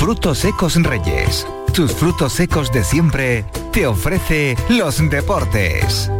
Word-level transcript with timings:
Frutos 0.00 0.38
secos 0.38 0.82
Reyes. 0.82 1.46
Tus 1.74 1.92
frutos 1.92 2.32
secos 2.32 2.72
de 2.72 2.82
siempre 2.84 3.44
te 3.70 3.86
ofrece 3.86 4.56
los 4.70 4.96
deportes. 5.10 6.10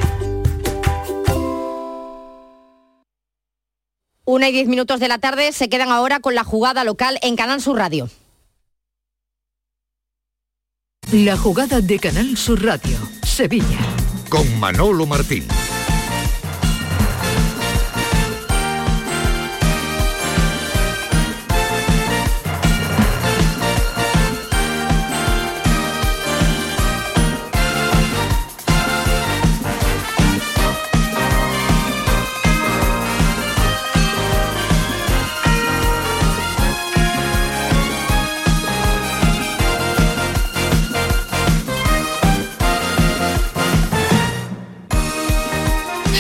Una 4.26 4.50
y 4.50 4.52
diez 4.52 4.68
minutos 4.68 5.00
de 5.00 5.08
la 5.08 5.16
tarde 5.16 5.52
se 5.52 5.70
quedan 5.70 5.88
ahora 5.88 6.20
con 6.20 6.34
la 6.34 6.44
jugada 6.44 6.84
local 6.84 7.18
en 7.22 7.36
Canal 7.36 7.62
Sur 7.62 7.78
Radio. 7.78 8.10
La 11.10 11.38
jugada 11.38 11.80
de 11.80 11.98
Canal 11.98 12.36
Sur 12.36 12.62
Radio, 12.62 12.98
Sevilla. 13.22 13.78
Con 14.28 14.60
Manolo 14.60 15.06
Martín. 15.06 15.48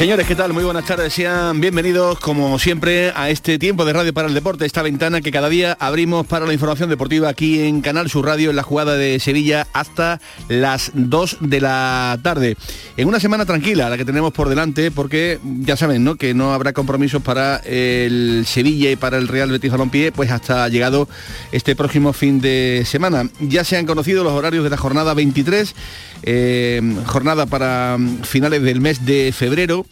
Señores, 0.00 0.26
¿qué 0.26 0.34
tal? 0.34 0.54
Muy 0.54 0.64
buenas 0.64 0.86
tardes. 0.86 1.12
Sean 1.12 1.60
bienvenidos, 1.60 2.18
como 2.20 2.58
siempre, 2.58 3.12
a 3.14 3.28
este 3.28 3.58
tiempo 3.58 3.84
de 3.84 3.92
Radio 3.92 4.14
para 4.14 4.28
el 4.28 4.32
Deporte, 4.32 4.64
esta 4.64 4.80
ventana 4.80 5.20
que 5.20 5.30
cada 5.30 5.50
día 5.50 5.76
abrimos 5.78 6.26
para 6.26 6.46
la 6.46 6.54
información 6.54 6.88
deportiva 6.88 7.28
aquí 7.28 7.60
en 7.60 7.82
Canal 7.82 8.08
Sur 8.08 8.24
Radio, 8.24 8.48
en 8.48 8.56
la 8.56 8.62
jugada 8.62 8.96
de 8.96 9.20
Sevilla, 9.20 9.66
hasta 9.74 10.18
las 10.48 10.92
2 10.94 11.36
de 11.40 11.60
la 11.60 12.18
tarde. 12.22 12.56
En 12.96 13.08
una 13.08 13.20
semana 13.20 13.44
tranquila, 13.44 13.90
la 13.90 13.98
que 13.98 14.06
tenemos 14.06 14.32
por 14.32 14.48
delante, 14.48 14.90
porque 14.90 15.38
ya 15.44 15.76
saben, 15.76 16.02
¿no? 16.02 16.16
Que 16.16 16.32
no 16.32 16.54
habrá 16.54 16.72
compromisos 16.72 17.20
para 17.20 17.58
el 17.58 18.44
Sevilla 18.46 18.90
y 18.90 18.96
para 18.96 19.18
el 19.18 19.28
Real 19.28 19.50
Betis 19.50 19.70
Balompié, 19.70 20.12
pues 20.12 20.30
hasta 20.30 20.66
llegado 20.70 21.10
este 21.52 21.76
próximo 21.76 22.14
fin 22.14 22.40
de 22.40 22.84
semana. 22.86 23.28
Ya 23.38 23.64
se 23.64 23.76
han 23.76 23.84
conocido 23.84 24.24
los 24.24 24.32
horarios 24.32 24.64
de 24.64 24.70
la 24.70 24.78
jornada 24.78 25.12
23, 25.12 25.74
eh, 26.22 26.80
jornada 27.06 27.46
para 27.46 27.98
finales 28.22 28.62
del 28.62 28.80
mes 28.80 29.04
de 29.04 29.32
febrero 29.32 29.86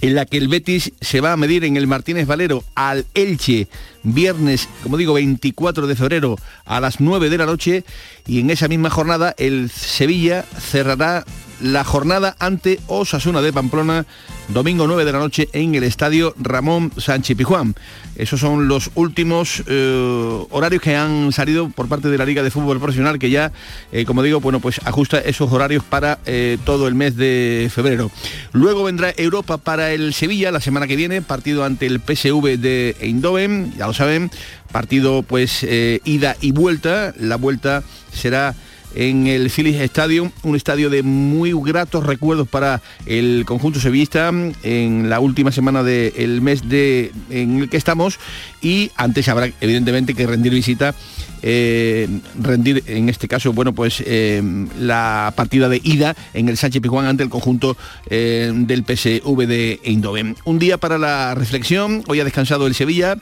en 0.00 0.14
la 0.14 0.24
que 0.24 0.38
el 0.38 0.48
Betis 0.48 0.92
se 1.00 1.20
va 1.20 1.32
a 1.32 1.36
medir 1.36 1.64
en 1.64 1.76
el 1.76 1.86
Martínez 1.86 2.26
Valero 2.26 2.64
al 2.74 3.06
Elche 3.14 3.68
viernes, 4.02 4.68
como 4.82 4.96
digo, 4.96 5.14
24 5.14 5.86
de 5.86 5.96
febrero 5.96 6.38
a 6.64 6.80
las 6.80 7.00
9 7.00 7.28
de 7.28 7.38
la 7.38 7.46
noche 7.46 7.84
y 8.26 8.40
en 8.40 8.50
esa 8.50 8.68
misma 8.68 8.90
jornada 8.90 9.34
el 9.38 9.70
Sevilla 9.70 10.44
cerrará 10.58 11.24
la 11.60 11.84
jornada 11.84 12.36
ante 12.38 12.80
Osasuna 12.86 13.42
de 13.42 13.52
Pamplona, 13.52 14.06
domingo 14.52 14.86
9 14.86 15.04
de 15.04 15.12
la 15.12 15.18
noche 15.18 15.48
en 15.52 15.74
el 15.74 15.84
estadio 15.84 16.34
Ramón 16.38 16.92
Sánchez 16.96 17.36
Pijuán. 17.36 17.74
Esos 18.16 18.40
son 18.40 18.68
los 18.68 18.90
últimos 18.94 19.62
eh, 19.66 20.44
horarios 20.50 20.82
que 20.82 20.96
han 20.96 21.32
salido 21.32 21.68
por 21.70 21.88
parte 21.88 22.08
de 22.08 22.18
la 22.18 22.24
Liga 22.24 22.42
de 22.42 22.50
Fútbol 22.50 22.78
Profesional, 22.78 23.18
que 23.18 23.30
ya, 23.30 23.52
eh, 23.92 24.04
como 24.04 24.22
digo, 24.22 24.40
bueno, 24.40 24.60
pues 24.60 24.80
ajusta 24.84 25.18
esos 25.18 25.52
horarios 25.52 25.84
para 25.84 26.18
eh, 26.26 26.58
todo 26.64 26.88
el 26.88 26.94
mes 26.94 27.16
de 27.16 27.70
febrero. 27.72 28.10
Luego 28.52 28.84
vendrá 28.84 29.12
Europa 29.16 29.58
para 29.58 29.92
el 29.92 30.12
Sevilla 30.14 30.50
la 30.50 30.60
semana 30.60 30.86
que 30.86 30.96
viene, 30.96 31.22
partido 31.22 31.64
ante 31.64 31.86
el 31.86 32.00
PSV 32.00 32.58
de 32.58 32.96
Eindhoven, 33.00 33.72
ya 33.78 33.86
lo 33.86 33.94
saben, 33.94 34.30
partido 34.72 35.22
pues 35.22 35.64
ida 36.04 36.36
y 36.40 36.52
vuelta. 36.52 37.14
La 37.18 37.36
vuelta 37.36 37.82
será 38.12 38.54
en 38.94 39.26
el 39.26 39.50
Philips 39.50 39.80
Stadium, 39.80 40.30
un 40.42 40.56
estadio 40.56 40.90
de 40.90 41.02
muy 41.02 41.52
gratos 41.52 42.04
recuerdos 42.04 42.48
para 42.48 42.80
el 43.06 43.44
conjunto 43.46 43.80
sevillista 43.80 44.32
en 44.62 45.08
la 45.08 45.20
última 45.20 45.52
semana 45.52 45.82
del 45.82 46.40
mes 46.40 46.68
de, 46.68 47.12
en 47.30 47.60
el 47.62 47.68
que 47.68 47.76
estamos 47.76 48.18
y 48.60 48.90
antes 48.96 49.28
habrá 49.28 49.50
evidentemente 49.60 50.14
que 50.14 50.26
rendir 50.26 50.52
visita 50.52 50.94
eh, 51.42 52.08
rendir 52.40 52.82
en 52.86 53.08
este 53.08 53.28
caso 53.28 53.52
bueno 53.52 53.72
pues 53.72 54.02
eh, 54.06 54.42
la 54.78 55.32
partida 55.36 55.68
de 55.68 55.80
ida 55.82 56.14
en 56.34 56.48
el 56.48 56.56
Sánchez 56.56 56.82
Pijuán 56.82 57.06
ante 57.06 57.22
el 57.22 57.30
conjunto 57.30 57.76
eh, 58.08 58.52
del 58.54 58.84
PSV 58.84 59.46
de 59.46 59.80
Eindhoven. 59.84 60.36
Un 60.44 60.58
día 60.58 60.78
para 60.78 60.98
la 60.98 61.34
reflexión, 61.34 62.02
hoy 62.08 62.20
ha 62.20 62.24
descansado 62.24 62.66
el 62.66 62.74
Sevilla, 62.74 63.16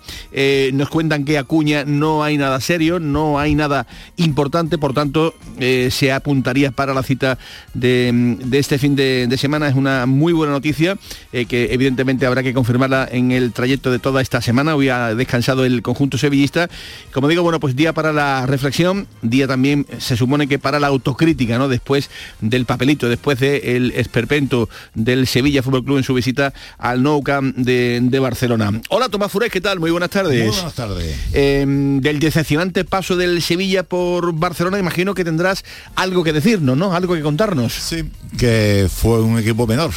nos 0.73 0.89
cuentan 0.89 1.25
que 1.25 1.39
Acuña 1.39 1.85
no 1.85 2.25
hay 2.25 2.39
nada 2.39 2.61
serio, 2.61 2.99
no 3.01 3.39
hay 3.39 3.55
nada 3.55 3.87
importante, 4.17 4.79
por 4.79 4.95
tanto 4.95 5.35
se 5.59 6.13
apuntaría 6.13 6.71
para 6.71 6.95
la 6.95 7.03
cita 7.03 7.39
de, 7.75 8.37
este 8.53 8.79
fin 8.79 8.97
de, 8.97 9.37
semana. 9.39 9.69
Es 9.69 9.75
una 9.75 10.07
muy 10.07 10.33
buena 10.33 10.53
noticia 10.53 10.97
que 11.31 11.73
evidentemente 11.73 12.27
habrá 12.27 12.43
que 12.43 12.55
confirmarla 12.55 13.09
en 13.11 13.33
el 13.33 13.53
trayecto 13.53 13.91
de 13.91 13.99
toda 13.99 14.21
esta 14.21 14.41
semana. 14.41 14.75
Hoy 14.75 14.89
ha 14.89 15.15
descansado 15.15 15.65
el 15.65 15.83
conjunto 15.83 16.19
sevillista. 16.19 16.69
Como 17.13 17.29
digo, 17.29 17.43
bueno, 17.43 17.61
pues 17.61 17.77
día 17.77 17.93
para 17.93 18.08
la 18.13 18.47
reflexión, 18.47 19.07
día 19.23 19.47
también 19.47 19.87
se 19.99 20.17
supone 20.17 20.47
que 20.47 20.59
para 20.59 20.81
la 20.81 20.89
autocrítica, 20.89 21.59
¿no? 21.59 21.69
Después 21.69 22.11
del 22.41 22.65
papelito, 22.65 23.09
después 23.09 23.41
del 23.41 23.93
esperpento 23.93 24.69
del 24.95 25.27
Sevilla 25.27 25.63
Fútbol 25.63 25.85
Club 25.85 25.99
en 25.99 26.05
su 26.05 26.15
visita 26.15 26.53
al 26.79 27.03
Nou 27.03 27.23
Camp 27.23 27.57
de, 27.57 28.19
Barcelona. 28.19 28.81
Hola 28.89 29.09
Tomás 29.09 29.31
Furés, 29.31 29.53
¿qué 29.53 29.61
tal? 29.61 29.79
Muy 29.79 29.91
buenas 29.91 30.11
tardes. 30.11 30.45
Muy 30.45 30.55
buenas 30.55 30.75
tardes. 30.75 31.17
Em, 31.33 32.01
del 32.01 32.19
decepcionante 32.19 32.85
paso 32.85 33.17
del 33.17 33.41
Sevilla 33.43 33.83
por 33.83 34.33
Barcelona, 34.35 34.79
imagino 34.79 35.15
que 35.15 35.25
tendrás 35.25 35.65
algo 35.95 36.25
que 36.25 36.33
decirnos, 36.33 36.77
¿no? 36.77 36.93
Algo 36.95 37.15
que 37.15 37.23
contarnos. 37.23 37.73
Sí, 37.73 38.05
que 38.39 38.89
fue 38.93 39.23
un 39.23 39.39
equipo 39.39 39.67
menor 39.67 39.93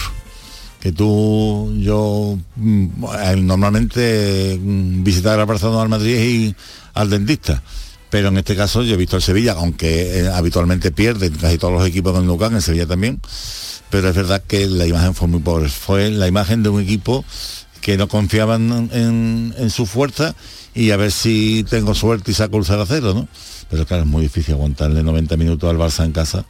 que 0.82 0.92
tú, 0.92 1.72
yo 1.78 2.38
mm, 2.56 3.46
normalmente 3.46 4.60
mm, 4.60 5.04
visitar 5.04 5.40
a 5.40 5.46
Barcelona 5.46 5.84
al 5.84 5.90
Madrid 5.90 6.18
y 6.18 6.56
al 6.96 7.10
dentista 7.10 7.62
pero 8.12 8.28
en 8.28 8.38
este 8.38 8.56
caso 8.56 8.84
yo 8.84 8.94
he 8.94 8.98
visto 8.98 9.16
el 9.16 9.24
Sevilla, 9.24 9.54
aunque 9.54 10.20
eh, 10.20 10.28
habitualmente 10.28 10.92
pierden 10.92 11.34
casi 11.38 11.58
todos 11.58 11.74
los 11.74 11.88
equipos 11.88 12.14
del 12.14 12.28
Nucan, 12.28 12.54
en 12.54 12.62
Sevilla 12.62 12.86
también, 12.86 13.20
pero 13.90 14.10
es 14.10 14.16
verdad 14.16 14.44
que 14.46 14.68
la 14.68 14.86
imagen 14.86 15.16
fue 15.16 15.30
muy 15.30 15.40
pobre, 15.40 15.70
fue 15.70 16.12
la 16.12 16.28
imagen 16.28 16.62
de 16.62 16.70
un 16.70 16.82
equipo 16.82 17.26
que 17.80 17.98
no 17.98 18.08
confiaban 18.10 18.90
en, 18.92 19.70
su 19.72 19.86
fuerza 19.86 20.36
y 20.76 20.92
a 20.92 20.98
ver 20.98 21.12
si 21.12 21.66
tengo 21.70 21.96
suerte 21.96 22.32
y 22.32 22.34
saco 22.34 22.58
el 22.58 22.66
0 22.66 22.82
a 22.82 22.86
0, 22.86 23.14
¿no? 23.16 23.28
Pero 23.70 23.86
claro, 23.86 24.04
es 24.04 24.10
muy 24.10 24.24
difícil 24.24 24.54
aguantarle 24.54 25.02
90 25.02 25.38
minutos 25.38 25.70
al 25.70 25.78
Barça 25.78 26.04
en 26.06 26.12
casa 26.12 26.46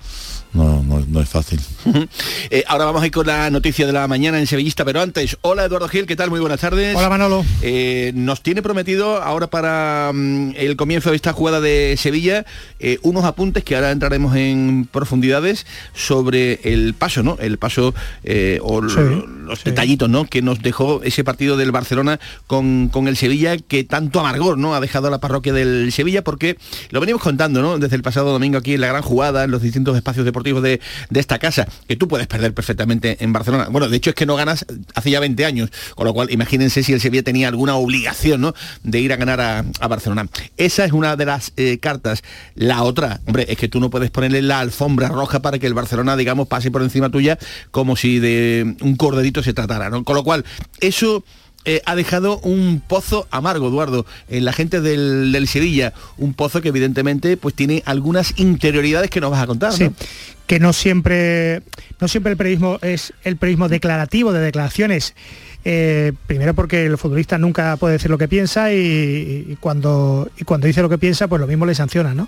no, 0.54 0.84
no, 0.84 1.22
es 1.22 1.30
fácil. 1.30 1.60
Eh, 2.50 2.64
ahora 2.68 2.86
vamos 2.86 3.02
a 3.02 3.06
ir 3.06 3.12
con 3.12 3.26
la 3.26 3.50
noticia 3.50 3.86
de 3.86 3.94
la 3.94 4.06
mañana 4.08 4.38
en 4.40 4.46
Sevillista, 4.46 4.84
pero 4.84 5.00
antes, 5.00 5.38
hola 5.42 5.64
Eduardo 5.64 5.88
Gil, 5.88 6.06
¿qué 6.06 6.18
tal? 6.18 6.30
Muy 6.30 6.42
buenas 6.42 6.60
tardes. 6.60 6.96
Hola 6.96 7.08
Manolo. 7.08 7.46
Eh, 7.62 8.12
nos 8.14 8.42
tiene 8.42 8.62
prometido 8.62 9.22
ahora 9.22 9.48
para 9.48 10.12
mm, 10.14 10.54
el 10.58 10.76
comienzo 10.76 11.12
de 11.12 11.16
esta 11.16 11.32
jugada 11.32 11.62
de 11.62 11.96
Sevilla 11.98 12.46
eh, 12.80 13.00
unos 13.04 13.24
apuntes 13.24 13.64
que 13.64 13.76
ahora 13.76 13.92
entraremos 13.92 14.36
en 14.36 14.88
profundidades 14.92 15.66
sobre 15.94 16.60
el 16.64 16.94
paso, 16.94 17.24
¿no? 17.24 17.38
El 17.40 17.58
paso 17.58 17.94
o 18.62 18.82
los 18.82 19.64
detallitos, 19.64 20.10
¿no? 20.10 20.26
Que 20.26 20.42
nos 20.42 20.62
dejó 20.62 21.02
ese 21.04 21.24
partido 21.24 21.56
del 21.56 21.72
Barcelona 21.72 22.20
con, 22.48 22.90
con 22.90 23.08
el 23.08 23.16
Sevilla 23.16 23.58
que 23.58 23.86
tanto 23.86 24.20
amargor, 24.20 24.58
¿no? 24.58 24.76
Ha 24.76 24.82
dejado 24.82 25.08
a 25.08 25.12
la 25.12 25.20
parroquia 25.20 25.54
del 25.54 25.92
Sevilla 25.94 26.24
porque 26.24 26.58
lo 26.90 27.00
venimos 27.00 27.22
contando, 27.22 27.62
¿no? 27.62 27.78
Desde 27.78 27.96
el 27.96 28.02
pasado 28.02 28.32
domingo 28.32 28.58
aquí 28.58 28.74
en 28.74 28.82
la 28.82 28.88
gran 28.88 29.02
jugada, 29.02 29.46
en 29.46 29.52
los 29.52 29.62
distintos 29.62 29.96
espacios 29.96 30.26
deportivos 30.26 30.41
de, 30.44 30.82
esta 31.14 31.40
casa, 31.40 31.68
que 31.88 31.96
tú 31.96 32.08
puedes 32.08 32.28
perder 32.28 32.54
perfectamente 32.54 33.18
en 33.24 33.32
Barcelona. 33.34 33.68
Bueno, 33.70 33.90
de 33.90 33.98
hecho 33.98 34.10
es 34.10 34.16
que 34.16 34.26
no 34.26 34.36
ganas 34.36 34.66
hace 34.96 35.12
ya 35.12 35.20
20 35.20 35.46
años, 35.46 35.72
con 35.96 36.06
lo 36.06 36.14
cual 36.14 36.32
imagínense 36.32 36.84
si 36.84 36.94
el 36.94 37.00
Sevilla 37.00 37.24
tenía 37.24 37.48
alguna 37.48 37.76
obligación 37.76 38.42
¿no? 38.42 38.54
de 38.84 39.00
ir 39.00 39.14
a 39.14 39.16
ganar 39.16 39.42
a, 39.42 39.88
Barcelona. 39.88 40.28
Esa 40.56 40.86
es 40.86 40.94
una 40.94 41.16
de 41.16 41.26
las 41.26 41.52
eh, 41.58 41.78
cartas. 41.80 42.24
La 42.56 42.84
otra, 42.84 43.20
hombre, 43.28 43.46
es 43.50 43.58
que 43.58 43.68
tú 43.68 43.80
no 43.80 43.90
puedes 43.90 44.10
ponerle 44.10 44.42
la 44.42 44.60
alfombra 44.60 45.10
roja 45.10 45.42
para 45.42 45.60
que 45.60 45.68
el 45.68 45.74
Barcelona, 45.74 46.16
digamos, 46.16 46.48
pase 46.48 46.72
por 46.72 46.82
encima 46.82 47.10
tuya 47.10 47.38
como 47.72 47.96
si 47.96 48.20
de 48.20 48.76
un 48.82 48.96
corderito 48.96 49.44
se 49.44 49.54
tratara, 49.54 49.90
¿no? 49.90 50.04
Con 50.04 50.16
lo 50.16 50.24
cual, 50.24 50.46
eso 50.80 51.24
eh, 51.64 51.82
ha 51.86 51.96
dejado 51.96 52.40
un 52.40 52.82
pozo 52.86 53.28
amargo, 53.30 53.68
Eduardo, 53.68 54.06
en 54.30 54.46
la 54.46 54.54
gente 54.54 54.82
del, 54.82 55.48
Sevilla, 55.48 55.94
un 56.18 56.34
pozo 56.34 56.60
que 56.62 56.70
evidentemente 56.70 57.38
pues 57.38 57.54
tiene 57.54 57.84
algunas 57.86 58.40
interioridades 58.40 59.12
que 59.12 59.22
nos 59.22 59.30
vas 59.30 59.44
a 59.44 59.48
contar. 59.48 59.72
Sí, 59.72 59.92
que 60.48 60.60
no 60.60 60.74
siempre, 60.74 61.62
no 62.00 62.08
siempre 62.08 62.32
el 62.32 62.38
periodismo 62.38 62.80
es 62.82 63.14
el 63.24 63.38
periodismo 63.38 63.70
declarativo 63.70 64.34
de 64.34 64.40
declaraciones. 64.40 65.14
Eh, 65.64 66.14
primero 66.26 66.56
porque 66.56 66.86
el 66.88 66.98
futbolista 66.98 67.38
nunca 67.38 67.78
puede 67.78 67.94
decir 67.94 68.10
lo 68.10 68.18
que 68.18 68.28
piensa 68.28 68.74
y, 68.74 69.56
cuando, 69.60 70.32
y 70.40 70.44
cuando 70.44 70.66
dice 70.66 70.82
lo 70.82 70.90
que 70.90 70.98
piensa, 70.98 71.28
pues 71.28 71.40
lo 71.40 71.46
mismo 71.46 71.68
le 71.68 71.76
sanciona, 71.76 72.16
¿no? 72.16 72.28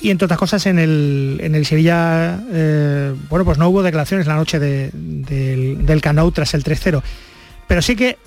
Y 0.00 0.10
entre 0.10 0.24
otras 0.26 0.38
cosas, 0.38 0.66
en 0.66 0.80
el, 0.80 1.38
en 1.40 1.54
el 1.54 1.64
Sevilla, 1.64 2.40
eh, 2.52 3.14
bueno, 3.30 3.44
pues 3.44 3.58
no 3.58 3.68
hubo 3.68 3.82
declaraciones 3.82 4.26
la 4.26 4.34
noche 4.34 4.58
del, 4.58 4.90
del 5.86 6.00
Canau 6.00 6.32
tras 6.32 6.52
el 6.54 6.64
3-0 6.64 7.02
pero 7.66 7.82
sí 7.82 7.96
que 7.96 8.18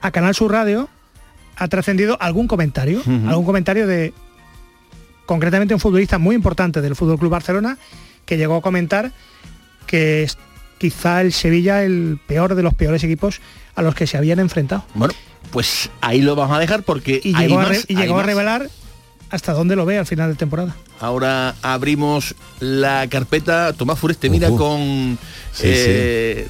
a 0.00 0.10
Canal 0.10 0.34
Sur 0.34 0.52
Radio 0.52 0.88
ha 1.56 1.68
trascendido 1.68 2.16
algún 2.20 2.46
comentario, 2.46 3.02
algún 3.26 3.44
comentario 3.44 3.86
de 3.86 4.12
concretamente 5.26 5.74
un 5.74 5.80
futbolista 5.80 6.18
muy 6.18 6.34
importante 6.36 6.80
del 6.80 6.94
Fútbol 6.96 7.18
Club 7.18 7.30
Barcelona, 7.32 7.78
que 8.24 8.36
llegó 8.36 8.56
a 8.56 8.62
comentar 8.62 9.12
que 9.86 10.22
es 10.22 10.38
quizá 10.78 11.20
el 11.20 11.32
Sevilla 11.32 11.82
el 11.82 12.18
peor 12.26 12.54
de 12.54 12.62
los 12.62 12.74
peores 12.74 13.02
equipos 13.02 13.40
a 13.74 13.82
los 13.82 13.94
que 13.94 14.06
se 14.06 14.16
habían 14.16 14.38
enfrentado. 14.38 14.84
Bueno, 14.94 15.14
pues 15.50 15.90
ahí 16.00 16.20
lo 16.22 16.36
vamos 16.36 16.56
a 16.56 16.60
dejar 16.60 16.82
porque 16.82 17.20
y 17.24 17.34
hay 17.34 17.48
llegó, 17.48 17.58
a, 17.60 17.62
más, 17.64 17.68
re- 17.70 17.84
y 17.88 17.96
hay 17.96 18.02
llegó 18.02 18.14
a 18.14 18.18
más. 18.18 18.26
revelar 18.26 18.70
hasta 19.30 19.52
dónde 19.52 19.76
lo 19.76 19.84
ve 19.84 19.98
al 19.98 20.06
final 20.06 20.30
de 20.30 20.36
temporada. 20.36 20.76
Ahora 21.00 21.54
abrimos 21.62 22.34
la 22.60 23.06
carpeta. 23.08 23.72
Tomás 23.72 23.98
Fureste 23.98 24.30
mira 24.30 24.48
con 24.50 25.18
Sí, 25.52 25.62
eh, 25.64 26.48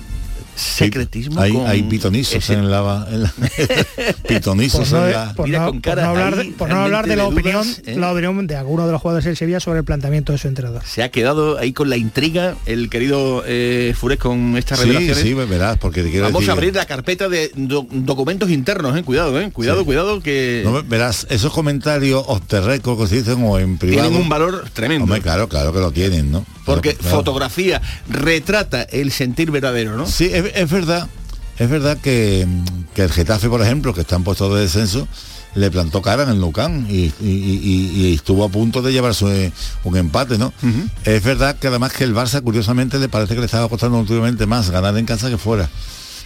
secretismo. 0.58 1.40
Hay, 1.40 1.52
con 1.52 1.66
hay 1.66 1.82
pitonizos 1.84 2.34
ese- 2.37 2.55
en 2.55 2.70
la, 2.70 3.06
en 3.10 3.22
la- 3.22 3.32
pitonizos 4.28 4.88
Por 4.88 4.99
no, 4.99 5.06
en 5.06 5.12
la... 5.12 5.32
por 5.34 5.46
Mira 5.46 5.58
no- 5.60 5.66
con 5.66 5.81
por 5.81 5.82
cara 5.82 6.02
no 6.05 6.08
hablar, 6.10 6.38
ahí 6.38 6.50
por 6.50 6.69
no 6.69 6.76
hablar 6.81 7.06
de 7.06 7.16
la 7.16 7.26
opinión, 7.26 7.66
¿eh? 7.87 7.96
la 7.96 8.12
opinión 8.12 8.46
de 8.46 8.56
alguno 8.56 8.87
de 8.87 8.93
los 8.93 9.00
jugadores 9.00 9.25
del 9.25 9.37
Sevilla 9.37 9.60
sobre 9.60 9.78
el 9.81 9.84
planteamiento 9.84 10.32
de 10.32 10.38
su 10.38 10.49
entrenador. 10.49 10.82
Se 10.84 11.02
ha 11.02 11.10
quedado 11.10 11.58
ahí 11.58 11.72
con 11.72 11.88
la 11.90 11.96
intriga 11.96 12.56
el 12.66 12.90
querido 12.90 13.43
eh, 13.46 13.94
Fures 13.99 14.19
con 14.19 14.56
estas 14.56 14.78
Sí, 14.81 14.87
revelaciones. 14.87 15.22
sí, 15.22 15.34
verás, 15.34 15.78
porque 15.78 16.02
te 16.02 16.10
quiero 16.10 16.26
Vamos 16.26 16.40
decir... 16.40 16.50
a 16.50 16.52
abrir 16.55 16.75
la 16.75 16.87
carpeta 16.87 17.28
de 17.28 17.50
do- 17.55 17.87
documentos 17.90 18.50
internos, 18.50 18.96
eh. 18.96 19.02
Cuidado, 19.02 19.40
eh. 19.40 19.50
Cuidado, 19.52 19.81
Sí. 19.81 19.84
cuidado 19.87 20.20
que 20.20 20.62
No, 20.64 20.82
verás, 20.84 21.26
esos 21.31 21.52
comentarios 21.52 22.22
off 22.26 22.43
que 22.49 23.06
se 23.06 23.16
dicen 23.16 23.38
o 23.44 23.58
en 23.58 23.78
privado... 23.78 24.08
tienen 24.08 24.22
un 24.22 24.28
valor 24.28 24.64
tremendo. 24.72 25.05
Hombre, 25.05 25.20
claro, 25.20 25.49
claro 25.49 25.72
que 25.72 25.78
lo 25.81 25.90
tienen, 25.93 26.31
¿no? 26.31 26.44
porque 26.64 26.90
Claro, 26.90 26.99
claro. 27.00 27.16
fotografía 27.16 27.82
retrata 28.10 28.82
el 28.82 29.10
sentir 29.10 29.50
verdadero, 29.50 29.96
¿no? 29.96 30.06
Sí, 30.06 30.28
es, 30.31 30.44
es 30.54 30.70
verdad, 30.70 31.08
es 31.58 31.68
verdad 31.70 31.98
que, 31.98 32.46
que 32.94 33.02
el 33.02 33.10
Getafe, 33.12 33.48
por 33.48 33.62
ejemplo, 33.62 33.92
que 33.94 34.00
está 34.02 34.16
en 34.16 34.24
puesto 34.24 34.54
de 34.54 34.62
descenso, 34.62 35.06
le 35.54 35.70
plantó 35.70 36.02
cara 36.02 36.22
en 36.24 36.28
el 36.28 36.38
Nucán 36.40 36.86
y, 36.88 37.06
y- 37.06 37.12
y- 37.22 37.92
y 38.08 38.14
estuvo 38.14 38.44
a 38.44 38.48
punto 38.48 38.82
de 38.82 38.92
llevarse 38.92 39.52
un 39.84 39.96
empate, 39.96 40.38
¿no? 40.38 40.52
Es 41.04 41.22
verdad 41.24 41.56
que 41.58 41.66
además 41.68 41.92
que 41.92 42.04
el 42.04 42.14
Barça, 42.14 42.42
curiosamente, 42.42 42.98
le 42.98 43.08
parece 43.08 43.34
que 43.34 43.40
le 43.40 43.46
estaba 43.46 43.68
costando 43.68 43.98
últimamente 43.98 44.46
más 44.46 44.70
ganar 44.70 44.96
en 44.98 45.06
casa 45.06 45.30
que 45.30 45.38
fuera, 45.38 45.68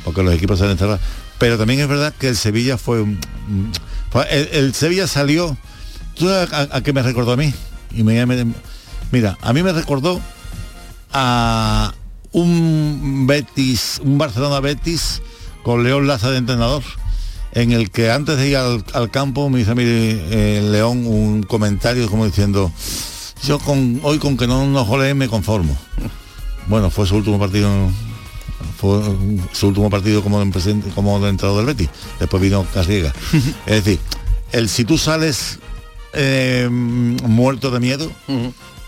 porque 0.04 0.22
los 0.22 0.34
equipos 0.34 0.58
se 0.58 0.64
han 0.64 0.72
encerrado. 0.72 0.98
Pero 1.38 1.56
también 1.56 1.80
es 1.80 1.88
verdad 1.88 2.12
que 2.18 2.28
el 2.28 2.36
Sevilla 2.36 2.76
fue 2.76 3.00
un... 3.02 3.18
fue- 4.10 4.26
el, 4.30 4.48
el 4.52 4.74
Sevilla 4.74 5.06
salió... 5.06 5.56
¿Tú 6.14 6.28
sabes 6.28 6.52
a, 6.52 6.68
a 6.76 6.82
qué 6.82 6.92
me 6.92 7.02
recordó 7.02 7.32
a 7.32 7.36
mí? 7.36 7.54
Y 7.94 8.02
me, 8.02 8.24
me- 8.26 8.52
mira, 9.12 9.38
a 9.40 9.52
mí 9.54 9.62
me 9.62 9.72
recordó 9.72 10.20
a 11.12 11.92
un 12.32 13.26
Betis, 13.26 14.00
un 14.04 14.18
Barcelona 14.18 14.60
Betis 14.60 15.22
con 15.62 15.84
León 15.84 16.06
Laza 16.06 16.30
de 16.30 16.38
entrenador, 16.38 16.82
en 17.52 17.72
el 17.72 17.90
que 17.90 18.10
antes 18.10 18.36
de 18.38 18.48
ir 18.48 18.56
al, 18.56 18.84
al 18.94 19.10
campo 19.10 19.48
me 19.50 19.60
hizo 19.60 19.72
a 19.72 19.74
mí 19.74 19.84
eh, 19.86 20.60
León 20.64 21.06
un 21.06 21.42
comentario 21.42 22.08
como 22.08 22.24
diciendo, 22.26 22.72
yo 23.44 23.58
con 23.58 24.00
hoy 24.02 24.18
con 24.18 24.36
que 24.36 24.46
no 24.46 24.66
nos 24.66 24.86
goleen 24.86 25.18
me 25.18 25.28
conformo. 25.28 25.76
Bueno, 26.66 26.90
fue 26.90 27.06
su 27.06 27.16
último 27.16 27.38
partido 27.38 27.70
fue 28.78 29.00
su 29.52 29.68
último 29.68 29.90
partido 29.90 30.22
como 30.22 30.44
presidente, 30.50 30.90
como 30.94 31.20
de 31.20 31.28
entrenador 31.28 31.64
del 31.64 31.74
Betis. 31.74 31.90
Después 32.18 32.42
vino 32.42 32.66
Casriega. 32.72 33.12
es 33.66 33.84
decir, 33.84 34.00
el 34.52 34.68
si 34.68 34.84
tú 34.84 34.98
sales 34.98 35.58
eh, 36.14 36.68
muerto 36.70 37.70
de 37.70 37.80
miedo, 37.80 38.10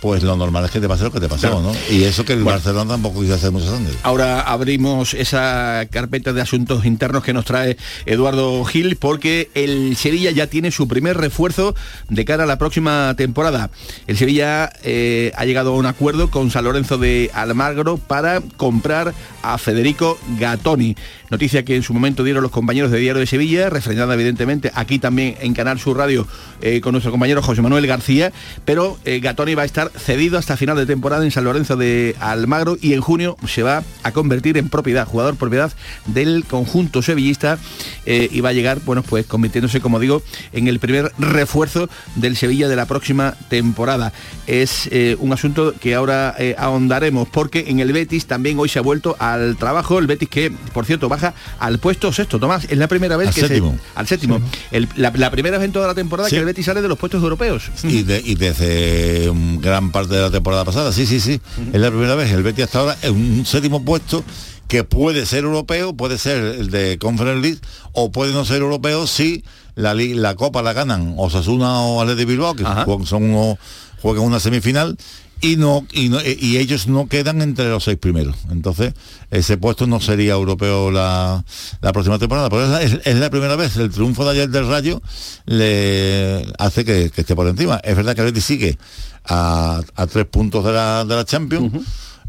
pues 0.05 0.23
lo 0.23 0.37
normal 0.37 0.67
es 0.67 0.71
que 0.71 0.81
te 0.83 0.87
pase 0.87 1.03
lo 1.05 1.11
que 1.11 1.19
te 1.19 1.31
pasó, 1.31 1.49
Claro. 1.49 1.63
¿no? 1.63 1.73
Y 1.89 2.05
eso 2.05 2.27
que 2.27 2.35
el 2.35 2.43
Bueno. 2.43 2.57
Barcelona 2.59 2.91
tampoco 2.93 3.23
quiso 3.23 3.33
hacer 3.33 3.51
mucha 3.53 3.71
sangre. 3.71 3.95
Ahora 4.03 4.43
abrimos 4.43 5.15
esa 5.15 5.87
carpeta 5.91 6.35
de 6.35 6.43
asuntos 6.43 6.85
internos 6.85 7.25
que 7.25 7.33
nos 7.33 7.47
trae 7.47 7.79
Eduardo 8.05 8.63
Gil 8.67 8.97
porque 8.97 9.49
el 9.55 9.97
Sevilla 9.97 10.31
ya 10.31 10.47
tiene 10.47 10.71
su 10.73 10.87
primer 10.89 11.17
refuerzo 11.17 11.75
de 12.11 12.23
cara 12.27 12.43
a 12.45 12.47
la 12.47 12.59
próxima 12.59 13.15
temporada. 13.17 13.71
El 14.07 14.19
Sevilla 14.19 14.71
eh, 14.83 15.33
ha 15.37 15.47
llegado 15.47 15.73
a 15.73 15.77
un 15.79 15.87
acuerdo 15.87 16.31
con 16.31 16.51
San 16.51 16.65
Lorenzo 16.65 16.99
de 16.99 17.31
Almagro 17.33 17.97
para 17.97 18.43
comprar 18.59 19.15
a 19.43 19.57
Federico 19.57 20.19
Gattoni. 20.39 20.97
Noticia 21.31 21.65
que 21.65 21.75
en 21.77 21.83
su 21.83 21.95
momento 21.95 22.23
dieron 22.25 22.43
los 22.43 22.53
compañeros 22.53 22.91
de 22.91 22.99
Diario 22.99 23.21
de 23.21 23.27
Sevilla, 23.27 23.71
refrendada 23.71 24.13
evidentemente 24.13 24.71
aquí 24.75 24.99
también 24.99 25.37
en 25.41 25.55
Canal 25.55 25.81
Sur 25.81 25.97
Radio 25.97 26.29
eh, 26.61 26.83
con 26.83 26.93
nuestro 26.93 27.11
compañero 27.11 27.41
José 27.43 27.63
Manuel 27.63 27.87
García, 27.87 28.33
pero 28.67 28.99
eh, 29.07 29.21
Gattoni 29.21 29.55
va 29.55 29.63
a 29.63 29.65
estar 29.65 29.91
cedido 29.97 30.39
hasta 30.39 30.57
final 30.57 30.77
de 30.77 30.87
temporada 30.87 31.25
en 31.25 31.31
San 31.31 31.45
Lorenzo 31.45 31.77
de 31.77 32.17
Almagro 32.21 32.77
y 32.81 32.93
en 32.95 33.01
junio 33.01 33.37
se 33.47 33.63
va 33.63 33.83
a 34.03 34.13
convertir 34.13 34.57
en 34.59 34.69
propiedad, 34.69 35.07
jugador 35.07 35.37
propiedad 35.37 35.73
del 36.07 36.45
conjunto 36.45 37.03
sevillista 37.03 37.59
eh, 38.07 38.29
y 38.31 38.41
va 38.41 38.51
a 38.51 38.53
llegar, 38.53 38.81
bueno, 38.85 39.03
pues 39.03 39.27
convirtiéndose, 39.27 39.81
como 39.81 39.99
digo, 40.01 40.23
en 40.53 40.69
el 40.69 40.79
primer 40.79 41.13
refuerzo 41.19 41.89
del 42.17 42.37
Sevilla 42.37 42.69
de 42.69 42.77
la 42.77 42.87
próxima 42.87 43.35
temporada. 43.49 44.13
Es 44.47 44.89
eh, 44.93 45.17
un 45.19 45.33
asunto 45.33 45.75
que 45.81 45.95
ahora 45.95 46.35
eh, 46.39 46.55
ahondaremos 46.59 47.29
porque 47.29 47.65
en 47.69 47.81
el 47.81 47.93
Betis 47.93 48.27
también 48.27 48.59
hoy 48.59 48.69
se 48.69 48.79
ha 48.79 48.83
vuelto 48.83 49.17
al 49.19 49.57
trabajo, 49.57 49.99
el 49.99 50.07
Betis 50.07 50.29
que, 50.29 50.51
por 50.73 50.85
cierto, 50.85 51.09
baja 51.09 51.35
al 51.59 51.79
puesto 51.79 52.13
sexto, 52.13 52.39
Tomás, 52.39 52.65
es 52.69 52.77
la 52.79 52.89
primera 52.89 53.17
vez 53.17 53.29
Al 53.29 53.35
que 53.35 53.41
se- 53.41 53.49
séptimo. 53.49 53.79
al 53.95 54.07
séptimo. 54.07 54.41
El- 54.71 54.89
la, 54.97 55.11
la 55.15 55.31
primera 55.31 55.59
vez 55.59 55.65
en 55.67 55.73
toda 55.73 55.87
la 55.87 55.95
temporada 55.95 56.29
Sí. 56.29 56.37
que 56.37 56.41
el 56.41 56.45
Betis 56.47 56.67
sale 56.67 56.83
de 56.83 56.89
los 56.89 56.99
puestos 56.99 57.23
europeos. 57.23 57.71
Y, 57.83 58.03
de- 58.03 58.23
y 58.25 58.35
desde 58.35 59.31
mm, 59.33 59.59
gran 59.61 59.74
parte 59.83 60.15
de 60.15 60.21
la 60.23 60.31
temporada 60.31 60.65
pasada, 60.65 60.93
sí, 60.93 61.07
sí, 61.07 61.21
sí. 61.21 61.41
Es 61.73 61.81
la 61.81 61.89
primera 61.91 62.15
vez. 62.15 62.31
El 62.33 62.43
Betis 62.43 62.65
hasta 62.65 62.81
ahora 62.81 62.97
en 63.03 63.15
un 63.15 63.47
séptimo 63.47 63.85
puesto 63.85 64.25
que 64.69 64.83
puede 64.85 65.27
ser 65.27 65.45
europeo, 65.45 65.95
puede 65.95 66.19
ser 66.19 66.39
el 66.39 66.71
de 66.71 66.99
Conference 66.99 67.41
League 67.43 67.61
o 67.93 68.11
puede 68.11 68.33
no 68.33 68.45
ser 68.45 68.63
europeo 68.63 69.07
si 69.07 69.45
la, 69.75 69.95
la 69.95 70.35
Copa 70.37 70.63
la 70.63 70.73
ganan 70.73 71.15
Osasuna 71.19 71.81
o 71.81 72.01
Athletic 72.01 72.27
Bilbao, 72.29 72.55
que 72.55 72.65
Ajá. 72.65 72.87
son 73.05 73.25
uno- 73.25 73.59
juegan 74.01 74.25
una 74.25 74.41
semifinal 74.41 74.97
y 75.41 75.57
no, 75.57 75.87
y 75.93 76.09
no- 76.09 76.21
y 76.25 76.57
ellos 76.57 76.87
no 76.87 77.07
quedan 77.09 77.43
entre 77.43 77.69
los 77.69 77.85
seis 77.85 77.99
primeros. 77.99 78.37
Entonces, 78.51 78.95
ese 79.31 79.57
puesto 79.59 79.87
no 79.87 80.01
sería 80.01 80.33
europeo 80.33 80.91
la, 80.91 81.45
la 81.83 81.93
próxima 81.93 82.19
temporada. 82.19 82.49
Pero 82.51 82.79
es, 82.79 82.99
es 83.05 83.17
la 83.17 83.31
primera 83.31 83.57
vez. 83.57 83.77
El 83.77 83.91
triunfo 83.91 84.25
de 84.25 84.31
ayer 84.33 84.49
del 84.49 84.69
Rayo 84.69 85.03
le 85.47 86.47
hace 86.59 86.85
que, 86.85 87.11
que 87.11 87.21
esté 87.23 87.35
por 87.37 87.47
encima. 87.47 87.81
Es 87.85 87.97
verdad 87.97 88.15
que 88.17 88.23
Betis 88.23 88.45
sigue 88.45 88.79
a, 89.25 89.81
a 89.97 90.07
tres 90.07 90.27
puntos 90.27 90.65
de 90.65 90.73
la, 90.73 91.05
de 91.05 91.15
la 91.15 91.25
Champions, 91.25 91.73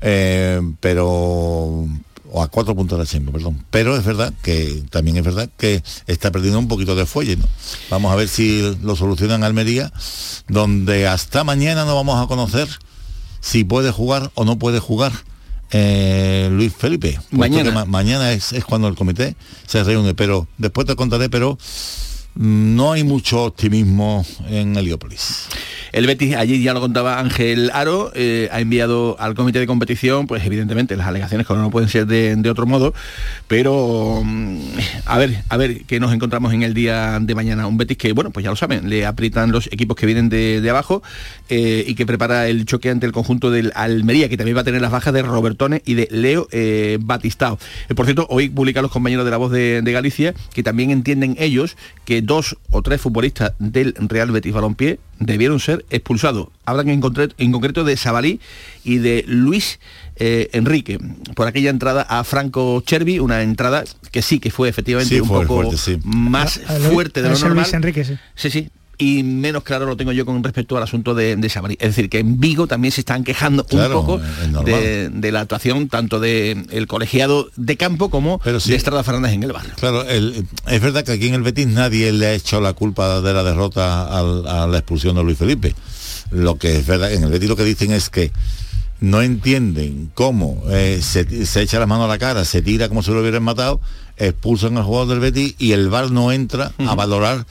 eh, 0.01 0.61
pero 0.79 1.87
o 2.37 2.41
a 2.43 2.49
cuatro 2.49 2.75
puntos 2.75 2.97
de 2.97 3.03
la 3.05 3.09
Champions, 3.09 3.33
perdón. 3.37 3.65
Pero 3.69 3.95
es 3.95 4.03
verdad 4.03 4.33
que 4.41 4.83
también 4.89 5.15
es 5.15 5.23
verdad 5.23 5.47
que 5.57 5.81
está 6.07 6.31
perdiendo 6.31 6.59
un 6.59 6.67
poquito 6.67 6.95
de 6.95 7.05
fuelle, 7.05 7.37
¿no? 7.37 7.45
Vamos 7.89 8.11
a 8.11 8.15
ver 8.15 8.27
si 8.27 8.75
lo 8.81 8.95
solucionan 8.97 9.43
Almería, 9.45 9.93
donde 10.49 11.07
hasta 11.07 11.43
mañana 11.45 11.85
no 11.85 11.95
vamos 11.95 12.21
a 12.21 12.27
conocer 12.27 12.67
si 13.45 13.63
puede 13.63 13.91
jugar 13.91 14.31
o 14.33 14.43
no 14.43 14.57
puede 14.57 14.79
jugar 14.79 15.11
eh, 15.71 16.49
Luis 16.51 16.73
Felipe. 16.75 17.19
Mañana. 17.29 17.71
ma- 17.71 17.85
mañana 17.85 18.31
es, 18.31 18.53
es 18.53 18.65
cuando 18.65 18.87
el 18.87 18.95
comité 18.95 19.35
se 19.67 19.83
reúne, 19.83 20.15
pero 20.15 20.47
después 20.57 20.87
te 20.87 20.95
contaré, 20.95 21.29
pero 21.29 21.57
no 22.36 22.92
hay 22.92 23.04
mucho 23.04 23.46
optimismo 23.46 24.25
en 24.50 24.75
Heliópolis. 24.75 25.48
El 25.94 26.08
Betis, 26.08 26.36
allí 26.36 26.62
ya 26.62 26.74
lo 26.74 26.82
contaba 26.82 27.20
Ángel 27.20 27.72
Aro, 27.74 28.12
eh, 28.15 28.50
ha 28.51 28.60
enviado 28.60 29.15
al 29.18 29.34
comité 29.34 29.60
de 29.60 29.68
competición, 29.68 30.27
pues 30.27 30.46
evidentemente 30.46 30.98
las 30.98 31.08
alegaciones 31.08 31.48
que 31.48 31.54
no 31.54 31.70
pueden 31.70 31.88
ser 31.88 32.06
de, 32.06 32.50
otro 32.50 32.65
modo, 32.65 32.94
pero 33.48 34.22
mm, 34.22 34.60
a 35.06 35.18
ver, 35.18 35.44
a 35.48 35.56
ver 35.56 35.86
qué 35.86 36.01
nos 36.01 36.13
encontramos 36.13 36.54
en 36.54 36.63
el 36.63 36.74
día 36.74 37.20
de 37.22 37.34
mañana. 37.34 37.68
Un 37.68 37.77
Betis 37.77 37.98
que, 37.98 38.12
bueno, 38.12 38.32
pues 38.32 38.44
ya 38.44 38.50
lo 38.50 38.58
saben, 38.58 38.89
le 38.89 39.06
aprietan 39.06 39.54
los 39.54 39.68
equipos 39.68 39.96
que 39.96 40.06
vienen 40.06 40.27
de, 40.27 40.65
abajo 40.70 41.01
eh, 41.48 41.86
y 41.88 41.96
que 41.96 42.06
prepara 42.06 42.50
el 42.50 42.65
choque 42.65 42.89
ante 42.89 43.06
el 43.06 43.13
conjunto 43.13 43.50
del 43.50 43.72
Almería, 43.75 44.27
que 44.27 44.36
también 44.36 44.58
va 44.58 44.62
a 44.62 44.65
tener 44.65 44.82
las 44.82 44.92
bajas 44.92 45.13
de 45.13 45.22
Robertone 45.22 45.82
y 45.86 45.94
de 45.94 46.10
Leo 46.12 46.50
eh, 46.51 46.98
Batistao. 47.00 47.58
Eh, 47.88 47.96
por 47.96 48.06
cierto, 48.06 48.27
hoy 48.30 48.50
publican 48.50 48.84
los 48.84 48.92
compañeros 48.92 49.24
de 49.24 49.32
la 49.32 49.38
voz 49.38 49.51
de 49.51 49.82
Galicia 49.86 50.34
que 50.54 50.63
también 50.63 50.92
entienden 50.92 51.38
ellos 51.39 51.77
que 52.04 52.25
dos 52.25 52.58
o 52.72 52.82
tres 52.82 53.01
futbolistas 53.01 53.53
del 53.60 53.94
Real 53.98 54.32
Betis 54.32 54.53
Balompié 54.53 55.00
debieron 55.20 55.60
ser 55.60 55.86
expulsados. 55.89 56.48
Hablan 56.65 56.89
en, 56.89 57.01
concreto- 57.01 57.36
en 57.38 57.51
concreto 57.51 57.84
de 57.84 57.96
Sabalí 57.98 58.39
y 58.84 58.98
de 58.98 59.24
Luis 59.27 59.79
eh, 60.17 60.50
Enrique 60.53 61.00
por 61.36 61.48
aquella 61.48 61.70
entrada 61.70 62.01
a 62.01 62.24
Franco 62.24 62.82
Chervi, 62.86 63.20
una 63.20 63.41
entrada 63.41 63.84
que 64.12 64.22
sí 64.22 64.39
que 64.39 64.51
fue 64.51 64.70
efectivamente 64.70 65.13
Sí, 65.15 65.22
un 65.22 65.27
fue 65.27 65.41
poco 65.46 65.55
fuerte, 65.63 65.77
sí. 65.77 66.00
más 66.03 66.60
A- 66.67 66.75
a 66.75 66.79
Lu- 66.79 66.91
fuerte 66.91 67.22
de 67.22 67.29
lo 67.29 67.38
normal. 67.38 67.63
Luis 67.63 67.74
Enrique, 67.74 68.03
sí. 68.05 68.17
Sí, 68.36 68.50
sí. 68.50 68.70
Y 68.97 69.23
menos 69.23 69.63
claro 69.63 69.85
lo 69.85 69.97
tengo 69.97 70.11
yo 70.11 70.25
con 70.25 70.41
respecto 70.43 70.77
al 70.77 70.83
asunto 70.83 71.13
de, 71.13 71.35
de 71.35 71.49
Sabalí. 71.49 71.75
Es 71.79 71.89
decir, 71.95 72.09
que 72.09 72.19
en 72.19 72.39
Vigo 72.39 72.67
también 72.67 72.91
se 72.91 73.01
están 73.01 73.23
quejando 73.23 73.65
Claro, 73.65 73.99
un 73.99 74.05
poco 74.05 74.21
de, 74.63 75.09
de 75.09 75.31
la 75.31 75.41
actuación 75.41 75.89
tanto 75.89 76.19
del 76.19 76.67
el 76.71 76.87
colegiado 76.87 77.49
de 77.55 77.77
campo 77.77 78.09
como 78.09 78.39
Pero 78.39 78.59
sí. 78.59 78.69
de 78.71 78.77
Estrada 78.77 79.03
Fernández 79.03 79.33
en 79.33 79.43
el 79.43 79.51
bar. 79.51 79.65
Claro, 79.77 80.03
el- 80.03 80.45
es 80.67 80.81
verdad 80.81 81.03
que 81.03 81.11
aquí 81.13 81.27
en 81.27 81.33
el 81.33 81.41
Betis 81.43 81.67
nadie 81.67 82.11
le 82.11 82.27
ha 82.27 82.33
hecho 82.33 82.61
la 82.61 82.73
culpa 82.73 83.21
de 83.21 83.33
la 83.33 83.43
derrota 83.43 84.07
al- 84.17 84.47
a 84.47 84.67
la 84.67 84.77
expulsión 84.77 85.15
de 85.15 85.23
Luis 85.23 85.37
Felipe. 85.37 85.75
Lo 86.31 86.57
que 86.57 86.77
es 86.77 86.85
verdad, 86.87 87.11
en 87.13 87.23
el 87.23 87.29
Betis 87.31 87.49
lo 87.49 87.55
que 87.55 87.63
dicen 87.63 87.91
es 87.91 88.09
que 88.09 88.31
no 89.01 89.21
entienden 89.21 90.09
cómo 90.13 90.63
eh, 90.69 90.99
se, 91.03 91.45
se 91.45 91.61
echa 91.61 91.79
las 91.79 91.87
manos 91.87 92.05
a 92.05 92.07
la 92.07 92.17
cara, 92.17 92.45
se 92.45 92.61
tira 92.61 92.87
como 92.87 93.03
si 93.03 93.11
lo 93.11 93.19
hubieran 93.19 93.43
matado, 93.43 93.81
expulsan 94.17 94.77
al 94.77 94.83
jugador 94.85 95.09
del 95.09 95.19
Betis 95.19 95.55
y 95.59 95.73
el 95.73 95.89
VAR 95.89 96.11
no 96.11 96.31
entra 96.31 96.71
a 96.79 96.95
valorar 96.95 97.45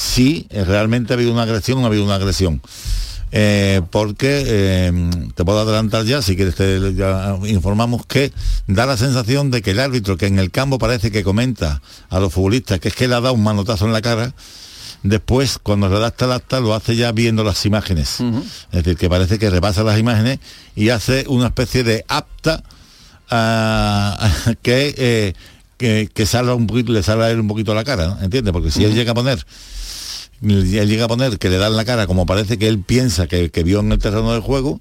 si 0.00 0.46
eh, 0.48 0.64
realmente 0.64 1.12
ha 1.12 1.16
habido 1.16 1.30
una 1.32 1.42
agresión 1.42 1.78
o 1.78 1.82
ha 1.84 1.86
habido 1.86 2.04
una 2.04 2.14
agresión. 2.14 2.62
eh, 3.32 3.82
porque 3.90 4.42
eh, 4.46 5.10
te 5.34 5.44
puedo 5.44 5.60
adelantar 5.60 6.04
ya, 6.04 6.22
si 6.22 6.34
quieres 6.34 6.56
te 6.56 6.94
ya 6.94 7.38
informamos 7.46 8.06
que 8.06 8.32
da 8.66 8.86
la 8.86 8.96
sensación 8.96 9.50
de 9.52 9.62
que 9.62 9.70
el 9.72 9.78
árbitro 9.78 10.16
que 10.16 10.26
en 10.26 10.38
el 10.38 10.50
campo 10.50 10.78
parece 10.78 11.12
que 11.12 11.22
comenta 11.22 11.80
a 12.08 12.18
los 12.18 12.32
futbolistas 12.32 12.80
que 12.80 12.88
es 12.88 12.94
que 12.94 13.06
le 13.06 13.14
ha 13.14 13.20
dado 13.20 13.34
un 13.34 13.44
manotazo 13.44 13.84
en 13.84 13.92
la 13.92 14.00
cara, 14.00 14.34
después 15.02 15.58
cuando 15.62 15.88
redacta 15.88 16.24
el 16.24 16.32
acta 16.32 16.60
lo 16.60 16.74
hace 16.74 16.96
ya 16.96 17.12
viendo 17.12 17.44
las 17.44 17.64
imágenes. 17.66 18.20
Es 18.72 18.82
decir, 18.82 18.96
que 18.96 19.08
parece 19.08 19.38
que 19.38 19.50
repasa 19.50 19.84
las 19.84 19.98
imágenes 19.98 20.38
y 20.74 20.88
hace 20.88 21.26
una 21.28 21.48
especie 21.48 21.84
de 21.84 22.04
apta 22.08 22.64
ah, 23.30 24.30
que, 24.62 24.94
eh, 24.96 25.34
que, 25.80 26.10
que 26.12 26.26
salga 26.26 26.54
un 26.54 26.66
poquito, 26.66 26.92
le 26.92 27.02
salga 27.02 27.24
a 27.24 27.30
él 27.30 27.40
un 27.40 27.48
poquito 27.48 27.72
la 27.74 27.84
cara, 27.84 28.06
¿no? 28.08 28.22
¿entiendes? 28.22 28.52
Porque 28.52 28.70
si 28.70 28.84
él 28.84 28.94
llega 28.94 29.12
a 29.12 29.14
poner 29.14 29.44
él 30.42 30.88
llega 30.88 31.06
a 31.06 31.08
poner 31.08 31.38
que 31.38 31.48
le 31.48 31.56
dan 31.56 31.74
la 31.74 31.84
cara 31.86 32.06
como 32.06 32.26
parece 32.26 32.58
que 32.58 32.68
él 32.68 32.78
piensa 32.80 33.26
que, 33.26 33.50
que 33.50 33.62
vio 33.62 33.80
en 33.80 33.92
el 33.92 33.98
terreno 33.98 34.32
del 34.32 34.40
juego, 34.42 34.78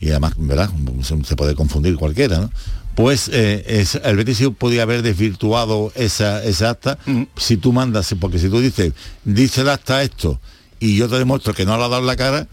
y 0.00 0.10
además, 0.10 0.34
¿verdad? 0.36 0.70
Se, 1.02 1.34
puede 1.36 1.54
confundir 1.56 1.96
cualquiera, 1.96 2.38
¿no? 2.38 2.50
Pues 2.94 3.28
eh, 3.32 3.64
es, 3.66 3.96
el 4.02 4.16
Betis 4.16 4.42
podía 4.56 4.82
haber 4.82 5.02
desvirtuado 5.02 5.92
esa, 5.96 6.42
esa 6.44 6.70
acta 6.70 6.98
si 7.36 7.56
tú 7.56 7.72
mandas, 7.72 8.14
porque 8.20 8.38
si 8.38 8.48
tú 8.48 8.60
dices, 8.60 8.92
dice 9.24 9.62
el 9.62 9.68
acta 9.70 10.02
esto 10.02 10.40
y 10.80 10.96
yo 10.96 11.08
te 11.08 11.16
demuestro 11.18 11.52
que 11.54 11.64
no 11.64 11.76
le 11.76 11.84
ha 11.84 11.88
dado 11.88 12.02
la 12.02 12.16
cara, 12.16 12.46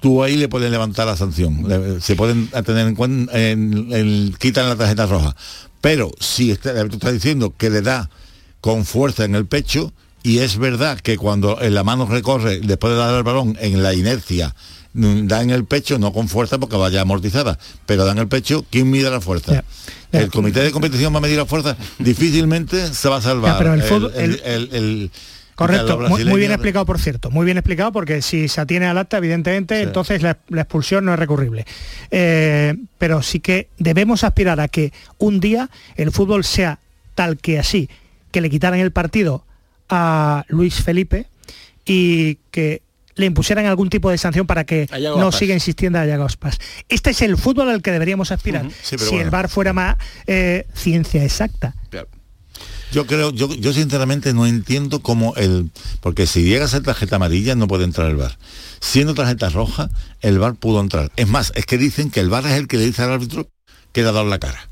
tú 0.00 0.22
ahí 0.22 0.36
le 0.36 0.48
puedes 0.48 0.70
levantar 0.70 1.06
la 1.06 1.16
sanción. 1.16 1.64
Le- 1.68 2.00
se 2.00 2.14
pueden 2.14 2.48
tener 2.64 2.86
en 2.86 2.94
cuenta, 2.94 3.36
en- 3.38 3.92
en- 3.92 4.32
quitan 4.38 4.68
la 4.68 4.76
tarjeta 4.76 5.06
roja. 5.06 5.34
Pero 5.80 6.10
si 6.20 6.50
está, 6.50 6.80
está 6.80 7.12
diciendo 7.12 7.54
que 7.56 7.70
le 7.70 7.82
da 7.82 8.10
con 8.60 8.84
fuerza 8.84 9.24
en 9.24 9.34
el 9.34 9.46
pecho, 9.46 9.92
y 10.22 10.38
es 10.38 10.58
verdad 10.58 10.98
que 10.98 11.16
cuando 11.16 11.60
en 11.62 11.74
la 11.74 11.84
mano 11.84 12.06
recorre, 12.06 12.60
después 12.60 12.92
de 12.92 12.98
dar 12.98 13.14
el 13.14 13.22
balón, 13.22 13.56
en 13.60 13.82
la 13.82 13.94
inercia, 13.94 14.54
mm, 14.94 15.26
da 15.28 15.42
en 15.42 15.50
el 15.50 15.64
pecho, 15.64 15.98
no 15.98 16.12
con 16.12 16.28
fuerza 16.28 16.58
porque 16.58 16.76
vaya 16.76 17.00
amortizada, 17.00 17.58
pero 17.86 18.04
da 18.04 18.12
en 18.12 18.18
el 18.18 18.28
pecho, 18.28 18.64
¿quién 18.70 18.90
mide 18.90 19.10
la 19.10 19.20
fuerza? 19.20 19.52
El 20.10 20.30
comité 20.30 20.60
de 20.60 20.70
competición 20.72 21.12
va 21.14 21.18
a 21.18 21.20
medir 21.20 21.36
la 21.36 21.46
fuerza, 21.46 21.76
difícilmente 21.98 22.92
se 22.94 23.08
va 23.08 23.16
a 23.18 23.22
salvar. 23.22 23.58
Pero 23.58 23.74
el 23.74 23.82
fútbol- 23.82 24.12
el- 24.16 24.40
el- 24.44 24.68
el- 24.72 24.74
el- 24.74 25.10
Correcto, 25.58 25.98
muy, 25.98 26.24
muy 26.24 26.38
bien 26.38 26.52
explicado, 26.52 26.86
por 26.86 27.00
cierto, 27.00 27.32
muy 27.32 27.44
bien 27.44 27.58
explicado, 27.58 27.90
porque 27.90 28.22
si 28.22 28.46
se 28.46 28.60
atiene 28.60 28.86
al 28.86 28.96
acta, 28.96 29.18
evidentemente, 29.18 29.82
entonces 29.82 30.22
la, 30.22 30.38
la 30.50 30.62
expulsión 30.62 31.04
no 31.04 31.12
es 31.12 31.18
recurrible. 31.18 31.66
Eh, 32.12 32.76
pero 32.96 33.22
sí 33.22 33.40
que 33.40 33.66
debemos 33.76 34.22
aspirar 34.22 34.60
a 34.60 34.68
que 34.68 34.92
un 35.18 35.40
día 35.40 35.68
el 35.96 36.12
fútbol 36.12 36.44
sea 36.44 36.78
tal 37.16 37.38
que 37.38 37.58
así, 37.58 37.90
que 38.30 38.40
le 38.40 38.50
quitaran 38.50 38.78
el 38.78 38.92
partido 38.92 39.44
a 39.88 40.44
Luis 40.46 40.80
Felipe 40.80 41.26
y 41.84 42.36
que 42.52 42.82
le 43.16 43.26
impusieran 43.26 43.66
algún 43.66 43.90
tipo 43.90 44.12
de 44.12 44.18
sanción 44.18 44.46
para 44.46 44.62
que 44.62 44.88
no 45.00 45.32
siga 45.32 45.54
insistiendo 45.54 45.98
a 45.98 46.06
Yago 46.06 46.24
Aspas. 46.24 46.60
Este 46.88 47.10
es 47.10 47.20
el 47.22 47.36
fútbol 47.36 47.68
al 47.68 47.82
que 47.82 47.90
deberíamos 47.90 48.30
aspirar. 48.30 48.66
Sí, 48.80 48.96
si 48.96 49.06
bueno. 49.06 49.22
el 49.22 49.30
VAR 49.30 49.48
fuera 49.48 49.72
más 49.72 49.96
eh, 50.28 50.68
ciencia 50.72 51.24
exacta. 51.24 51.74
Claro. 51.90 52.08
Yo 52.92 53.06
creo, 53.06 53.30
yo, 53.32 53.52
yo 53.54 53.72
sinceramente 53.72 54.32
no 54.32 54.46
entiendo 54.46 55.00
cómo 55.00 55.34
el. 55.36 55.70
Porque 56.00 56.26
si 56.26 56.44
llega 56.44 56.64
a 56.64 56.68
ser 56.68 56.82
tarjeta 56.82 57.16
amarilla 57.16 57.54
no 57.54 57.68
puede 57.68 57.84
entrar 57.84 58.08
el 58.08 58.16
VAR. 58.16 58.38
Siendo 58.80 59.14
tarjeta 59.14 59.48
roja, 59.50 59.90
el 60.20 60.38
VAR 60.38 60.54
pudo 60.54 60.80
entrar. 60.80 61.10
Es 61.16 61.28
más, 61.28 61.52
es 61.54 61.66
que 61.66 61.76
dicen 61.78 62.10
que 62.10 62.20
el 62.20 62.30
VAR 62.30 62.46
es 62.46 62.52
el 62.52 62.66
que 62.68 62.78
le 62.78 62.86
dice 62.86 63.02
al 63.02 63.12
árbitro 63.12 63.48
que 63.92 64.02
le 64.02 64.08
ha 64.08 64.12
dado 64.12 64.26
la 64.26 64.38
cara. 64.38 64.68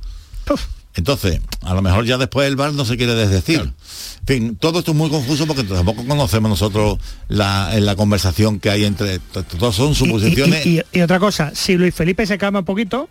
Uf. 0.51 0.65
Entonces, 0.95 1.41
a 1.61 1.75
lo 1.75 1.83
mejor 1.83 2.07
ya 2.07 2.17
después 2.17 2.49
el 2.49 2.57
VAR 2.57 2.73
no 2.73 2.87
se 2.87 2.97
quiere 2.97 3.15
desdecir. 3.15 3.61
En 3.61 4.27
fin, 4.27 4.57
todo 4.57 4.79
esto 4.79 4.93
es 4.93 4.97
muy 4.97 5.11
confuso 5.11 5.47
porque 5.47 5.63
tampoco 5.63 6.07
conocemos 6.07 6.49
nosotros 6.49 6.99
la, 7.29 7.95
conversación 7.99 8.61
que 8.61 8.71
hay 8.71 8.87
entre... 8.87 9.19
Todos 9.19 9.77
son 9.77 9.91
y- 9.93 9.95
suposiciones. 9.95 10.65
Y, 10.65 10.79
y- 10.79 10.83
y 10.93 11.01
otra 11.03 11.21
cosa, 11.21 11.53
si 11.55 11.77
Luis 11.77 11.95
Felipe 11.95 12.25
se 12.27 12.39
calma 12.39 12.61
un 12.61 12.65
poquito, 12.65 13.11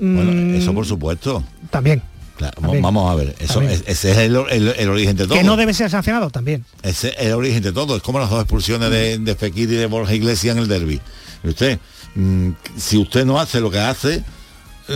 bueno, 0.00 0.32
mm, 0.32 0.54
eso 0.56 0.74
por 0.74 0.86
supuesto. 0.86 1.44
también. 1.70 2.02
Claro, 2.40 2.62
vamos 2.80 3.10
a 3.10 3.14
ver, 3.16 3.36
eso, 3.38 3.60
ese 3.60 4.10
es 4.12 4.16
el, 4.16 4.34
el- 4.50 4.74
el 4.78 4.88
origen 4.88 5.14
de 5.14 5.26
todo. 5.26 5.34
Que 5.36 5.44
no 5.44 5.58
debe 5.58 5.74
ser 5.74 5.90
sancionado 5.90 6.30
también. 6.30 6.64
Ese 6.82 7.08
es 7.10 7.26
el 7.26 7.32
origen 7.34 7.62
de 7.62 7.70
todo. 7.70 7.96
Es 7.96 8.02
como 8.02 8.18
las 8.18 8.30
dos 8.30 8.40
expulsiones 8.40 8.88
de, 8.90 9.18
de 9.18 9.34
Fekir 9.34 9.70
y 9.70 9.76
de 9.76 9.84
Borja 9.84 10.14
Iglesias 10.14 10.56
en 10.56 10.62
el 10.62 10.68
derby. 10.68 10.98
Y 11.44 11.48
usted, 11.48 11.78
mm, 12.14 12.50
si 12.78 12.96
usted 12.96 13.26
no 13.26 13.38
hace 13.38 13.60
lo 13.60 13.70
que 13.70 13.78
hace, 13.78 14.24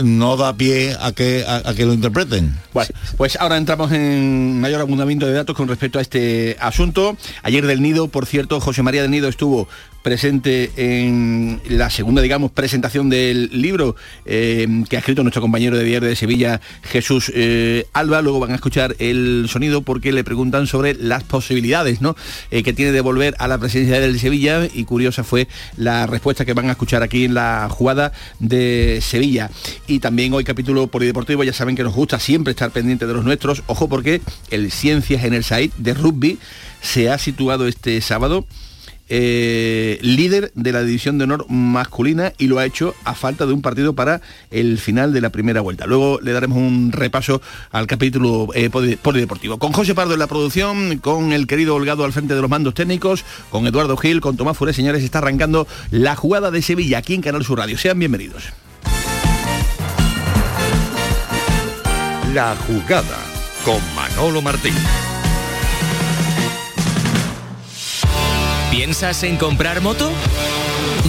no 0.01 0.37
da 0.37 0.53
pie 0.57 0.97
a 0.99 1.11
que, 1.11 1.45
a, 1.47 1.69
a 1.69 1.75
que 1.75 1.85
lo 1.85 1.93
interpreten. 1.93 2.57
Bueno, 2.73 2.89
pues 3.15 3.37
ahora 3.39 3.57
entramos 3.57 3.91
en 3.91 4.59
mayor 4.59 4.81
abundamiento 4.81 5.27
de 5.27 5.33
datos 5.33 5.55
con 5.55 5.67
respecto 5.67 5.99
a 5.99 6.01
este 6.01 6.57
asunto. 6.59 7.15
Ayer 7.43 7.65
del 7.67 7.81
Nido, 7.83 8.07
por 8.07 8.25
cierto, 8.25 8.59
José 8.59 8.81
María 8.81 9.03
del 9.03 9.11
Nido 9.11 9.29
estuvo 9.29 9.69
presente 10.05 10.69
en 10.77 11.59
la 11.67 11.89
segunda, 11.89 12.21
digamos, 12.21 12.51
presentación 12.51 13.09
del 13.09 13.49
libro 13.59 13.95
eh, 14.27 14.67
que 14.87 14.97
ha 14.97 14.99
escrito 14.99 15.23
nuestro 15.23 15.41
compañero 15.41 15.79
de 15.79 15.83
Diario 15.83 16.07
de 16.07 16.15
Sevilla, 16.15 16.61
Jesús 16.83 17.31
eh, 17.33 17.87
Alba. 17.91 18.21
Luego 18.21 18.39
van 18.39 18.51
a 18.51 18.55
escuchar 18.55 18.95
el 18.99 19.47
sonido 19.49 19.81
porque 19.81 20.11
le 20.11 20.23
preguntan 20.23 20.67
sobre 20.67 20.93
las 20.93 21.23
posibilidades 21.23 22.01
¿no? 22.01 22.15
Eh, 22.51 22.61
que 22.61 22.71
tiene 22.71 22.91
de 22.91 23.01
volver 23.01 23.33
a 23.39 23.47
la 23.47 23.57
presidencia 23.57 23.99
del 23.99 24.19
Sevilla 24.19 24.67
y 24.71 24.83
curiosa 24.83 25.23
fue 25.23 25.47
la 25.75 26.05
respuesta 26.05 26.45
que 26.45 26.53
van 26.53 26.69
a 26.69 26.73
escuchar 26.73 27.01
aquí 27.01 27.25
en 27.25 27.33
la 27.33 27.67
jugada 27.71 28.11
de 28.37 28.99
Sevilla. 29.01 29.49
Y 29.87 29.97
también 30.01 30.31
hoy 30.33 30.43
capítulo 30.43 30.85
polideportivo, 30.85 31.43
ya 31.43 31.51
saben 31.51 31.75
que 31.75 31.83
nos 31.83 31.95
gusta 31.95 32.19
siempre 32.19 32.51
estar 32.51 32.69
pendiente 32.69 33.07
de 33.07 33.13
los 33.15 33.25
nuestros. 33.25 33.63
Ojo 33.65 33.89
porque 33.89 34.21
el 34.51 34.71
Ciencias 34.71 35.23
en 35.23 35.33
el 35.33 35.43
Site 35.43 35.73
de 35.79 35.95
rugby 35.95 36.37
se 36.79 37.09
ha 37.09 37.17
situado 37.17 37.67
este 37.67 37.99
sábado 38.01 38.45
eh, 39.09 39.99
líder 40.01 40.51
de 40.55 40.71
la 40.71 40.83
división 40.83 41.17
de 41.17 41.25
honor 41.25 41.45
masculina 41.49 42.33
y 42.37 42.47
lo 42.47 42.59
ha 42.59 42.65
hecho 42.65 42.95
a 43.03 43.13
falta 43.13 43.45
de 43.45 43.53
un 43.53 43.61
partido 43.61 43.93
para 43.93 44.21
el 44.51 44.77
final 44.79 45.13
de 45.13 45.21
la 45.21 45.29
primera 45.29 45.61
vuelta. 45.61 45.85
Luego 45.85 46.19
le 46.21 46.31
daremos 46.31 46.57
un 46.57 46.91
repaso 46.91 47.41
al 47.71 47.87
capítulo 47.87 48.47
eh, 48.53 48.69
poli- 48.69 48.95
polideportivo. 48.95 49.59
Con 49.59 49.73
José 49.73 49.93
Pardo 49.95 50.13
en 50.13 50.19
la 50.19 50.27
producción, 50.27 50.97
con 50.99 51.33
el 51.33 51.47
querido 51.47 51.75
Holgado 51.75 52.03
al 52.03 52.13
frente 52.13 52.35
de 52.35 52.41
los 52.41 52.49
mandos 52.49 52.73
técnicos, 52.73 53.23
con 53.49 53.67
Eduardo 53.67 53.97
Gil, 53.97 54.21
con 54.21 54.37
Tomás 54.37 54.57
Furé, 54.57 54.73
señores, 54.73 55.03
está 55.03 55.19
arrancando 55.19 55.67
la 55.91 56.15
jugada 56.15 56.51
de 56.51 56.61
Sevilla 56.61 56.97
aquí 56.99 57.13
en 57.13 57.21
Canal 57.21 57.43
Sur 57.43 57.59
Radio. 57.59 57.77
Sean 57.77 57.99
bienvenidos. 57.99 58.43
La 62.33 62.55
jugada 62.67 63.17
con 63.63 63.79
Manolo 63.95 64.41
Martín. 64.41 64.73
¿Piensas 68.75 69.23
en 69.23 69.37
comprar 69.37 69.79
moto? 69.79 70.11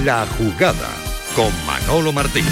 La 0.04 0.24
jugada 0.38 0.88
con 1.34 1.50
Manolo 1.66 2.12
Martín. 2.12 2.46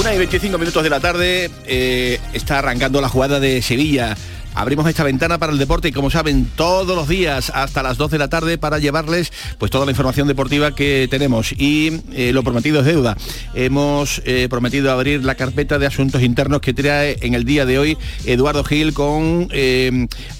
Una 0.00 0.12
y 0.12 0.18
25 0.18 0.58
minutos 0.58 0.82
de 0.82 0.90
la 0.90 1.00
tarde 1.00 1.50
eh, 1.66 2.20
está 2.32 2.58
arrancando 2.58 3.00
la 3.00 3.08
jugada 3.08 3.38
de 3.40 3.62
Sevilla 3.62 4.16
abrimos 4.54 4.88
esta 4.88 5.02
ventana 5.02 5.38
para 5.38 5.52
el 5.52 5.58
deporte 5.58 5.88
y 5.88 5.92
como 5.92 6.10
saben, 6.10 6.48
todos 6.56 6.96
los 6.96 7.08
días 7.08 7.50
hasta 7.54 7.82
las 7.82 7.98
12 7.98 8.14
de 8.14 8.18
la 8.18 8.28
tarde 8.28 8.56
para 8.56 8.78
llevarles 8.78 9.32
pues 9.58 9.70
toda 9.70 9.84
la 9.84 9.90
información 9.90 10.28
deportiva 10.28 10.74
que 10.74 11.08
tenemos. 11.10 11.52
Y 11.52 12.00
eh, 12.12 12.32
lo 12.32 12.42
prometido 12.42 12.80
es 12.80 12.86
deuda. 12.86 13.16
Hemos 13.54 14.22
eh, 14.24 14.46
prometido 14.48 14.92
abrir 14.92 15.24
la 15.24 15.34
carpeta 15.34 15.78
de 15.78 15.86
asuntos 15.86 16.22
internos 16.22 16.60
que 16.60 16.72
trae 16.72 17.18
en 17.20 17.34
el 17.34 17.44
día 17.44 17.66
de 17.66 17.78
hoy 17.78 17.98
Eduardo 18.24 18.64
Gil 18.64 18.94
con 18.94 19.48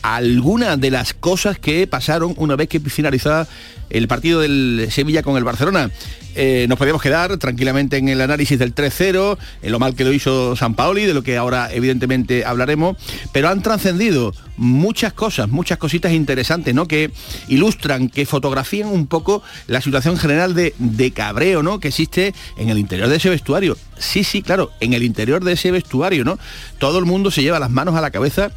algunas 0.03 0.81
de 0.81 0.91
las 0.91 1.13
cosas 1.13 1.59
que 1.59 1.87
pasaron 1.87 2.35
una 2.37 2.57
vez 2.57 2.69
que 2.69 2.81
finalizaba 2.81 3.47
el 3.95 4.09
partido 4.09 4.41
del 4.41 4.89
Sevilla 4.91 5.23
con 5.23 5.37
el 5.37 5.45
Barcelona. 5.45 5.91
Eh, 6.37 6.67
nos 6.69 6.79
podíamos 6.79 7.01
quedar 7.01 7.37
tranquilamente 7.39 7.97
en 7.97 8.09
el 8.09 8.21
análisis 8.21 8.59
del 8.59 8.75
3-0, 8.75 9.39
en 9.63 9.73
lo 9.73 9.79
mal 9.79 9.95
que 9.95 10.05
lo 10.05 10.13
hizo 10.13 10.57
San 10.57 10.75
Paoli, 10.75 11.05
de 11.05 11.15
lo 11.15 11.23
que 11.23 11.37
ahora 11.37 11.73
evidentemente 11.73 12.45
hablaremos, 12.45 12.97
pero 13.33 13.49
han 13.49 13.63
trascendido 13.63 14.35
muchas 14.57 15.13
cosas, 15.13 15.49
muchas 15.49 15.79
cositas 15.79 16.13
interesantes, 16.13 16.75
¿no? 16.75 16.89
Que 16.89 17.13
ilustran, 17.47 18.09
que 18.09 18.27
fotografían 18.27 18.89
un 18.89 19.07
poco 19.07 19.45
la 19.69 19.81
situación 19.81 20.17
general 20.17 20.55
de, 20.55 20.75
de 20.79 21.13
cabreo, 21.13 21.63
¿no? 21.63 21.79
Que 21.79 21.89
existe 21.89 22.35
en 22.57 22.71
el 22.71 22.79
interior 22.79 23.09
de 23.09 23.17
ese 23.17 23.31
vestuario. 23.31 23.77
Sí, 23.97 24.25
sí, 24.25 24.43
claro, 24.43 24.73
en 24.81 24.93
el 24.93 25.05
interior 25.05 25.45
de 25.45 25.53
ese 25.53 25.71
vestuario, 25.71 26.25
¿no? 26.25 26.37
Todo 26.79 26.99
el 26.99 27.05
mundo 27.05 27.31
se 27.31 27.43
lleva 27.43 27.61
las 27.61 27.71
manos 27.71 27.95
a 27.95 28.01
la 28.01 28.11
cabeza 28.11 28.51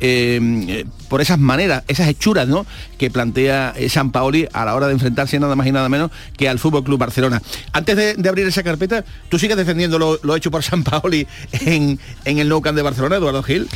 eh, 0.00 0.84
por 1.08 1.20
esas 1.20 1.38
maneras, 1.38 1.84
esas 1.88 2.08
hechuras 2.08 2.46
¿no? 2.48 2.66
que 2.98 3.10
plantea 3.10 3.74
eh, 3.76 3.88
San 3.88 4.12
Paoli 4.12 4.48
a 4.52 4.64
la 4.64 4.74
hora 4.74 4.86
de 4.86 4.92
enfrentarse 4.92 5.38
nada 5.38 5.56
más 5.56 5.66
y 5.66 5.72
nada 5.72 5.88
menos 5.88 6.10
que 6.36 6.48
al 6.48 6.58
Fútbol 6.58 6.84
Club 6.84 6.98
Barcelona. 6.98 7.42
Antes 7.72 7.96
de, 7.96 8.28
abrir 8.28 8.46
esa 8.46 8.62
carpeta, 8.62 9.04
¿tú 9.28 9.38
sigues 9.38 9.56
defendiendo 9.56 9.98
lo, 9.98 10.36
hecho 10.36 10.50
por 10.50 10.62
San 10.62 10.84
Paoli 10.84 11.26
en, 11.52 11.98
en 12.24 12.38
el 12.38 12.48
Nou 12.48 12.60
Camp 12.60 12.76
de 12.76 12.82
Barcelona, 12.82 13.16
Eduardo 13.16 13.42
Gil? 13.42 13.68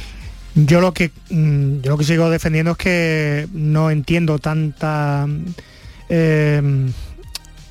Yo 0.55 0.81
lo 0.81 0.93
que 0.93 1.11
mm, 1.31 1.81
yo 1.81 1.93
lo 1.93 1.99
que 1.99 2.05
sigo 2.05 2.29
defendiendo 2.29 2.73
es 2.73 2.77
que 2.77 3.49
no 3.53 3.91
entiendo 3.91 4.39
tanta 4.39 5.27
eh, 6.11 6.91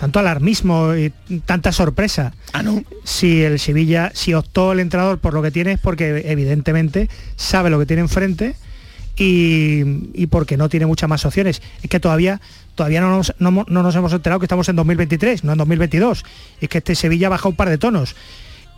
tanto 0.02 0.18
alarmismo 0.18 0.96
y 0.96 1.14
tanta 1.46 1.72
sorpresa. 1.72 2.34
Ah, 2.54 2.64
no. 2.64 2.84
Si 3.04 3.44
el 3.44 3.60
Sevilla, 3.60 4.12
si 4.16 4.34
optó 4.34 4.72
el 4.72 4.80
entrenador 4.80 5.20
por 5.20 5.36
lo 5.36 5.44
que 5.44 5.52
tiene 5.52 5.74
es 5.74 5.80
porque 5.80 6.24
evidentemente 6.26 7.08
sabe 7.36 7.70
lo 7.70 7.78
que 7.78 7.86
tiene 7.86 8.02
enfrente 8.02 8.56
y, 9.16 10.26
porque 10.32 10.58
no 10.58 10.70
tiene 10.70 10.88
muchas 10.88 11.08
más 11.08 11.24
opciones. 11.24 11.62
Es 11.84 11.90
que 11.92 12.00
todavía, 12.00 12.42
todavía 12.74 13.00
no 13.00 13.16
nos, 13.16 13.36
no, 13.38 13.52
nos 13.52 13.96
hemos 13.96 14.12
enterado 14.12 14.40
que 14.40 14.46
estamos 14.46 14.68
en 14.70 14.76
2023, 14.76 15.44
no 15.44 15.52
en 15.52 15.60
2022. 15.60 16.26
Es 16.60 16.68
que 16.68 16.80
este 16.80 16.96
Sevilla 16.96 17.30
baja 17.30 17.48
un 17.48 17.56
par 17.56 17.70
de 17.70 17.78
tonos 17.78 18.16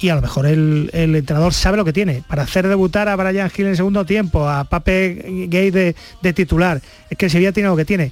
y 0.01 0.09
a 0.09 0.15
lo 0.15 0.21
mejor 0.21 0.45
el, 0.45 0.89
entrenador 0.93 1.53
sabe 1.53 1.77
lo 1.77 1.85
que 1.85 1.93
tiene. 1.93 2.21
Para 2.27 2.43
hacer 2.43 2.67
debutar 2.67 3.07
a 3.07 3.15
Brian 3.15 3.49
Hill 3.55 3.67
en 3.67 3.77
segundo 3.77 4.05
tiempo, 4.05 4.49
a 4.49 4.65
Pape 4.65 5.47
Gay 5.47 5.71
de, 5.71 5.95
de, 6.21 6.33
titular, 6.33 6.81
es 7.09 7.17
que 7.17 7.27
el 7.27 7.31
Sevilla 7.31 7.53
tiene 7.53 7.69
lo 7.69 7.77
que 7.77 7.85
tiene. 7.85 8.11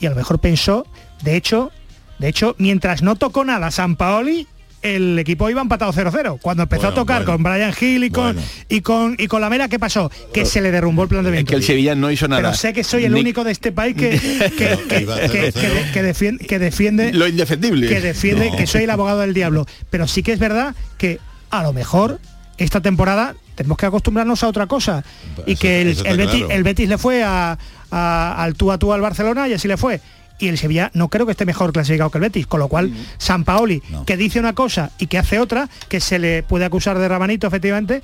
Y 0.00 0.06
a 0.06 0.10
lo 0.10 0.16
mejor 0.16 0.40
pensó, 0.40 0.88
de 1.22 1.36
hecho, 1.36 1.70
de 2.18 2.28
hecho, 2.28 2.54
mientras 2.58 3.02
no 3.02 3.16
tocó 3.16 3.44
nada 3.44 3.70
San 3.70 3.96
Paoli, 3.96 4.46
el 4.82 5.18
equipo 5.18 5.50
iba 5.50 5.60
empatado 5.60 5.92
0-0. 5.92 6.38
Cuando 6.40 6.64
empezó 6.64 6.88
a 6.88 6.94
tocar 6.94 7.24
con 7.24 7.42
Brian 7.42 7.74
Hill 7.78 8.04
y 8.04 8.10
con, 8.10 8.36
y 8.68 8.80
con 8.80 9.16
y 9.18 9.26
con 9.26 9.40
la 9.40 9.50
Mera, 9.50 9.68
¿qué 9.68 9.78
pasó? 9.78 10.10
Que 10.32 10.44
se 10.44 10.60
le 10.60 10.70
derrumbó 10.70 11.02
el 11.02 11.08
planteamiento. 11.08 11.50
Es 11.50 11.50
que 11.50 11.56
el 11.56 11.62
Sevilla 11.64 11.94
no 11.94 12.10
hizo 12.10 12.28
nada. 12.28 12.42
Pero 12.42 12.54
sé 12.54 12.72
que 12.72 12.84
soy 12.84 13.04
el 13.04 13.14
único 13.14 13.44
de 13.44 13.52
este 13.52 13.72
país 13.72 13.96
que, 13.96 14.18
que, 14.18 16.02
defiende, 16.02 16.46
que 16.46 16.58
defiende 16.58 17.12
lo 17.12 17.26
indefendible. 17.26 17.88
Que 17.88 18.00
defiende 18.00 18.52
que 18.56 18.66
soy 18.66 18.84
el 18.84 18.90
abogado 18.90 19.20
del 19.20 19.34
diablo. 19.34 19.66
Pero 19.90 20.06
sí 20.06 20.22
que 20.22 20.32
es 20.32 20.38
verdad 20.38 20.74
que 20.96 21.18
a 21.50 21.62
lo 21.62 21.72
mejor 21.72 22.20
esta 22.56 22.80
temporada 22.80 23.34
tenemos 23.54 23.78
que 23.78 23.86
acostumbrarnos 23.86 24.42
a 24.44 24.48
otra 24.48 24.66
cosa. 24.66 25.04
y 25.46 25.56
que 25.56 25.82
el, 25.82 26.62
Betis, 26.62 26.88
le 26.88 26.98
fue 26.98 27.24
a, 27.24 27.58
al 27.90 28.54
tú 28.54 28.70
a 28.70 28.78
tú 28.78 28.92
al 28.92 29.00
Barcelona 29.00 29.48
y 29.48 29.54
así 29.54 29.66
le 29.66 29.76
fue 29.76 30.00
y 30.38 30.48
el 30.48 30.58
Sevilla 30.58 30.90
no 30.94 31.08
creo 31.08 31.26
que 31.26 31.32
esté 31.32 31.44
mejor 31.44 31.72
clasificado 31.72 32.10
que 32.10 32.18
el 32.18 32.22
Betis, 32.22 32.46
con 32.46 32.60
lo 32.60 32.68
cual 32.68 32.92
San 33.18 33.44
Paoli, 33.44 33.82
que 34.06 34.16
dice 34.16 34.38
una 34.38 34.54
cosa 34.54 34.90
y 34.98 35.06
que 35.06 35.18
hace 35.18 35.38
otra, 35.38 35.68
que 35.88 36.00
se 36.00 36.18
le 36.18 36.42
puede 36.42 36.64
acusar 36.64 36.98
de 36.98 37.08
rabanito 37.08 37.46
efectivamente, 37.46 38.02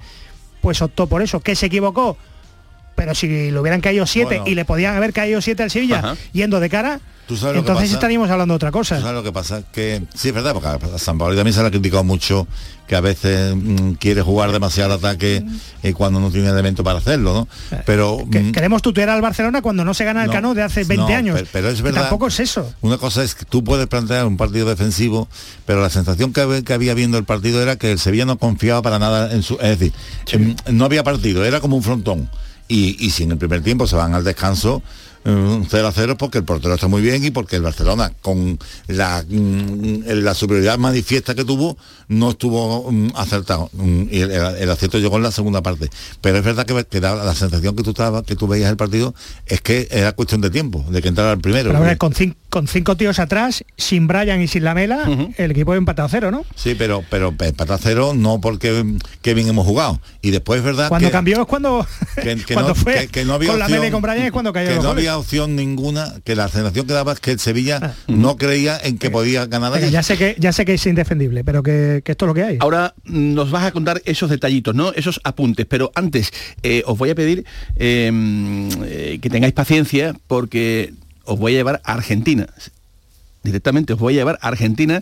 pues 0.60 0.82
optó 0.82 1.06
por 1.06 1.22
eso, 1.22 1.40
que 1.40 1.54
se 1.54 1.66
equivocó. 1.66 2.16
Pero 2.94 3.14
si 3.14 3.50
le 3.50 3.58
hubieran 3.58 3.80
caído 3.80 4.06
siete 4.06 4.42
y 4.46 4.54
le 4.54 4.64
podían 4.64 4.96
haber 4.96 5.12
caído 5.12 5.40
siete 5.40 5.62
al 5.62 5.70
Sevilla 5.70 6.16
yendo 6.32 6.60
de 6.60 6.70
cara, 6.70 7.00
entonces 7.28 7.92
estaríamos 7.92 8.30
hablando 8.30 8.52
de 8.52 8.56
otra 8.56 8.70
cosa. 8.70 8.96
¿Tú 8.96 9.02
sabes 9.02 9.16
lo 9.16 9.22
que 9.22 9.32
pasa? 9.32 9.62
Que 9.72 10.02
sí, 10.14 10.28
es 10.28 10.34
verdad, 10.34 10.52
porque 10.52 10.68
a 10.68 10.98
San 10.98 11.16
Paolo 11.16 11.34
también 11.34 11.54
se 11.54 11.62
le 11.62 11.68
ha 11.68 11.70
criticado 11.70 12.04
mucho 12.04 12.46
que 12.86 12.96
a 12.96 13.00
veces 13.00 13.56
mm, 13.56 13.92
quiere 13.92 14.20
jugar 14.20 14.52
demasiado 14.52 14.94
ataque 14.94 15.42
eh, 15.82 15.94
cuando 15.94 16.20
no 16.20 16.30
tiene 16.30 16.50
elemento 16.50 16.84
para 16.84 16.98
hacerlo, 16.98 17.32
¿no? 17.32 17.48
Eh, 17.76 17.82
pero 17.86 18.18
mm, 18.26 18.52
queremos 18.52 18.82
tutear 18.82 19.08
al 19.08 19.22
Barcelona 19.22 19.62
cuando 19.62 19.86
no 19.86 19.94
se 19.94 20.04
gana 20.04 20.22
el 20.22 20.30
Cano 20.30 20.52
de 20.54 20.62
hace 20.62 20.84
20 20.84 21.14
años. 21.14 21.40
Pero, 21.50 21.70
es 21.70 21.80
verdad. 21.80 22.02
Tampoco 22.02 22.26
es 22.26 22.40
eso. 22.40 22.70
Una 22.82 22.98
cosa 22.98 23.24
es 23.24 23.34
que 23.34 23.46
tú 23.46 23.64
puedes 23.64 23.86
plantear 23.86 24.26
un 24.26 24.36
partido 24.36 24.68
defensivo, 24.68 25.28
pero 25.64 25.80
la 25.80 25.88
sensación 25.88 26.32
que, 26.32 26.72
había 26.74 26.92
viendo 26.92 27.16
el 27.16 27.24
partido 27.24 27.62
era 27.62 27.76
que 27.76 27.90
el 27.90 27.98
Sevilla 27.98 28.26
no 28.26 28.36
confiaba 28.36 28.82
para 28.82 28.98
nada 28.98 29.32
en 29.32 29.42
su, 29.42 29.54
es 29.54 29.78
decir, 29.78 29.92
em, 30.32 30.54
no 30.70 30.84
había 30.84 31.02
partido, 31.04 31.44
era 31.44 31.60
como 31.60 31.76
un 31.76 31.82
frontón. 31.82 32.28
Y, 32.68 32.96
y 33.04 33.10
si 33.10 33.24
en 33.24 33.32
el 33.32 33.38
primer 33.38 33.62
tiempo 33.62 33.86
se 33.86 33.96
van 33.96 34.14
al 34.14 34.24
descanso, 34.24 34.82
0 35.24 35.88
a 35.88 35.92
0 35.92 36.16
porque 36.18 36.38
el 36.38 36.44
portero 36.44 36.74
está 36.74 36.86
muy 36.86 37.00
bien 37.00 37.24
y 37.24 37.30
porque 37.30 37.56
el 37.56 37.62
Barcelona 37.62 38.12
con 38.20 38.58
la, 38.88 39.24
mm, 39.26 40.02
la 40.06 40.34
superioridad 40.34 40.78
manifiesta 40.78 41.34
que 41.34 41.44
tuvo 41.44 41.78
no 42.08 42.30
estuvo 42.30 42.90
mm, 42.90 43.12
acertado. 43.14 43.70
Mm, 43.72 44.02
y 44.10 44.20
el, 44.20 44.70
acierto 44.70 44.98
llegó 44.98 45.16
en 45.16 45.22
la 45.22 45.30
segunda 45.30 45.62
parte. 45.62 45.88
Pero 46.20 46.38
es 46.38 46.44
verdad 46.44 46.66
que, 46.66 47.00
la 47.00 47.34
sensación 47.34 47.74
que 47.74 47.82
tú 47.82 47.90
estabas 47.90 48.24
que 48.24 48.36
tú 48.36 48.46
veías 48.46 48.70
el 48.70 48.76
partido 48.76 49.14
es 49.46 49.60
que 49.60 49.88
era 49.90 50.12
cuestión 50.12 50.40
de 50.40 50.50
tiempo 50.50 50.84
de 50.88 51.00
que 51.00 51.08
entrara 51.08 51.32
el 51.32 51.40
primero. 51.40 51.72
Pero 51.72 51.98
con, 51.98 52.14
cinco, 52.14 52.36
con 52.50 52.68
cinco 52.68 52.96
tíos 52.96 53.18
atrás 53.18 53.64
sin 53.76 54.06
Brian 54.06 54.40
y 54.42 54.48
sin 54.48 54.64
Lamela 54.64 55.08
el 55.36 55.50
equipo 55.50 55.74
empatado 55.74 56.06
a 56.06 56.08
cero 56.08 56.30
¿no? 56.30 56.44
sí 56.54 56.74
pero 56.74 57.04
pero 57.10 57.34
empatado 57.38 57.74
a 57.74 57.78
cero 57.78 58.12
no 58.14 58.40
porque 58.40 58.96
qué 59.22 59.34
bien 59.34 59.48
hemos 59.48 59.66
jugado. 59.66 60.00
Y 60.22 60.30
después 60.30 60.58
es 60.58 60.64
verdad 60.64 60.88
cuando 60.88 61.10
cambió 61.10 61.42
es 61.42 61.46
cuando 61.46 61.86
cuando 62.52 62.74
fue 62.74 63.08
que, 63.08 63.24
no 63.24 63.34
había 63.34 63.50
con 63.50 63.58
Lamela 63.58 63.86
y 63.86 63.90
con 63.90 64.02
Brian 64.02 64.22
es 64.22 64.32
cuando 64.32 64.52
cayó 64.52 64.82
no 64.82 64.94
había 65.14 65.18
opción 65.18 65.56
ninguna, 65.56 66.14
que 66.24 66.34
la 66.34 66.48
sensación 66.48 66.86
que 66.86 66.92
daba 66.92 67.12
es 67.12 67.20
que 67.20 67.32
el 67.32 67.38
Sevilla 67.38 67.78
ah. 67.82 67.94
no 68.08 68.36
creía 68.36 68.78
en 68.82 68.98
que 68.98 69.10
podía 69.10 69.46
ganar. 69.46 69.78
ya 69.90 70.02
sé 70.02 70.16
que 70.16 70.36
ya 70.38 70.52
sé 70.52 70.64
que 70.64 70.74
es 70.74 70.86
indefendible, 70.86 71.44
pero 71.44 71.62
que, 71.62 72.02
esto 72.04 72.24
es 72.24 72.26
lo 72.26 72.34
que 72.34 72.42
hay. 72.42 72.56
Ahora 72.60 72.94
nos 73.04 73.50
vas 73.50 73.64
a 73.64 73.72
contar 73.72 74.02
esos 74.04 74.30
detallitos, 74.30 74.74
¿no? 74.74 74.92
Esos 74.92 75.20
apuntes, 75.24 75.66
pero 75.66 75.92
antes 75.94 76.30
eh, 76.62 76.82
os 76.86 76.98
voy 76.98 77.10
a 77.10 77.14
pedir 77.14 77.44
em, 77.76 78.68
eh, 78.84 79.18
que 79.20 79.30
tengáis 79.30 79.54
paciencia 79.54 80.14
porque 80.26 80.92
os 81.24 81.38
voy 81.38 81.54
a 81.54 81.56
llevar 81.56 81.80
a 81.84 81.92
Argentina 81.94 82.46
directamente 83.44 83.92
os 83.92 83.98
voy 83.98 84.14
a 84.14 84.16
llevar 84.16 84.38
a 84.40 84.48
Argentina 84.48 85.00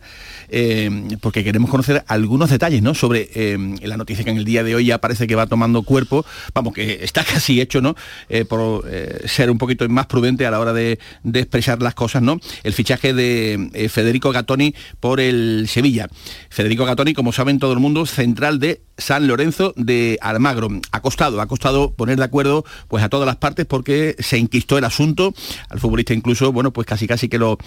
eh, 0.49 0.91
porque 1.21 1.45
queremos 1.45 1.71
conocer 1.71 2.05
algunos 2.09 2.51
detalles 2.51 2.83
¿no? 2.83 2.95
sobre 2.95 3.31
eh, 3.35 3.57
la 3.83 3.97
noticia 3.97 4.25
que 4.25 4.31
en 4.31 4.37
el 4.37 4.45
día 4.45 4.65
de 4.65 4.75
hoy 4.75 4.87
ya 4.87 4.99
parece 4.99 5.27
que 5.27 5.35
va 5.35 5.47
tomando 5.47 5.83
cuerpo, 5.83 6.27
vamos, 6.53 6.75
que 6.75 7.05
está 7.05 7.25
casi 7.33 7.61
hecho, 7.61 7.81
¿no? 7.81 7.95
Eh, 8.29 8.45
por 8.45 8.85
ser 9.27 9.51
un 9.51 9.59
poquito 9.59 9.89
más 9.89 10.07
prudente 10.07 10.47
a 10.47 10.51
la 10.51 10.59
hora 10.59 10.73
de, 10.73 10.99
expresar 11.33 11.81
las 11.81 11.95
cosas, 11.95 12.23
¿no? 12.23 12.41
El 12.63 12.73
fichaje 12.73 13.15
de 13.15 13.89
Federico 13.91 14.33
Gattoni 14.33 14.75
por 14.99 15.21
el 15.21 15.67
Sevilla. 15.69 16.09
Federico 16.51 16.85
Gattoni, 16.85 17.15
como 17.15 17.33
saben 17.33 17.59
todo 17.59 17.73
el 17.73 17.79
mundo, 17.79 18.07
central 18.07 18.59
de 18.59 18.83
San 18.99 19.27
Lorenzo 19.27 19.73
de 19.77 20.19
Almagro. 20.21 20.69
Ha 20.91 21.01
costado, 21.01 21.41
ha 21.41 21.47
costado 21.47 21.95
poner 21.95 22.19
de 22.19 22.25
acuerdo 22.25 22.65
pues 22.89 23.03
a 23.03 23.09
todas 23.09 23.27
las 23.27 23.37
partes 23.37 23.67
porque 23.67 24.17
se 24.19 24.39
inquistó 24.39 24.79
el 24.79 24.85
asunto. 24.85 25.35
Al 25.69 25.81
futbolista 25.81 26.15
incluso, 26.15 26.53
bueno, 26.53 26.73
pues 26.73 26.87
casi 26.87 27.07
casi 27.07 27.29
que 27.29 27.39
lo 27.39 27.59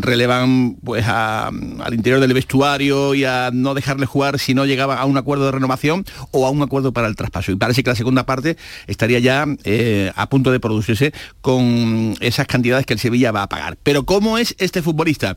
relevan 0.00 0.76
pues 0.84 1.06
al 1.06 1.94
interior 1.94 2.20
del 2.20 2.32
vestuario 2.34 3.14
y 3.14 3.24
a 3.24 3.50
no 3.52 3.74
dejarle 3.74 4.06
jugar 4.06 4.38
si 4.38 4.54
no 4.54 4.64
llegaba 4.64 4.96
a 4.96 5.04
un 5.04 5.16
acuerdo 5.16 5.46
de 5.46 5.52
renovación 5.52 6.04
o 6.30 6.46
a 6.46 6.50
un 6.50 6.62
acuerdo 6.62 6.92
para 6.92 7.08
el 7.08 7.16
traspaso. 7.16 7.52
Y 7.52 7.56
parece 7.56 7.82
que 7.82 7.90
la 7.90 7.96
segunda 7.96 8.26
parte 8.26 8.56
estaría 8.86 9.18
ya 9.18 9.46
eh, 9.64 10.12
a 10.14 10.28
punto 10.28 10.50
de 10.52 10.60
producirse 10.60 11.12
con 11.40 12.14
esas 12.20 12.46
cantidades 12.46 12.86
que 12.86 12.94
el 12.94 12.98
Sevilla 12.98 13.32
va 13.32 13.42
a 13.42 13.48
pagar. 13.48 13.76
Pero 13.82 14.04
¿cómo 14.04 14.38
es 14.38 14.54
este 14.58 14.82
futbolista? 14.82 15.36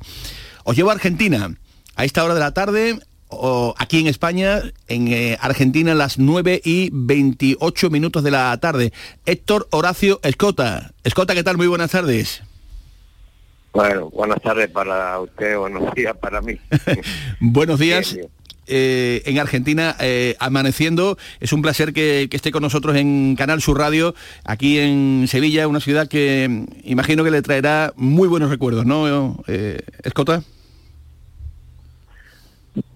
Os 0.64 0.76
llevo 0.76 0.90
a 0.90 0.94
Argentina 0.94 1.56
a 1.96 2.06
esta 2.06 2.24
hora 2.24 2.34
de 2.34 2.40
la 2.40 2.54
tarde 2.54 3.00
o 3.28 3.74
aquí 3.78 4.00
en 4.00 4.08
España, 4.08 4.62
en 4.88 5.08
eh, 5.08 5.38
Argentina, 5.42 5.94
las 5.94 6.20
9 6.20 6.62
y 6.64 6.90
28 6.92 7.90
minutos 7.90 8.24
de 8.24 8.32
la 8.32 8.58
tarde. 8.60 8.94
Héctor 9.26 9.68
Horacio 9.72 10.20
Escota. 10.24 10.92
Escota, 11.04 11.34
¿qué 11.34 11.44
tal? 11.44 11.58
Muy 11.58 11.68
buenas 11.68 11.92
tardes. 11.92 12.44
Bueno, 13.76 14.10
buenas 14.10 14.42
tardes 14.42 14.70
para 14.70 15.20
usted, 15.20 15.58
buenos 15.58 15.94
días 15.96 16.16
para 16.16 16.40
mí. 16.40 16.58
buenos 17.42 17.78
días. 17.78 18.18
Eh, 18.68 19.22
en 19.26 19.38
Argentina 19.38 19.98
eh, 20.00 20.38
amaneciendo. 20.40 21.18
Es 21.42 21.52
un 21.52 21.62
placer 21.62 21.92
que, 21.92 22.30
esté 22.32 22.52
con 22.54 22.64
nosotros 22.64 22.96
en 22.96 23.36
Canal 23.36 23.62
Sur 23.62 23.78
Radio, 23.78 24.16
aquí 24.46 24.80
en 24.80 25.26
Sevilla, 25.28 25.68
una 25.68 25.82
ciudad 25.82 26.08
que 26.08 26.48
mm, 26.50 26.66
imagino 26.86 27.26
que 27.26 27.32
le 27.32 27.42
traerá 27.42 27.92
muy 27.98 28.30
buenos 28.30 28.50
recuerdos, 28.50 28.86
¿no, 28.86 29.44
eh, 29.48 29.82
Escota? 30.04 30.42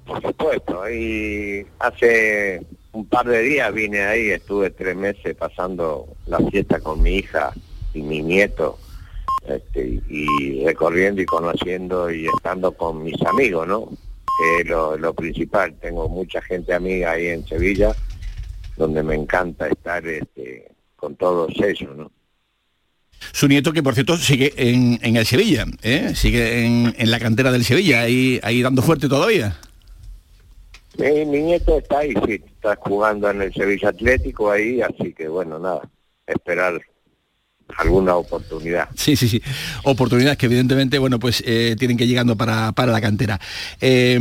Por 0.05 0.21
supuesto, 0.21 0.89
y 0.89 1.67
hace 1.77 2.61
un 2.93 3.05
par 3.05 3.27
de 3.27 3.41
días 3.41 3.71
vine 3.73 4.05
ahí, 4.05 4.29
estuve 4.29 4.69
tres 4.69 4.95
meses 4.95 5.35
pasando 5.35 6.07
la 6.25 6.39
fiesta 6.49 6.79
con 6.79 7.01
mi 7.03 7.17
hija 7.17 7.51
y 7.93 8.01
mi 8.01 8.23
nieto, 8.23 8.79
este, 9.47 10.01
y 10.09 10.63
recorriendo 10.65 11.21
y 11.21 11.25
conociendo 11.25 12.11
y 12.11 12.27
estando 12.27 12.71
con 12.71 13.03
mis 13.03 13.21
amigos, 13.23 13.67
¿no? 13.67 13.87
Que 13.87 14.61
es 14.61 14.67
lo, 14.67 14.97
lo 14.97 15.13
principal. 15.13 15.73
Tengo 15.81 16.07
mucha 16.07 16.41
gente 16.41 16.73
amiga 16.73 17.11
ahí 17.11 17.27
en 17.27 17.45
Sevilla, 17.45 17.95
donde 18.77 19.03
me 19.03 19.15
encanta 19.15 19.67
estar 19.67 20.05
este, 20.07 20.71
con 20.95 21.15
todos 21.15 21.51
ellos, 21.61 21.95
¿no? 21.95 22.11
Su 23.33 23.47
nieto, 23.47 23.73
que 23.73 23.83
por 23.83 23.95
cierto 23.95 24.15
sigue 24.15 24.53
en, 24.55 24.97
en 25.01 25.17
el 25.17 25.25
Sevilla, 25.25 25.65
¿eh? 25.81 26.13
sigue 26.15 26.65
en, 26.65 26.95
en 26.97 27.11
la 27.11 27.19
cantera 27.19 27.51
del 27.51 27.65
Sevilla, 27.65 28.01
ahí, 28.01 28.39
ahí 28.43 28.61
dando 28.61 28.81
fuerte 28.81 29.09
todavía. 29.09 29.59
Mi, 30.97 31.25
mi 31.25 31.41
nieto 31.41 31.77
está 31.79 31.99
ahí, 31.99 32.13
sí, 32.25 32.41
está 32.45 32.77
jugando 32.77 33.29
en 33.29 33.41
el 33.41 33.53
Sevilla 33.53 33.89
Atlético 33.89 34.51
ahí, 34.51 34.81
así 34.81 35.13
que 35.13 35.27
bueno, 35.27 35.59
nada, 35.59 35.81
esperar 36.27 36.81
alguna 37.77 38.15
oportunidad. 38.15 38.89
Sí, 38.95 39.15
sí, 39.15 39.27
sí. 39.27 39.41
Oportunidades 39.83 40.37
que 40.37 40.47
evidentemente, 40.47 40.99
bueno, 40.99 41.19
pues 41.19 41.43
eh, 41.45 41.75
tienen 41.77 41.97
que 41.97 42.03
ir 42.03 42.09
llegando 42.09 42.35
para, 42.35 42.71
para 42.73 42.91
la 42.91 43.01
cantera. 43.01 43.39
Eh, 43.79 44.19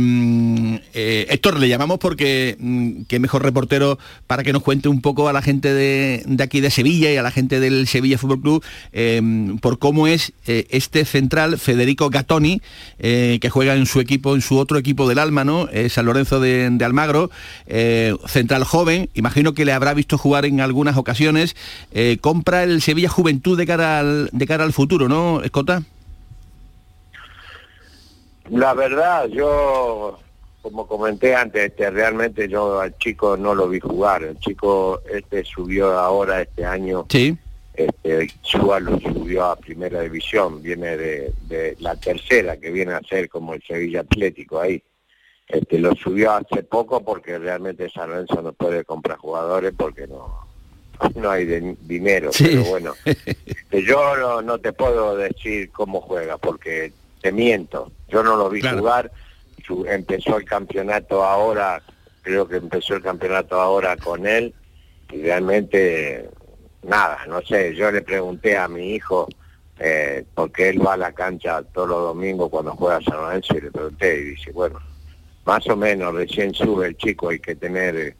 eh, 0.93 1.27
Héctor, 1.29 1.59
le 1.59 1.67
llamamos 1.67 1.99
porque 1.99 2.55
mm, 2.59 3.03
qué 3.03 3.19
mejor 3.19 3.43
reportero 3.43 3.99
para 4.27 4.43
que 4.43 4.53
nos 4.53 4.63
cuente 4.63 4.89
un 4.89 5.01
poco 5.01 5.27
a 5.27 5.33
la 5.33 5.41
gente 5.41 5.73
de, 5.73 6.23
de 6.25 6.43
aquí 6.43 6.61
de 6.61 6.71
Sevilla 6.71 7.11
y 7.11 7.17
a 7.17 7.23
la 7.23 7.31
gente 7.31 7.59
del 7.59 7.87
Sevilla 7.87 8.17
Fútbol 8.17 8.41
Club 8.41 8.63
eh, 8.91 9.21
por 9.61 9.79
cómo 9.79 10.07
es 10.07 10.33
eh, 10.47 10.67
este 10.69 11.05
central 11.05 11.57
Federico 11.57 12.09
Gattoni, 12.09 12.61
eh, 12.99 13.39
que 13.41 13.49
juega 13.49 13.75
en 13.75 13.85
su 13.85 13.99
equipo, 13.99 14.35
en 14.35 14.41
su 14.41 14.57
otro 14.57 14.77
equipo 14.77 15.07
del 15.07 15.19
Alma, 15.19 15.43
¿no? 15.43 15.67
San 15.89 16.05
Lorenzo 16.05 16.39
de, 16.39 16.69
de 16.69 16.85
Almagro, 16.85 17.29
central 18.27 18.63
joven, 18.63 19.09
imagino 19.13 19.53
que 19.53 19.65
le 19.65 19.71
habrá 19.71 19.93
visto 19.93 20.17
jugar 20.17 20.45
en 20.45 20.61
algunas 20.61 20.97
ocasiones, 20.97 21.55
compra 22.21 22.63
el 22.63 22.81
Sevilla 22.81 23.09
Juventud 23.09 23.38
de 23.41 23.65
cara 23.65 23.99
al, 23.99 24.29
de 24.31 24.45
cara 24.47 24.63
al 24.63 24.73
futuro, 24.73 25.07
¿no, 25.07 25.41
Escota? 25.41 25.83
La 28.49 28.73
verdad, 28.73 29.27
yo, 29.27 30.17
como 30.61 30.87
comenté 30.87 31.35
antes, 31.35 31.69
este, 31.69 31.89
realmente 31.91 32.47
yo 32.47 32.79
al 32.79 32.97
chico 32.97 33.37
no 33.37 33.53
lo 33.53 33.69
vi 33.69 33.79
jugar. 33.79 34.23
El 34.23 34.39
chico 34.39 35.01
este 35.11 35.43
subió 35.43 35.97
ahora 35.99 36.41
este 36.41 36.65
año, 36.65 37.05
Sí. 37.09 37.37
este, 37.75 38.27
lo 38.81 38.99
subió 38.99 39.45
a 39.45 39.55
primera 39.55 40.01
división, 40.01 40.61
viene 40.63 40.97
de, 40.97 41.33
de 41.47 41.75
la 41.79 41.95
tercera, 41.95 42.57
que 42.57 42.71
viene 42.71 42.93
a 42.93 43.01
ser 43.01 43.29
como 43.29 43.53
el 43.53 43.61
Sevilla 43.61 44.01
Atlético 44.01 44.59
ahí. 44.59 44.81
Este, 45.47 45.79
lo 45.79 45.93
subió 45.95 46.31
hace 46.33 46.63
poco 46.63 47.03
porque 47.03 47.37
realmente 47.39 47.89
San 47.89 48.09
Lorenzo 48.09 48.41
no 48.41 48.53
puede 48.53 48.83
comprar 48.83 49.17
jugadores 49.17 49.73
porque 49.75 50.07
no, 50.07 50.47
no 51.15 51.29
hay 51.31 51.45
de- 51.45 51.75
dinero. 51.81 52.31
Sí. 52.31 52.45
Pero 52.45 52.63
bueno, 52.65 52.93
este, 53.05 53.83
yo 53.83 54.15
no, 54.17 54.41
no 54.41 54.57
te 54.59 54.73
puedo 54.73 55.15
decir 55.17 55.71
cómo 55.71 56.01
juega 56.01 56.37
porque 56.37 56.91
te 57.21 57.31
miento. 57.31 57.91
Yo 58.09 58.23
no 58.23 58.35
lo 58.35 58.49
vi 58.49 58.61
Claro. 58.61 58.79
jugar. 58.79 59.11
Su- 59.65 59.85
empezó 59.85 60.37
el 60.37 60.45
campeonato 60.45 61.23
ahora, 61.23 61.81
creo 62.21 62.47
que 62.47 62.57
empezó 62.57 62.95
el 62.95 63.03
campeonato 63.03 63.59
ahora 63.59 63.95
con 63.97 64.25
él 64.25 64.53
y 65.11 65.21
realmente 65.21 66.29
nada, 66.83 67.19
no 67.27 67.41
sé. 67.41 67.75
Yo 67.75 67.91
le 67.91 68.01
pregunté 68.01 68.57
a 68.57 68.67
mi 68.67 68.93
hijo 68.95 69.27
eh, 69.79 70.25
porque 70.33 70.69
él 70.69 70.85
va 70.85 70.93
a 70.93 70.97
la 70.97 71.13
cancha 71.13 71.61
todos 71.63 71.87
los 71.89 72.01
domingos 72.01 72.49
cuando 72.49 72.75
juega 72.75 73.01
San 73.01 73.17
Lorenzo 73.17 73.57
y 73.57 73.61
le 73.61 73.71
pregunté 73.71 74.19
y 74.19 74.23
dice, 74.31 74.51
bueno, 74.51 74.79
más 75.45 75.65
o 75.67 75.75
menos 75.75 76.13
recién 76.13 76.53
sube 76.53 76.87
el 76.87 76.97
chico, 76.97 77.29
hay 77.29 77.39
que 77.39 77.55
tener 77.55 77.95
eh, 77.95 78.15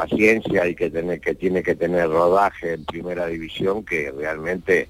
paciencia, 0.00 0.62
hay 0.62 0.74
que 0.74 0.90
tener 0.90 1.20
que 1.20 1.34
tiene 1.34 1.62
que 1.62 1.74
tener 1.74 2.08
rodaje 2.08 2.74
en 2.74 2.84
primera 2.84 3.26
división 3.26 3.84
que 3.84 4.12
realmente 4.16 4.88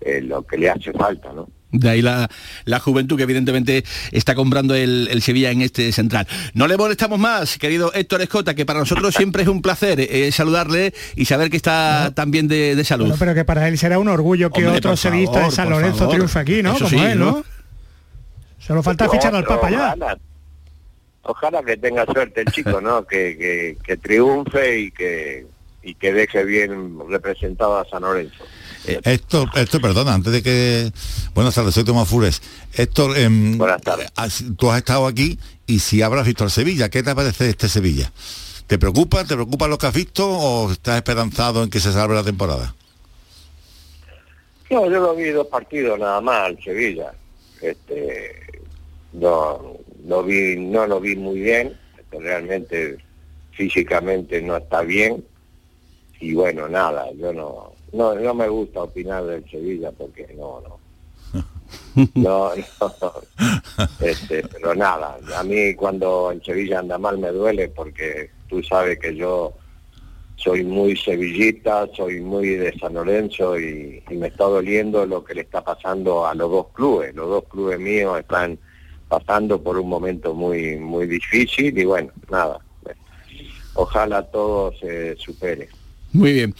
eh, 0.00 0.20
lo 0.20 0.42
que 0.42 0.58
le 0.58 0.70
hace 0.70 0.92
falta, 0.92 1.32
¿no? 1.32 1.48
De 1.72 1.88
ahí 1.88 2.02
la, 2.02 2.28
la 2.64 2.80
juventud 2.80 3.16
que 3.16 3.22
evidentemente 3.22 3.84
está 4.10 4.34
comprando 4.34 4.74
el, 4.74 5.08
el 5.08 5.22
Sevilla 5.22 5.52
en 5.52 5.62
este 5.62 5.92
central. 5.92 6.26
No 6.52 6.66
le 6.66 6.76
molestamos 6.76 7.18
más, 7.18 7.58
querido 7.58 7.92
Héctor 7.94 8.22
Escota, 8.22 8.54
que 8.54 8.66
para 8.66 8.80
nosotros 8.80 9.14
siempre 9.14 9.42
es 9.42 9.48
un 9.48 9.62
placer 9.62 10.00
eh, 10.00 10.32
saludarle 10.32 10.92
y 11.14 11.26
saber 11.26 11.48
que 11.48 11.56
está 11.56 12.10
tan 12.12 12.32
bien 12.32 12.48
de, 12.48 12.74
de 12.74 12.84
salud. 12.84 13.04
Bueno, 13.04 13.20
pero 13.20 13.34
que 13.34 13.44
para 13.44 13.68
él 13.68 13.78
será 13.78 14.00
un 14.00 14.08
orgullo 14.08 14.50
que 14.50 14.64
Hombre, 14.64 14.78
otro 14.78 14.96
sevillista 14.96 15.44
de 15.44 15.50
San 15.52 15.70
Lorenzo 15.70 16.08
triunfe 16.08 16.38
aquí, 16.40 16.62
¿no? 16.62 16.70
Eso 16.70 16.86
Como 16.86 16.90
sí, 16.90 16.98
él, 16.98 17.18
¿no? 17.18 17.30
¿no? 17.30 17.44
Solo 18.58 18.82
falta 18.82 19.08
fichar 19.08 19.34
al 19.34 19.44
Papa 19.44 19.70
ya. 19.70 19.94
Ojalá 21.22 21.62
que 21.62 21.76
tenga 21.76 22.04
suerte 22.06 22.42
el 22.42 22.46
chico, 22.52 22.80
¿no? 22.80 23.04
que, 23.06 23.36
que, 23.38 23.76
que 23.84 23.96
triunfe 23.96 24.78
y 24.80 24.90
que 24.90 25.46
y 25.82 25.94
que 25.94 26.12
deje 26.12 26.44
bien 26.44 26.98
representado 27.08 27.78
a 27.78 27.88
San 27.88 28.02
Lorenzo. 28.02 28.44
Héctor, 28.84 29.48
Héctor, 29.54 29.80
perdona, 29.80 30.12
antes 30.12 30.30
de 30.30 30.42
que... 30.42 30.92
Buenas 31.34 31.54
tardes, 31.54 31.72
soy 31.72 31.84
Tomás 31.84 32.06
Fures. 32.06 32.42
Héctor, 32.74 33.16
em, 33.16 33.58
has- 34.14 34.44
tú 34.58 34.70
has 34.70 34.76
estado 34.76 35.06
aquí 35.06 35.38
y 35.66 35.78
si 35.78 36.02
habrás 36.02 36.26
visto 36.26 36.44
el 36.44 36.50
Sevilla, 36.50 36.90
¿qué 36.90 37.02
te 37.02 37.14
parece 37.14 37.48
este 37.48 37.66
Sevilla? 37.70 38.12
¿Te 38.66 38.78
preocupa? 38.78 39.24
¿Te 39.24 39.34
preocupa 39.36 39.68
lo 39.68 39.78
que 39.78 39.86
has 39.86 39.94
visto 39.94 40.28
o 40.28 40.70
estás 40.70 40.96
esperanzado 40.96 41.62
en 41.64 41.70
que 41.70 41.80
se 41.80 41.92
salve 41.94 42.14
la 42.14 42.24
temporada? 42.24 42.74
No, 44.70 44.84
yo 44.84 45.00
lo 45.00 45.16
vi 45.16 45.30
dos 45.30 45.46
partidos 45.46 45.98
nada 45.98 46.20
más, 46.20 46.50
el 46.50 46.62
Sevilla. 46.62 47.12
Este, 47.60 48.60
no, 49.14 49.76
lo 50.06 50.22
vi, 50.22 50.56
no 50.56 50.86
lo 50.86 51.00
vi 51.00 51.16
muy 51.16 51.40
bien, 51.40 51.76
realmente 52.10 52.98
físicamente 53.52 54.40
no 54.42 54.56
está 54.56 54.82
bien. 54.82 55.24
Y 56.20 56.34
bueno, 56.34 56.68
nada, 56.68 57.10
yo 57.12 57.32
no, 57.32 57.72
no, 57.92 58.14
no 58.14 58.34
me 58.34 58.48
gusta 58.48 58.82
opinar 58.82 59.24
del 59.24 59.48
Sevilla 59.50 59.90
porque 59.92 60.26
no, 60.36 60.60
no. 60.60 60.80
No, 62.14 62.52
no. 62.54 63.12
Este, 64.00 64.42
pero 64.48 64.74
nada, 64.74 65.18
a 65.36 65.42
mí 65.44 65.74
cuando 65.74 66.30
el 66.30 66.42
Sevilla 66.42 66.80
anda 66.80 66.98
mal 66.98 67.18
me 67.18 67.28
duele 67.28 67.68
porque 67.68 68.30
tú 68.48 68.62
sabes 68.62 68.98
que 68.98 69.14
yo 69.14 69.54
soy 70.36 70.64
muy 70.64 70.96
sevillista, 70.96 71.86
soy 71.94 72.20
muy 72.20 72.48
de 72.50 72.76
San 72.78 72.94
Lorenzo 72.94 73.58
y, 73.58 74.02
y 74.08 74.14
me 74.14 74.28
está 74.28 74.44
doliendo 74.44 75.04
lo 75.04 75.22
que 75.22 75.34
le 75.34 75.42
está 75.42 75.62
pasando 75.62 76.26
a 76.26 76.34
los 76.34 76.50
dos 76.50 76.66
clubes. 76.72 77.14
Los 77.14 77.28
dos 77.28 77.44
clubes 77.44 77.78
míos 77.78 78.18
están 78.18 78.58
pasando 79.10 79.60
por 79.62 79.76
un 79.78 79.88
momento 79.90 80.32
muy 80.32 80.76
muy 80.78 81.06
difícil 81.06 81.76
y 81.76 81.84
bueno, 81.84 82.10
nada. 82.30 82.58
Ojalá 83.74 84.22
todo 84.22 84.72
se 84.80 85.16
supere. 85.16 85.68
Muy 86.12 86.32
bien. 86.32 86.54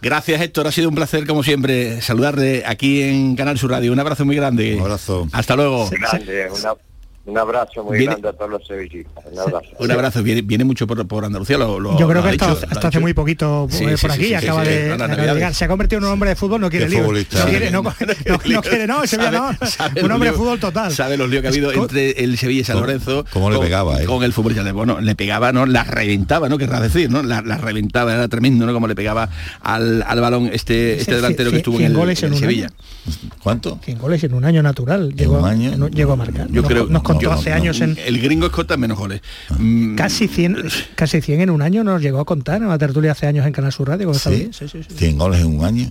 Gracias 0.00 0.40
Héctor, 0.40 0.66
ha 0.68 0.72
sido 0.72 0.88
un 0.88 0.94
placer 0.94 1.26
como 1.26 1.42
siempre 1.42 2.00
saludarle 2.00 2.62
aquí 2.66 3.02
en 3.02 3.36
Canal 3.36 3.58
Sur 3.58 3.72
Radio. 3.72 3.92
Un 3.92 4.00
abrazo 4.00 4.24
muy 4.24 4.36
grande. 4.36 4.74
Un 4.76 4.80
abrazo. 4.82 5.26
Hasta 5.32 5.56
luego. 5.56 5.88
Grande, 5.90 6.48
una- 6.50 6.74
un 7.28 7.38
abrazo 7.38 7.84
muy 7.84 7.98
Viene- 7.98 8.12
grande 8.14 8.28
a 8.28 8.32
todos 8.32 8.50
los 8.50 8.66
sevillistas. 8.66 9.24
Un 9.30 9.38
abrazo. 9.38 9.66
Un 9.78 9.90
abrazo, 9.90 10.22
viene, 10.22 10.42
viene 10.42 10.64
mucho 10.64 10.86
por, 10.86 11.06
por 11.06 11.24
Andalucía, 11.24 11.58
lo, 11.58 11.78
lo- 11.78 11.98
Yo 11.98 12.08
creo 12.08 12.22
lo 12.22 12.30
que 12.30 12.44
ha 12.44 12.48
hasta, 12.50 12.66
hasta 12.66 12.88
hace 12.88 13.00
muy 13.00 13.12
poquito 13.14 13.66
Sí, 13.70 13.84
eh, 13.84 13.96
sí, 13.96 14.02
por 14.06 14.12
sí, 14.12 14.18
aquí, 14.18 14.26
sí, 14.28 14.34
acaba, 14.34 14.64
sí, 14.64 14.70
de, 14.70 14.96
de 14.96 15.34
llegar. 15.34 15.54
Se 15.54 15.64
ha 15.64 15.68
convertido 15.68 15.98
en 15.98 16.04
un 16.06 16.12
hombre 16.12 16.30
de 16.30 16.36
fútbol, 16.36 16.60
no 16.60 16.70
quiere 16.70 16.88
lío. 16.88 17.02
No 17.02 17.44
quiere, 17.46 17.70
no, 17.70 17.82
no- 17.82 17.92
no 18.46 18.62
quiere, 18.62 18.86
no, 18.86 19.06
Sevilla 19.06 19.30
no. 19.30 19.66
Sabe 19.66 20.02
Un 20.02 20.12
hombre 20.12 20.30
de 20.30 20.36
fútbol 20.36 20.58
total. 20.58 20.92
Sabe 20.92 21.16
los 21.16 21.28
líos 21.28 21.42
que 21.42 21.48
ha 21.48 21.50
habido 21.50 21.72
entre 21.72 22.10
el 22.12 22.38
Sevilla 22.38 22.60
y 22.60 22.64
San 22.64 22.76
¿Cómo- 22.76 22.86
Lorenzo. 22.86 23.24
cómo 23.32 23.50
le 23.50 23.56
con- 23.56 23.64
pegaba, 23.66 24.02
eh? 24.02 24.06
Con 24.06 24.22
el 24.24 24.32
futbolista. 24.32 24.72
Bueno, 24.72 25.00
le 25.00 25.14
pegaba, 25.14 25.52
¿no? 25.52 25.66
La 25.66 25.84
reventaba, 25.84 26.48
¿no? 26.48 26.56
Querrás 26.58 26.82
decir, 26.82 27.10
¿no? 27.10 27.22
La, 27.22 27.42
la 27.42 27.58
reventaba, 27.58 28.14
era 28.14 28.28
tremendo, 28.28 28.64
¿no? 28.66 28.72
Como 28.72 28.86
le 28.88 28.94
pegaba 28.94 29.28
al, 29.60 30.02
al 30.06 30.20
balón 30.20 30.48
este, 30.52 30.98
este 30.98 31.14
delantero 31.16 31.50
que 31.50 31.58
estuvo 31.58 31.78
en 31.78 31.86
el, 31.86 31.94
goles 31.94 32.22
en 32.22 32.34
Sevilla. 32.36 32.70
¿Cuánto? 33.42 33.78
100 33.84 33.98
goles 33.98 34.22
en 34.24 34.34
un 34.34 34.44
año 34.44 34.62
natural. 34.62 35.14
Llegó, 35.14 35.40
llegó 35.90 36.12
a 36.12 36.16
marcar. 36.16 36.46
Yo 36.50 36.62
nos, 36.62 36.70
creo 36.70 36.86
no, 37.26 37.32
hace 37.32 37.50
no, 37.50 37.56
años 37.56 37.80
en... 37.80 37.96
El 38.04 38.20
gringo 38.20 38.46
Escota 38.46 38.76
menos 38.76 38.98
goles. 38.98 39.20
Mm, 39.58 39.96
Casi 39.96 40.28
100, 40.28 40.56
casi 40.94 41.20
100 41.20 41.42
en 41.42 41.50
un 41.50 41.62
año 41.62 41.84
nos 41.84 42.00
llegó 42.00 42.20
a 42.20 42.24
contar 42.24 42.62
en 42.62 42.68
la 42.68 42.78
tertulia 42.78 43.12
hace 43.12 43.26
años 43.26 43.46
en 43.46 43.52
Canal 43.52 43.72
Sur 43.72 43.88
Radio. 43.88 44.12
Sí, 44.14 44.50
sí, 44.52 44.68
sí. 44.68 44.82
100 44.94 45.18
goles 45.18 45.40
en 45.40 45.58
un 45.58 45.64
año. 45.64 45.90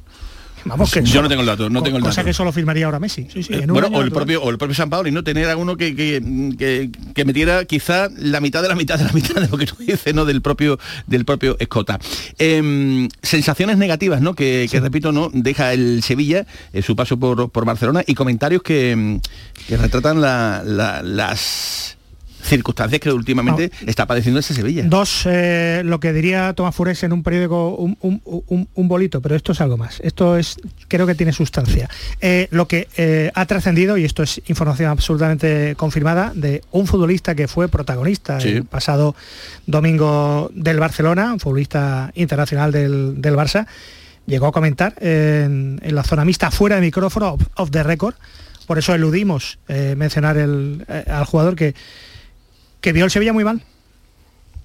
Vamos, 0.67 0.91
que 0.91 1.01
Yo 1.03 1.21
no 1.21 1.29
tengo 1.29 1.41
el 1.41 1.47
dato, 1.47 1.69
no 1.69 1.81
tengo 1.83 1.97
el 1.97 2.03
Cosa 2.03 2.17
dato. 2.21 2.25
que 2.27 2.33
solo 2.33 2.51
firmaría 2.51 2.85
ahora 2.85 2.99
Messi. 2.99 3.27
Sí, 3.33 3.43
sí, 3.43 3.53
en 3.53 3.69
un 3.71 3.73
bueno, 3.73 3.87
año 3.87 3.97
o 3.97 4.01
el 4.01 4.11
propio 4.11 4.43
o 4.43 4.49
el 4.49 4.57
propio 4.57 4.75
San 4.75 4.89
Paoli, 4.89 5.11
¿no? 5.11 5.23
Tener 5.23 5.49
a 5.49 5.57
uno 5.57 5.77
que, 5.77 5.95
que, 5.95 6.21
que, 6.57 6.89
que 7.13 7.25
metiera 7.25 7.65
quizá 7.65 8.09
la 8.17 8.39
mitad 8.41 8.61
de 8.61 8.67
la 8.69 8.75
mitad 8.75 8.97
de 8.97 9.05
la 9.05 9.11
mitad 9.13 9.35
de 9.41 9.47
lo 9.47 9.57
que 9.57 9.65
tú 9.65 9.75
dices, 9.79 10.13
¿no? 10.13 10.25
Del 10.25 10.41
propio, 10.41 10.79
del 11.07 11.25
propio 11.25 11.55
Escota. 11.59 11.99
Em, 12.37 13.09
sensaciones 13.21 13.77
negativas, 13.77 14.21
¿no? 14.21 14.33
Que, 14.35 14.67
repito, 14.81 15.11
¿no? 15.11 15.29
Deja 15.33 15.73
el 15.73 16.03
Sevilla, 16.03 16.45
eh, 16.73 16.81
su 16.81 16.95
paso 16.95 17.17
por, 17.17 17.49
por 17.49 17.65
Barcelona, 17.65 18.03
y 18.05 18.13
comentarios 18.15 18.61
que, 18.61 19.19
que 19.67 19.77
retratan 19.77 20.21
la- 20.21 20.63
la- 20.65 21.01
las 21.03 21.96
circunstancias 22.47 22.99
que 23.01 23.11
últimamente 23.11 23.71
está 23.85 24.05
padeciendo 24.05 24.39
ese 24.39 24.53
Sevilla. 24.53 24.83
Dos, 24.87 25.23
eh, 25.25 25.81
lo 25.85 25.99
que 25.99 26.13
diría 26.13 26.53
Tomás 26.53 26.73
Fures 26.75 27.03
en 27.03 27.13
un 27.13 27.23
periódico, 27.23 27.75
un, 27.75 27.97
un- 28.01 28.21
un- 28.25 28.67
un 28.73 28.87
bolito, 28.87 29.21
pero 29.21 29.35
esto 29.35 29.51
es 29.51 29.61
algo 29.61 29.77
más. 29.77 29.99
Esto 30.01 30.37
es, 30.37 30.57
creo 30.87 31.05
que 31.05 31.15
tiene 31.15 31.33
sustancia. 31.33 31.89
Eh, 32.21 32.47
lo 32.51 32.67
que 32.67 32.87
eh, 32.97 33.31
ha 33.35 33.45
trascendido, 33.45 33.97
y 33.97 34.05
esto 34.05 34.23
es 34.23 34.41
información 34.47 34.89
absolutamente 34.89 35.75
confirmada, 35.75 36.31
de 36.35 36.61
un 36.71 36.87
futbolista 36.87 37.35
que 37.35 37.47
fue 37.47 37.67
protagonista 37.67 38.39
Sí. 38.39 38.49
el 38.49 38.65
pasado 38.65 39.15
domingo 39.65 40.49
del 40.53 40.79
Barcelona, 40.79 41.33
un 41.33 41.39
futbolista 41.39 42.11
internacional 42.15 42.71
del, 42.71 43.21
del 43.21 43.35
Barça, 43.35 43.67
llegó 44.25 44.47
a 44.47 44.51
comentar 44.51 44.93
en, 45.01 45.79
en 45.83 45.95
la 45.95 46.03
zona 46.03 46.25
mixta 46.25 46.51
fuera 46.51 46.75
de 46.75 46.81
micrófono, 46.81 47.33
off, 47.33 47.41
off 47.55 47.71
the 47.71 47.83
record, 47.83 48.15
por 48.65 48.77
eso 48.77 48.93
eludimos 48.93 49.59
eh, 49.67 49.95
mencionar 49.97 50.37
el, 50.37 50.85
eh, 50.89 51.05
al 51.09 51.25
jugador 51.25 51.55
que, 51.55 51.73
que 52.87 52.93
vio 52.93 53.03
el 53.03 53.11
Sevilla 53.11 53.33
muy 53.33 53.43
mal, 53.43 53.61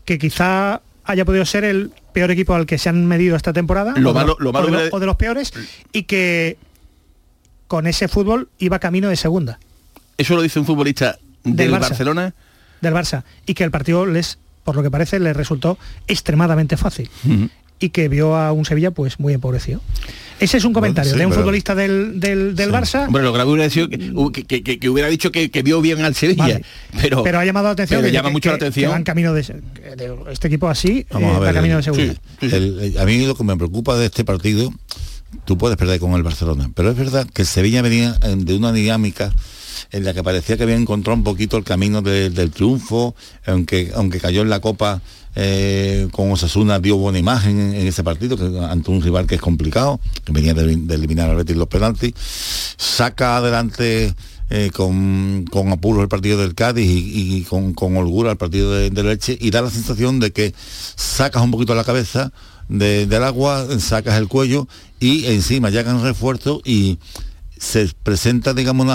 que 0.05 0.17
quizá 0.17 0.81
haya 1.03 1.25
podido 1.25 1.45
ser 1.45 1.65
el 1.65 1.91
peor 2.13 2.31
equipo 2.31 2.55
al 2.55 2.67
que 2.67 2.79
se 2.79 2.89
han 2.89 3.05
medido 3.07 3.35
esta 3.35 3.53
temporada, 3.53 3.95
Lo 3.97 4.13
o, 4.13 4.15
malo- 4.15 4.37
lo 4.39 4.53
malo 4.53 4.69
o 4.69 4.71
de 4.71 4.77
los- 4.85 4.93
o 4.95 5.01
de 5.01 5.07
los 5.07 5.17
peores, 5.17 5.53
y 5.93 6.05
que 6.05 6.57
con 7.67 7.89
ese 7.89 8.07
fútbol 8.07 8.49
iba 8.61 8.79
camino 8.79 9.09
de 9.09 9.17
segunda 9.17 9.59
Eso 10.19 10.37
lo 10.37 10.43
dice 10.43 10.61
un 10.61 10.67
futbolista 10.67 11.19
del, 11.43 11.57
Del 11.57 11.73
Barça. 11.73 11.81
Barcelona. 11.81 12.33
del 12.81 12.95
Barça, 12.95 13.25
y 13.45 13.55
que 13.55 13.65
el 13.65 13.73
partido 13.73 14.07
les, 14.07 14.39
por 14.63 14.77
lo 14.77 14.85
que 14.85 14.91
parece, 14.93 15.19
les 15.19 15.37
resultó 15.37 15.77
extremadamente 16.07 16.77
fácil. 16.77 17.11
y 17.81 17.89
que 17.91 18.09
vio 18.09 18.37
a 18.37 18.53
un 18.53 18.65
Sevilla 18.65 18.93
pues 18.93 19.19
muy 19.19 19.33
empobrecido. 19.35 19.81
Ese 20.43 20.57
es 20.59 20.65
un 20.65 20.73
comentario 20.73 21.13
sí, 21.13 21.19
de 21.19 21.25
un 21.25 21.31
pero- 21.31 21.43
futbolista 21.43 21.75
del, 21.75 22.19
del, 22.19 22.55
del 22.57 22.71
Barça. 22.73 23.07
Hombre, 23.07 23.23
lo 23.23 23.33
grave 23.33 23.51
hubiera 23.53 23.71
sido 23.71 23.89
que, 23.89 24.45
que- 24.45 24.63
que- 24.63 24.79
que 24.79 24.89
hubiera 24.91 25.09
dicho 25.09 25.31
que, 25.31 25.51
que 25.51 25.63
vio 25.63 25.81
bien 25.81 26.01
al 26.03 26.15
Sevilla. 26.15 26.43
Vale. 26.43 26.65
Pero, 27.01 27.23
pero 27.23 27.39
ha 27.39 27.45
llamado 27.45 27.67
la 27.67 27.73
atención 27.73 28.01
pero 28.01 28.09
que- 28.11 28.13
llama 28.17 28.29
que- 28.29 28.33
mucho 28.33 28.49
la 28.51 28.57
atención. 28.57 28.91
que 28.91 28.93
van 28.93 29.05
camino 29.05 29.33
de, 29.35 29.43
de- 29.43 30.15
este 30.33 30.49
equipo 30.49 30.69
así 30.69 31.07
Vamos 31.11 31.33
eh, 31.33 31.37
a 31.37 31.39
ver, 31.41 31.55
camino 31.55 31.77
de 31.77 31.83
seguridad 31.83 32.17
el- 32.41 32.53
el- 32.81 32.99
a 32.99 33.05
mí 33.05 33.25
lo 33.25 33.35
que 33.37 33.45
me 33.45 33.57
preocupa 33.57 33.97
de 33.97 34.07
este 34.07 34.25
partido, 34.25 34.73
tú 35.45 35.57
puedes 35.57 35.77
perder 35.77 36.01
con 36.01 36.13
el 36.15 36.23
Barcelona, 36.23 36.71
pero 36.75 36.91
es 36.91 36.97
verdad 36.97 37.27
que 37.33 37.43
el 37.43 37.49
Sevilla 37.49 37.81
venía 37.83 38.17
eh, 38.23 38.35
de 38.37 38.57
una 38.57 38.73
dinámica 38.73 39.33
en 39.93 40.05
la 40.05 40.13
que 40.15 40.23
parecía 40.23 40.57
que 40.57 40.63
había 40.65 40.77
encontrado 40.77 41.17
un 41.17 41.25
poquito 41.25 41.57
el 41.57 41.65
camino 41.65 42.03
de- 42.03 42.31
del 42.31 42.51
triunfo, 42.51 43.15
aunque, 43.47 43.91
aunque 43.95 44.19
cayó 44.21 44.43
en 44.43 44.51
la 44.51 44.61
Copa 44.61 45.01
eh, 45.35 46.09
con 46.13 46.31
Osasuna 46.31 46.79
dio 46.79 46.97
buena 46.97 47.19
imagen 47.19 47.75
en, 47.75 47.87
ese 47.87 48.05
partido, 48.05 48.37
que 48.37 48.45
ante 48.65 48.91
un 48.91 49.03
rival 49.03 49.27
que 49.27 49.37
es 49.37 49.41
complicado, 49.41 50.01
que 50.25 50.33
venía 50.33 50.55
de, 50.55 50.73
eliminar 50.95 51.31
al 51.31 51.37
Betis 51.37 51.57
los 51.57 51.69
penaltis, 51.69 52.13
saca 52.77 53.39
adelante 53.39 54.15
eh, 54.51 54.71
con, 54.75 55.47
con 55.51 55.71
apuros 55.71 56.03
el 56.03 56.09
partido 56.09 56.39
del 56.39 56.55
Cádiz 56.55 56.87
y, 56.87 57.43
con, 57.45 57.73
con 57.73 57.97
holgura 57.97 58.33
el 58.33 58.37
partido 58.37 58.73
de, 58.73 58.91
Leche 59.03 59.37
y 59.41 59.51
da 59.51 59.63
la 59.63 59.71
sensación 59.71 60.21
de 60.21 60.33
que 60.33 60.53
sacas 60.97 61.43
un 61.43 61.51
poquito 61.51 61.75
la 61.75 61.85
cabeza 61.85 62.33
de- 62.69 63.07
del 63.07 63.25
agua, 63.25 63.67
sacas 63.81 64.19
el 64.19 64.29
cuello 64.29 64.69
y 65.01 65.25
encima 65.27 65.71
llegan 65.71 66.03
refuerzos 66.03 66.61
y 66.65 66.99
se 67.57 67.89
presenta, 68.03 68.53
digamos, 68.55 68.87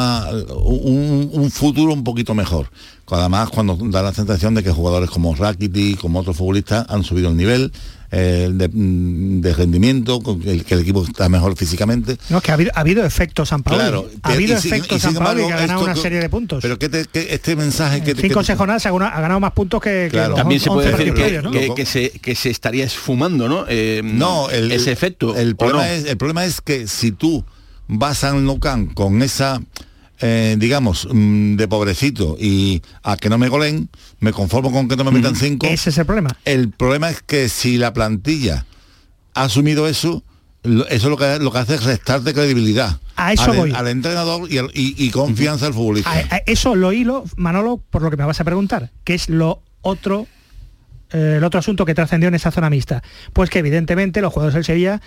un 0.64 1.50
futuro 1.52 1.94
un 1.94 2.04
poquito 2.04 2.36
mejor. 2.36 2.70
Además, 3.10 3.50
cuando 3.50 3.78
da 3.80 4.02
la 4.02 4.14
sensación 4.14 4.54
de 4.54 4.64
que 4.64 4.72
jugadores 4.72 5.10
como 5.10 5.34
Rakitic, 5.34 5.98
como 6.00 6.20
otros 6.20 6.36
futbolistas, 6.38 6.86
han 6.90 7.04
subido 7.04 7.30
el 7.30 7.38
nivel 7.38 7.72
eh, 8.12 8.50
de, 8.54 8.70
de 8.72 9.54
rendimiento, 9.54 10.20
que 10.22 10.52
el, 10.52 10.64
que 10.66 10.74
el 10.76 10.82
equipo 10.82 11.04
está 11.04 11.28
mejor 11.30 11.56
físicamente. 11.58 12.18
no 12.30 12.40
que 12.42 12.52
ha 12.52 12.54
habido, 12.54 12.72
ha 12.76 12.80
habido 12.82 13.06
efecto 13.06 13.46
San 13.46 13.64
Pablo 13.64 13.80
Claro, 13.80 14.10
ha 14.24 14.32
habido 14.34 14.58
y 14.58 14.62
sin- 14.62 14.74
efecto 14.74 14.96
y 14.96 15.00
San 15.00 15.14
Pablo 15.16 15.44
y 15.44 15.48
que 15.48 15.54
ha 15.54 15.58
ganado 15.58 15.80
esto 15.80 15.84
una 15.86 15.94
que- 15.94 16.02
serie 16.02 16.20
de 16.20 16.30
puntos 16.30 16.60
Pero 16.62 16.80
que, 16.80 16.88
te- 16.90 17.06
que 17.06 17.34
este 17.34 17.56
mensaje 17.58 18.02
que... 18.04 18.16
cinco 18.16 18.42
que- 18.42 18.56
jornadas 18.56 18.86
ha 18.86 18.92
ganado, 18.92 19.12
ha 19.16 19.22
ganado 19.22 19.40
más 19.42 19.52
puntos 19.52 19.82
que, 19.82 19.90
que 20.06 20.10
Claro. 20.12 20.30
los 20.30 20.38
También 20.40 20.62
se 20.62 20.70
11 20.70 20.90
puede 20.92 20.98
decir 20.98 21.14
que, 21.14 21.42
¿no? 21.42 21.52
que- 21.52 21.74
que 21.76 21.86
se, 21.86 22.10
que 22.12 22.36
se 22.36 22.50
estaría 22.50 22.86
esfumando, 22.86 23.50
¿no? 23.50 23.66
Eh, 23.68 24.02
No, 24.04 24.50
el, 24.50 24.72
ese 24.72 24.92
efecto. 24.92 25.36
El 25.36 25.54
¿o 25.54 25.58
problema, 25.58 25.84
no? 25.86 25.90
es, 25.92 26.06
el 26.06 26.18
problema 26.18 26.46
es 26.46 26.62
que 26.62 26.88
si 26.88 27.12
tú 27.12 27.44
vas 27.90 28.24
a 28.24 28.32
Nou 28.34 28.60
Camp 28.60 28.94
con 28.94 29.22
esa, 29.22 29.62
eh, 30.20 30.56
digamos, 30.58 31.08
mm, 31.12 31.56
de 31.56 31.68
pobrecito 31.68 32.36
y 32.40 32.82
a 33.04 33.18
que 33.18 33.30
no 33.30 33.38
me 33.38 33.50
golen, 33.50 33.90
me 34.20 34.32
conformo 34.34 34.72
con 34.72 34.88
que 34.88 34.96
no 34.96 35.04
me 35.04 35.12
metan 35.12 35.36
cinco. 35.36 35.68
ese 35.68 35.90
es 35.92 35.98
el 35.98 36.06
problema. 36.06 36.36
El 36.46 36.70
problema 36.72 37.10
es 37.10 37.22
que 37.22 37.50
si 37.50 37.78
la 37.78 37.94
plantilla 37.94 38.66
ha 39.34 39.44
asumido 39.44 39.88
eso, 39.88 40.24
eso 40.90 41.10
lo 41.10 41.18
que, 41.18 41.38
lo 41.40 41.52
que 41.52 41.58
hace 41.60 41.76
es 41.76 41.84
restarte 41.84 42.34
credibilidad. 42.34 43.00
A 43.16 43.34
eso 43.34 43.52
al, 43.52 43.58
voy. 43.58 43.72
al 43.72 43.88
entrenador 43.88 44.52
y, 44.52 44.58
al- 44.58 44.72
y- 44.74 44.96
y 44.98 45.10
confianza 45.12 45.66
al 45.68 45.74
futbolista. 45.74 46.12
A- 46.12 46.36
a 46.36 46.38
eso 46.46 46.76
lo 46.76 46.92
hilo, 46.94 47.24
Manolo, 47.36 47.78
por 47.90 48.02
lo 48.02 48.10
que 48.12 48.18
me 48.18 48.26
vas 48.26 48.40
a 48.40 48.44
preguntar, 48.44 48.92
que 49.04 49.14
es 49.14 49.30
lo 49.30 49.62
otro, 49.82 50.28
eh, 51.12 51.36
el 51.38 51.44
otro 51.44 51.60
asunto 51.60 51.86
que 51.86 51.94
trascendió 51.96 52.28
en 52.28 52.36
esa 52.36 52.52
zona 52.52 52.70
mixta. 52.70 53.02
Pues 53.34 53.50
que 53.50 53.60
evidentemente 53.60 54.22
los 54.22 54.34
jugadores 54.34 54.56
del 54.56 54.66
Sevilla, 54.66 55.02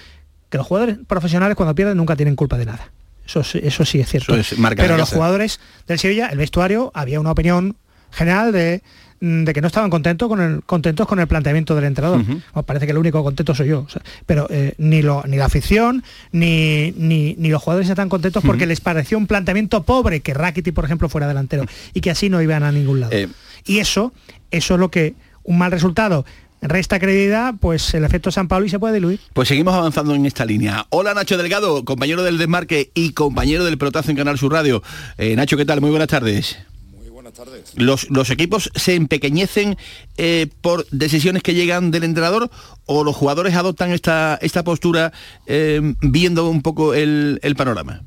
que 0.49 0.59
los 0.59 0.67
jugadores 0.67 0.99
profesionales 1.07 1.57
cuando 1.57 1.75
pierden 1.75 1.97
nunca 1.97 2.17
tienen 2.17 2.37
culpa 2.37 2.57
de 2.59 2.67
nada. 2.67 2.91
Eso, 3.31 3.45
sí- 3.45 3.61
eso 3.63 3.85
sí 3.85 4.01
es 4.01 4.09
cierto. 4.09 4.35
Es 4.37 4.55
Pero 4.77 4.97
los 4.97 5.11
jugadores 5.11 5.61
del 5.87 5.99
Sevilla, 5.99 6.27
el 6.29 6.39
vestuario, 6.39 6.91
había 6.95 7.21
una 7.21 7.31
opinión 7.31 7.77
general 8.11 8.51
de 8.53 8.83
mm, 9.21 9.45
de 9.45 9.53
que 9.53 9.61
no 9.61 9.69
estaban 9.69 9.89
contentos 9.91 10.29
con 10.29 10.41
el 10.41 10.63
contentos 10.65 11.07
con 11.07 11.21
el 11.21 11.29
planteamiento 11.29 11.75
del 11.77 11.85
entrenador. 11.85 12.25
Bueno, 12.25 12.43
parece 12.67 12.87
que 12.87 12.93
el 12.93 12.99
único 12.99 13.23
contento 13.23 13.55
soy 13.55 13.69
yo 13.69 13.81
o 13.87 13.89
sea, 13.89 14.03
pero 14.27 14.47
eh, 14.51 14.75
ni 14.79 15.01
lo 15.03 15.23
ni 15.29 15.37
la 15.37 15.45
afición 15.45 16.03
ni, 16.33 16.93
ni, 16.97 17.35
ni 17.39 17.51
los 17.51 17.63
jugadores 17.63 17.89
están 17.89 18.09
contentos 18.09 18.43
porque 18.45 18.67
les 18.67 18.81
pareció 18.81 19.17
un 19.19 19.27
planteamiento 19.29 19.83
pobre 19.85 20.21
que 20.21 20.35
Rakiti 20.35 20.73
por 20.73 20.85
ejemplo 20.87 21.09
fuera 21.09 21.29
delantero 21.29 21.67
y 21.95 22.01
que 22.01 22.11
así 22.11 22.29
no 22.31 22.41
iban 22.43 22.63
a 22.65 22.73
ningún 22.73 23.01
lado 23.01 23.13
Eh. 23.13 23.29
y 23.67 23.79
eso 23.79 24.13
eso 24.51 24.75
es 24.75 24.81
lo 24.81 24.91
que 24.91 25.15
un 25.45 25.59
mal 25.59 25.71
resultado 25.71 26.25
resta 26.63 26.99
credibilidad 26.99 27.55
pues 27.61 27.95
el 27.95 28.05
efecto 28.05 28.31
San 28.31 28.49
Pablo 28.49 28.67
y 28.67 28.71
se 28.71 28.79
puede 28.79 28.95
diluir 28.95 29.21
Pues 29.33 29.49
seguimos 29.49 29.75
avanzando 29.75 30.15
en 30.15 30.27
esta 30.27 30.45
línea. 30.45 30.87
Hola 30.91 31.15
Nacho 31.15 31.37
Delgado, 31.37 31.85
compañero 31.85 32.23
del 32.23 32.39
Desmarque 32.39 32.91
y 32.95 33.13
compañero 33.13 33.65
del 33.65 33.79
Pelotazo 33.79 34.11
en 34.11 34.17
Canal 34.17 34.39
Sur 34.39 34.53
Radio. 34.53 34.83
Eh, 35.19 35.37
Nacho, 35.37 35.57
¿qué 35.57 35.65
tal? 35.65 35.81
Muy 35.81 35.91
buenas 35.91 36.09
tardes. 36.09 36.59
Buenas 37.11 37.33
tardes. 37.35 37.73
¿Los, 37.77 38.11
los 38.11 38.31
equipos 38.31 38.71
se 38.75 38.95
empequeñecen 38.95 39.77
eh, 40.17 40.49
por 40.63 40.87
decisiones 40.91 41.43
que 41.43 41.55
llegan 41.55 41.91
del 41.91 42.05
entrenador 42.05 42.51
o 42.87 43.05
los 43.05 43.15
jugadores 43.15 43.55
adoptan 43.55 43.93
esta, 43.93 44.39
esta 44.43 44.65
postura 44.65 45.13
eh, 45.47 45.81
viendo 46.01 46.49
un 46.49 46.63
poco 46.63 46.95
el, 46.95 47.39
el 47.43 47.55
panorama? 47.57 48.03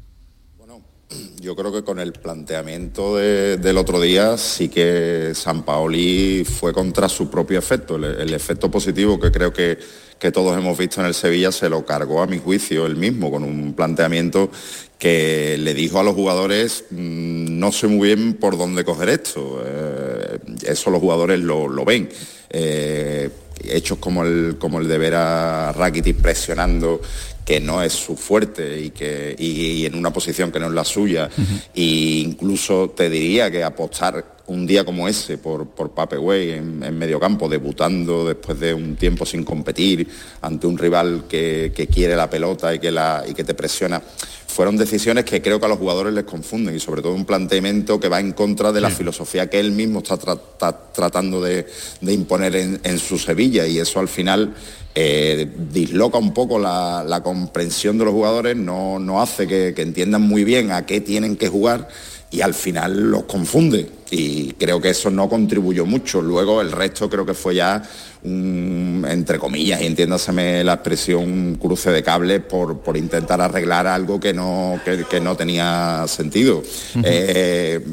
Yo 1.39 1.55
creo 1.55 1.71
que 1.71 1.83
con 1.83 1.99
el 1.99 2.13
planteamiento 2.13 3.17
de- 3.17 3.57
del 3.57 3.77
otro 3.77 3.99
día 3.99 4.37
sí 4.37 4.69
que 4.69 5.31
San 5.35 5.63
Paoli 5.63 6.45
fue 6.45 6.71
contra 6.73 7.09
su 7.09 7.29
propio 7.29 7.59
efecto. 7.59 7.95
El, 7.97 8.05
el 8.05 8.33
efecto 8.33 8.69
positivo 8.71 9.19
que 9.19 9.31
creo 9.31 9.51
que, 9.51 9.77
que 10.19 10.31
todos 10.31 10.57
hemos 10.57 10.77
visto 10.77 11.01
en 11.01 11.07
el 11.07 11.13
Sevilla 11.13 11.51
se 11.51 11.69
lo 11.69 11.85
cargó 11.85 12.21
a 12.21 12.27
mi 12.27 12.37
juicio 12.39 12.85
él 12.85 12.95
mismo 12.95 13.29
con 13.31 13.43
un 13.43 13.73
planteamiento 13.73 14.49
que 14.97 15.57
le 15.59 15.73
dijo 15.73 15.99
a 15.99 16.03
los 16.03 16.15
jugadores 16.15 16.85
"Mm, 16.91 17.59
no 17.59 17.71
sé 17.73 17.87
muy 17.87 18.07
bien 18.07 18.35
por 18.35 18.57
dónde 18.57 18.85
coger 18.85 19.09
esto. 19.09 19.61
Eh, 19.65 20.39
eso 20.67 20.89
los 20.91 21.01
jugadores 21.01 21.39
lo, 21.41 21.67
lo 21.67 21.83
ven. 21.83 22.07
Eh, 22.49 23.29
hechos 23.67 23.97
como 23.97 24.23
el, 24.23 24.57
como 24.59 24.79
el 24.79 24.87
de 24.87 24.97
ver 24.97 25.15
a 25.15 25.71
Rakitic 25.71 26.17
presionando 26.17 27.01
que 27.45 27.59
no 27.59 27.83
es 27.83 27.93
su 27.93 28.15
fuerte 28.15 28.79
y 28.79 28.89
que 28.91 29.35
y, 29.37 29.45
y 29.45 29.85
en 29.85 29.95
una 29.95 30.13
posición 30.13 30.51
que 30.51 30.59
no 30.59 30.67
es 30.67 30.73
la 30.73 30.85
suya. 30.85 31.29
E 31.75 31.81
incluso 31.81 32.91
te 32.95 33.09
diría 33.09 33.51
que 33.51 33.63
apostar 33.63 34.32
un 34.47 34.67
día 34.67 34.83
como 34.83 35.07
ese 35.07 35.37
por, 35.37 35.67
por 35.67 35.91
Pape 35.91 36.17
Güey 36.17 36.51
en, 36.51 36.83
en 36.83 36.97
medio 36.97 37.19
campo 37.19 37.47
debutando 37.47 38.27
después 38.27 38.59
de 38.59 38.73
un 38.73 38.97
tiempo 38.97 39.25
sin 39.25 39.43
competir 39.45 40.07
ante 40.41 40.67
un 40.67 40.77
rival 40.77 41.25
que, 41.29 41.71
que 41.73 41.87
quiere 41.87 42.15
la 42.15 42.29
pelota 42.29 42.75
y 42.75 42.79
que, 42.79 42.91
la, 42.91 43.23
y 43.27 43.33
que 43.33 43.45
te 43.45 43.53
presiona. 43.53 44.01
Fueron 44.45 44.77
decisiones 44.77 45.23
que 45.23 45.41
creo 45.41 45.59
que 45.59 45.65
a 45.65 45.69
los 45.69 45.79
jugadores 45.79 46.13
les 46.13 46.25
confunden 46.25 46.75
y 46.75 46.79
sobre 46.79 47.01
todo 47.01 47.13
un 47.13 47.25
planteamiento 47.25 47.99
que 47.99 48.09
va 48.09 48.19
en 48.19 48.33
contra 48.33 48.71
de 48.71 48.81
la 48.81 48.89
filosofía 48.91 49.49
que 49.49 49.59
él 49.59 49.71
mismo 49.71 49.99
está 49.99 50.19
tra- 50.19 50.39
tra- 50.59 50.77
tratando 50.93 51.41
de, 51.41 51.65
de 52.01 52.13
imponer 52.13 52.55
en, 52.57 52.79
en 52.83 52.99
su 52.99 53.17
Sevilla 53.17 53.65
y 53.65 53.79
eso 53.79 53.99
al 53.99 54.09
final 54.09 54.53
eh, 54.93 55.49
disloca 55.71 56.19
un 56.19 56.35
poco 56.35 56.59
la, 56.59 57.03
la 57.07 57.23
comprensión 57.23 57.97
de 57.97 58.05
los 58.05 58.13
jugadores, 58.13 58.55
no, 58.55 58.99
no 58.99 59.21
hace 59.23 59.47
que, 59.47 59.73
que 59.73 59.81
entiendan 59.81 60.21
muy 60.21 60.43
bien 60.43 60.71
a 60.71 60.85
qué 60.85 61.01
tienen 61.01 61.35
que 61.35 61.47
jugar 61.47 61.87
y 62.29 62.41
al 62.41 62.53
final 62.53 63.09
los 63.09 63.23
confunde 63.23 63.89
y 64.15 64.53
creo 64.59 64.79
que 64.79 64.89
eso 64.89 65.09
no 65.09 65.27
contribuyó 65.27 65.87
mucho. 65.87 66.21
Luego 66.21 66.61
el 66.61 66.71
resto 66.71 67.09
creo 67.09 67.25
que 67.25 67.33
fue 67.33 67.55
ya 67.55 67.81
un, 68.23 69.03
entre 69.09 69.39
comillas, 69.39 69.81
y 69.81 69.87
entiéndaseme 69.87 70.63
la 70.63 70.73
expresión, 70.73 71.23
un 71.23 71.55
cruce 71.55 71.89
de 71.89 72.03
cables 72.03 72.41
por, 72.41 72.77
por 72.79 72.95
intentar 72.95 73.41
arreglar 73.41 73.87
algo 73.87 74.19
que 74.19 74.31
no, 74.31 74.79
que, 74.85 75.05
que 75.09 75.19
no 75.19 75.35
tenía 75.35 76.05
sentido. 76.07 76.61
Eh, 77.03 77.83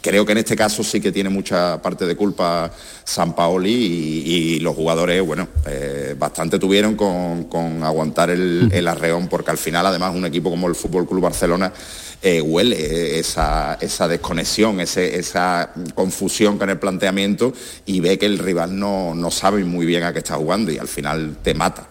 creo 0.00 0.24
que 0.24 0.32
en 0.32 0.38
este 0.38 0.56
caso 0.56 0.82
sí 0.82 1.00
que 1.00 1.12
tiene 1.12 1.28
mucha 1.28 1.80
parte 1.80 2.06
de 2.06 2.16
culpa 2.16 2.70
San 3.04 3.34
Paoli 3.34 3.72
y, 3.72 4.60
los 4.60 4.74
jugadores, 4.74 5.24
bueno, 5.24 5.48
eh, 5.66 6.14
bastante 6.18 6.58
tuvieron 6.58 6.96
con, 6.96 7.82
aguantar 7.82 8.30
el, 8.30 8.70
el, 8.72 8.88
arreón, 8.88 9.28
porque 9.28 9.50
al 9.50 9.58
final, 9.58 9.86
además, 9.86 10.14
un 10.14 10.26
equipo 10.26 10.50
como 10.50 10.66
el 10.66 10.74
Fútbol 10.74 11.06
Club 11.06 11.22
Barcelona 11.22 11.72
eh, 12.22 12.40
huele 12.40 13.18
esa, 13.18 13.76
desconexión, 14.08 14.80
esa 14.80 15.70
confusión 15.94 16.58
con 16.58 16.70
el 16.70 16.78
planteamiento 16.78 17.52
y 17.84 18.00
ve 18.00 18.18
que 18.18 18.26
el 18.26 18.38
rival 18.38 18.78
no, 18.78 19.14
no 19.14 19.30
sabe 19.30 19.64
muy 19.64 19.86
bien 19.86 20.02
a 20.02 20.12
qué 20.12 20.18
está 20.18 20.34
jugando 20.34 20.72
y 20.72 20.78
al 20.78 20.88
final 20.88 21.36
te 21.42 21.54
mata. 21.54 21.88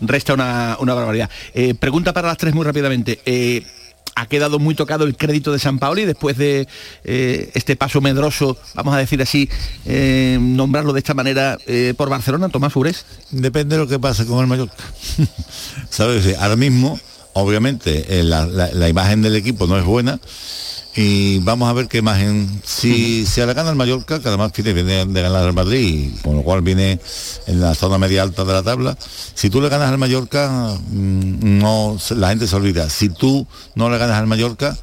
Resta 0.00 0.34
una, 0.34 0.76
barbaridad. 0.78 1.28
Eh, 1.52 1.74
pregunta 1.74 2.12
para 2.12 2.28
las 2.28 2.38
tres 2.38 2.54
muy 2.54 2.64
rápidamente. 2.64 3.20
Eh, 4.18 4.20
ha 4.20 4.26
quedado 4.26 4.58
muy 4.58 4.74
tocado 4.74 5.04
el 5.04 5.16
crédito 5.16 5.52
de 5.52 5.58
San 5.58 5.78
Paoli 5.78 6.04
después 6.04 6.36
de 6.36 6.68
este 7.04 7.76
paso 7.76 8.00
medroso, 8.00 8.56
vamos 8.74 8.94
a 8.94 8.98
decir 8.98 9.22
así, 9.22 9.48
nombrarlo 10.38 10.92
de 10.92 10.98
esta 10.98 11.14
manera 11.14 11.56
por 11.96 12.08
Barcelona, 12.08 12.48
Tomás 12.48 12.74
Ures. 12.76 13.04
Depende 13.30 13.76
de 13.76 13.82
lo 13.82 13.88
que 13.88 13.98
pase 13.98 14.26
con 14.26 14.40
el 14.40 14.46
Mallorca. 14.46 14.84
¿Sabes? 15.90 16.36
Ahora 16.38 16.56
mismo 16.56 16.98
obviamente 17.40 18.20
eh, 18.20 18.24
la, 18.24 18.88
imagen 18.88 19.22
del 19.22 19.36
equipo 19.36 19.66
no 19.66 19.78
es 19.78 19.84
buena 19.84 20.18
y 20.94 21.38
vamos 21.40 21.68
a 21.68 21.72
ver 21.72 21.86
qué 21.88 21.98
imagen. 21.98 22.60
Si 22.64 23.26
se 23.26 23.46
le 23.46 23.54
gana 23.54 23.70
el 23.70 23.76
Mallorca 23.76 24.20
que 24.20 24.28
además 24.28 24.52
viene 24.52 25.06
de 25.06 25.22
ganar 25.22 25.46
el 25.46 25.52
Madrid 25.52 26.10
con 26.22 26.36
lo 26.36 26.42
cual 26.42 26.62
viene 26.62 26.98
en 27.46 27.60
la 27.60 27.74
zona 27.74 27.98
media 27.98 28.22
alta 28.22 28.44
de 28.44 28.52
la 28.52 28.62
tabla. 28.62 28.96
Si 29.34 29.50
tú 29.50 29.60
le 29.60 29.68
ganas 29.68 29.90
al 29.90 29.98
Mallorca 29.98 30.74
mm, 30.90 31.58
no 31.58 31.96
la 32.16 32.28
gente 32.28 32.46
se 32.46 32.56
olvida. 32.56 32.90
Si 32.90 33.10
tú 33.10 33.46
no 33.74 33.90
le 33.90 33.98
ganas 33.98 34.16
al 34.16 34.26
Mallorca 34.26 34.76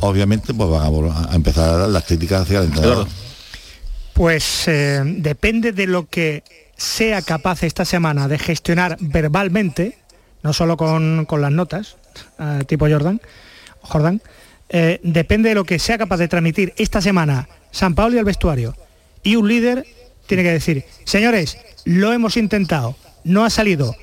obviamente 0.00 0.54
pues 0.54 0.70
van 0.70 0.82
a, 0.82 1.34
empezar 1.34 1.88
las 1.88 2.04
críticas 2.04 2.42
hacia 2.42 2.58
el 2.60 2.66
entrenador. 2.66 3.06
Pues 4.14 4.66
eh, 4.66 5.02
depende 5.04 5.72
de 5.72 5.86
lo 5.86 6.06
que 6.06 6.42
sea 6.76 7.22
capaz 7.22 7.62
esta 7.62 7.84
semana 7.84 8.26
de 8.26 8.38
gestionar 8.38 8.96
verbalmente 9.00 10.00
no 10.42 10.52
solo 10.52 10.76
con, 10.76 11.26
las 11.30 11.52
notas, 11.52 11.96
eh, 12.38 12.64
tipo 12.66 12.88
Jordan, 12.88 13.20
Jordan 13.82 14.22
eh, 14.70 15.00
depende 15.02 15.48
de 15.48 15.56
lo 15.56 15.64
que 15.64 15.78
sea 15.78 15.98
capaz 15.98 16.18
de 16.18 16.28
transmitir 16.28 16.72
esta 16.76 17.00
semana 17.00 17.48
San 17.72 17.94
Paulo 17.94 18.14
y 18.14 18.18
el 18.18 18.24
vestuario. 18.24 18.76
Y 19.22 19.36
un 19.36 19.48
líder 19.48 19.84
tiene 20.26 20.44
que 20.44 20.52
decir, 20.52 20.84
señores, 21.04 21.58
lo 21.84 22.12
hemos 22.12 22.36
intentado, 22.36 22.96
no 23.24 23.44
ha 23.44 23.50
salido. 23.50 23.94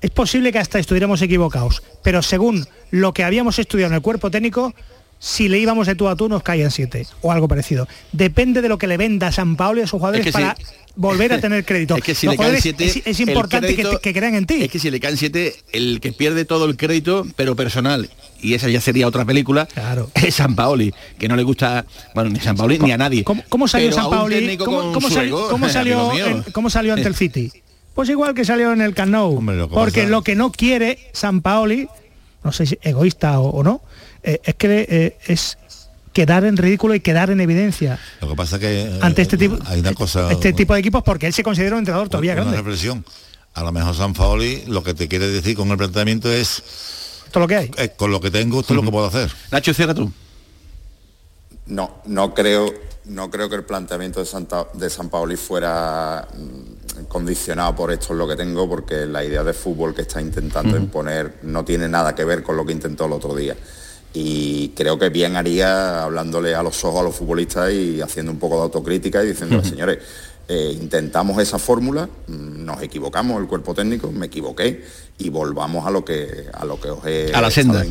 Es 0.00 0.10
posible 0.10 0.52
que 0.52 0.58
hasta 0.58 0.78
estuviéramos 0.78 1.22
equivocados, 1.22 1.82
pero 2.02 2.22
según 2.22 2.66
lo 2.90 3.12
que 3.12 3.24
habíamos 3.24 3.58
estudiado 3.58 3.92
en 3.92 3.96
el 3.96 4.02
cuerpo 4.02 4.30
técnico, 4.30 4.74
si 5.18 5.48
le 5.48 5.58
íbamos 5.58 5.86
de 5.86 5.94
tú 5.94 6.08
a 6.08 6.16
tú 6.16 6.28
nos 6.28 6.42
caían 6.42 6.70
siete 6.70 7.06
o 7.22 7.32
algo 7.32 7.48
parecido. 7.48 7.88
Depende 8.12 8.62
de 8.62 8.68
lo 8.68 8.78
que 8.78 8.86
le 8.86 8.96
venda 8.96 9.32
San 9.32 9.56
Pablo 9.56 9.80
y 9.80 9.84
a 9.84 9.86
sus 9.86 9.98
jugadores 9.98 10.32
para 10.32 10.56
volver 10.94 11.32
a 11.32 11.40
tener 11.40 11.64
crédito. 11.64 11.96
Es 11.96 12.04
que 12.04 12.14
si 12.14 12.28
le 12.28 12.36
caen 12.36 12.60
siete, 12.60 13.02
es, 13.04 13.20
importante 13.20 13.74
que, 13.74 14.12
crean 14.12 14.34
en 14.34 14.46
ti. 14.46 14.62
Es 14.62 14.70
que 14.70 14.78
si 14.78 14.90
le 14.90 15.00
caen 15.00 15.16
siete, 15.16 15.54
el 15.72 16.00
que 16.00 16.12
pierde 16.12 16.44
todo 16.44 16.66
el 16.66 16.76
crédito, 16.76 17.26
pero 17.36 17.56
personal, 17.56 18.10
y 18.40 18.54
esa 18.54 18.68
ya 18.68 18.80
sería 18.80 19.06
otra 19.06 19.24
película, 19.24 19.66
claro. 19.66 20.10
es 20.14 20.34
San 20.34 20.54
Paoli, 20.54 20.94
que 21.18 21.28
no 21.28 21.36
le 21.36 21.42
gusta, 21.42 21.84
bueno, 22.14 22.30
ni 22.30 22.40
San 22.40 22.56
Paoli 22.56 22.78
ni 22.78 22.92
a 22.92 22.98
nadie. 22.98 23.24
¿Cómo, 23.24 23.68
salió 23.68 23.92
San 23.92 24.10
Paoli? 24.10 24.56
¿Cómo, 24.56 25.10
salió, 25.10 25.48
¿Cómo 26.52 26.70
salió 26.70 26.94
ante 26.94 27.08
el 27.08 27.14
City? 27.16 27.50
Pues 27.94 28.08
igual 28.10 28.32
que 28.32 28.44
salió 28.44 28.72
en 28.72 28.80
el 28.80 28.94
Camp 28.94 29.12
porque 29.70 30.06
lo 30.06 30.22
que 30.22 30.36
no 30.36 30.52
quiere 30.52 31.10
San 31.12 31.40
Paoli, 31.40 31.88
no 32.44 32.52
sé 32.52 32.66
si 32.66 32.78
egoísta 32.82 33.40
o 33.40 33.64
no, 33.64 33.82
eh, 34.22 34.40
es 34.44 34.54
que 34.54 34.86
eh, 34.88 35.16
es 35.26 35.58
quedar 36.12 36.44
en 36.44 36.56
ridículo 36.56 36.94
y 36.94 37.00
quedar 37.00 37.30
en 37.30 37.40
evidencia. 37.40 37.98
Lo 38.20 38.28
que 38.28 38.34
pasa 38.34 38.56
es 38.56 38.60
que 38.60 38.82
eh, 38.82 38.98
ante 39.02 39.22
este 39.22 39.36
tipo, 39.36 39.56
hay 39.66 39.80
una 39.80 39.94
cosa, 39.94 40.30
este 40.32 40.52
tipo 40.52 40.74
de 40.74 40.80
equipos 40.80 41.02
porque 41.04 41.26
él 41.26 41.32
se 41.32 41.42
considera 41.42 41.76
un 41.76 41.80
entrenador 41.80 42.08
todavía 42.08 42.32
una 42.32 42.42
grande. 42.42 42.56
Reflexión. 42.56 43.04
A 43.54 43.62
lo 43.62 43.72
mejor 43.72 43.94
San 43.94 44.14
Faoli 44.14 44.64
lo 44.66 44.82
que 44.82 44.94
te 44.94 45.08
quiere 45.08 45.28
decir 45.28 45.56
con 45.56 45.70
el 45.70 45.76
planteamiento 45.76 46.30
es 46.32 46.62
esto 47.26 47.40
lo 47.40 47.46
que 47.46 47.56
hay. 47.56 47.70
con 47.96 48.10
lo 48.10 48.20
que 48.20 48.30
tengo, 48.30 48.60
esto 48.60 48.72
es 48.72 48.76
lo 48.76 48.82
que 48.82 48.90
puedo 48.90 49.06
hacer. 49.06 49.30
Nacho, 49.50 49.74
cierra 49.74 49.94
tú. 49.94 50.10
No, 51.66 52.00
no 52.06 52.34
creo, 52.34 52.72
no 53.04 53.30
creo 53.30 53.48
que 53.48 53.56
el 53.56 53.64
planteamiento 53.64 54.20
de, 54.20 54.26
Santa, 54.26 54.66
de 54.72 54.88
San 54.88 55.10
Paoli 55.10 55.36
fuera 55.36 56.26
mm, 56.34 57.04
condicionado 57.04 57.76
por 57.76 57.92
esto 57.92 58.14
es 58.14 58.18
lo 58.18 58.26
que 58.26 58.36
tengo, 58.36 58.68
porque 58.68 59.06
la 59.06 59.22
idea 59.22 59.44
de 59.44 59.52
fútbol 59.52 59.94
que 59.94 60.02
está 60.02 60.20
intentando 60.20 60.76
imponer 60.76 61.40
no 61.42 61.64
tiene 61.64 61.88
nada 61.88 62.14
que 62.14 62.24
ver 62.24 62.42
con 62.42 62.56
lo 62.56 62.64
que 62.64 62.72
intentó 62.72 63.04
el 63.04 63.12
otro 63.12 63.34
día 63.34 63.54
y 64.14 64.68
creo 64.70 64.98
que 64.98 65.10
bien 65.10 65.36
haría 65.36 66.04
hablándole 66.04 66.54
a 66.54 66.62
los 66.62 66.82
ojos 66.84 67.00
a 67.00 67.02
los 67.04 67.16
futbolistas 67.16 67.72
y 67.72 68.00
haciendo 68.00 68.32
un 68.32 68.38
poco 68.38 68.56
de 68.56 68.62
autocrítica 68.62 69.22
y 69.22 69.28
diciendo, 69.28 69.62
señores, 69.62 69.98
eh, 70.48 70.74
intentamos 70.80 71.40
esa 71.42 71.58
fórmula, 71.58 72.08
mm, 72.26 72.64
nos 72.64 72.82
equivocamos, 72.82 73.40
el 73.40 73.46
cuerpo 73.46 73.74
técnico, 73.74 74.10
me 74.10 74.26
equivoqué 74.26 74.82
y 75.18 75.28
volvamos 75.28 75.86
a 75.86 75.90
lo 75.90 76.04
que 76.04 76.46
a 76.52 76.64
lo 76.64 76.80
que 76.80 76.90
os 76.90 77.04
he 77.04 77.34
a 77.34 77.42
la 77.42 77.50
senda 77.50 77.84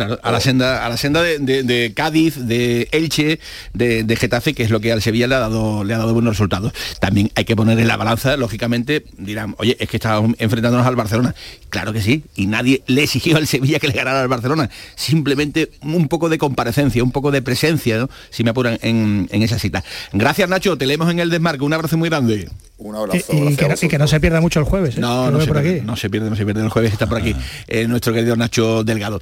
a 0.00 0.32
la 0.32 0.40
senda, 0.40 0.84
a 0.84 0.88
la 0.88 0.96
senda 0.96 1.22
de, 1.22 1.92
Cádiz, 1.94 2.36
de 2.36 2.88
Elche, 2.92 3.40
de, 3.72 4.16
Getafe, 4.16 4.54
que 4.54 4.62
es 4.62 4.70
lo 4.70 4.80
que 4.80 4.92
al 4.92 5.02
Sevilla 5.02 5.26
le 5.26 5.34
ha 5.34 5.40
dado, 5.40 5.84
le 5.84 5.94
ha 5.94 5.98
dado 5.98 6.14
buenos 6.14 6.34
resultados. 6.34 6.72
También 7.00 7.30
hay 7.34 7.44
que 7.44 7.56
poner 7.56 7.78
en 7.78 7.88
la 7.88 7.96
balanza, 7.96 8.36
lógicamente, 8.36 9.04
dirán, 9.16 9.54
oye, 9.58 9.76
es 9.78 9.88
que 9.88 9.96
estábamos 9.96 10.34
enfrentándonos 10.38 10.86
al 10.86 10.96
Barcelona. 10.96 11.34
Claro 11.70 11.92
que 11.92 12.00
sí, 12.00 12.24
y 12.34 12.46
nadie 12.46 12.82
le 12.86 13.02
exigió 13.02 13.36
al 13.36 13.46
Sevilla 13.46 13.78
que 13.78 13.88
le 13.88 13.94
ganara 13.94 14.20
al 14.20 14.28
Barcelona. 14.28 14.70
Simplemente 14.94 15.70
un 15.82 16.08
poco 16.08 16.28
de 16.28 16.38
comparecencia, 16.38 17.02
un 17.02 17.12
poco 17.12 17.30
de 17.30 17.42
presencia, 17.42 18.08
si 18.30 18.44
me 18.44 18.50
apuran 18.50 18.78
en, 18.82 19.28
esa 19.30 19.58
cita. 19.58 19.84
Gracias, 20.12 20.48
Nacho, 20.48 20.76
te 20.76 20.86
leemos 20.86 21.10
en 21.10 21.20
el 21.20 21.30
desmarque. 21.30 21.64
Un 21.64 21.72
abrazo 21.72 21.96
muy 21.96 22.08
grande. 22.08 22.48
Un 22.78 22.94
abrazo. 22.94 23.32
Y, 23.32 23.56
que, 23.56 23.98
no, 23.98 24.06
se 24.06 24.20
pierda 24.20 24.40
mucho 24.40 24.60
el 24.60 24.66
jueves. 24.66 24.96
¿eh? 24.96 25.00
No, 25.00 25.30
no 25.30 25.40
se, 25.40 25.50
pierde, 25.50 25.82
no 25.82 25.96
se 25.96 26.08
pierde, 26.08 26.30
no 26.30 26.36
se 26.36 26.44
pierde 26.44 26.62
el 26.62 26.68
jueves, 26.68 26.92
está 26.92 27.08
por 27.08 27.18
aquí 27.18 27.34
eh, 27.66 27.88
nuestro 27.88 28.12
querido 28.12 28.36
Nacho 28.36 28.84
Delgado. 28.84 29.20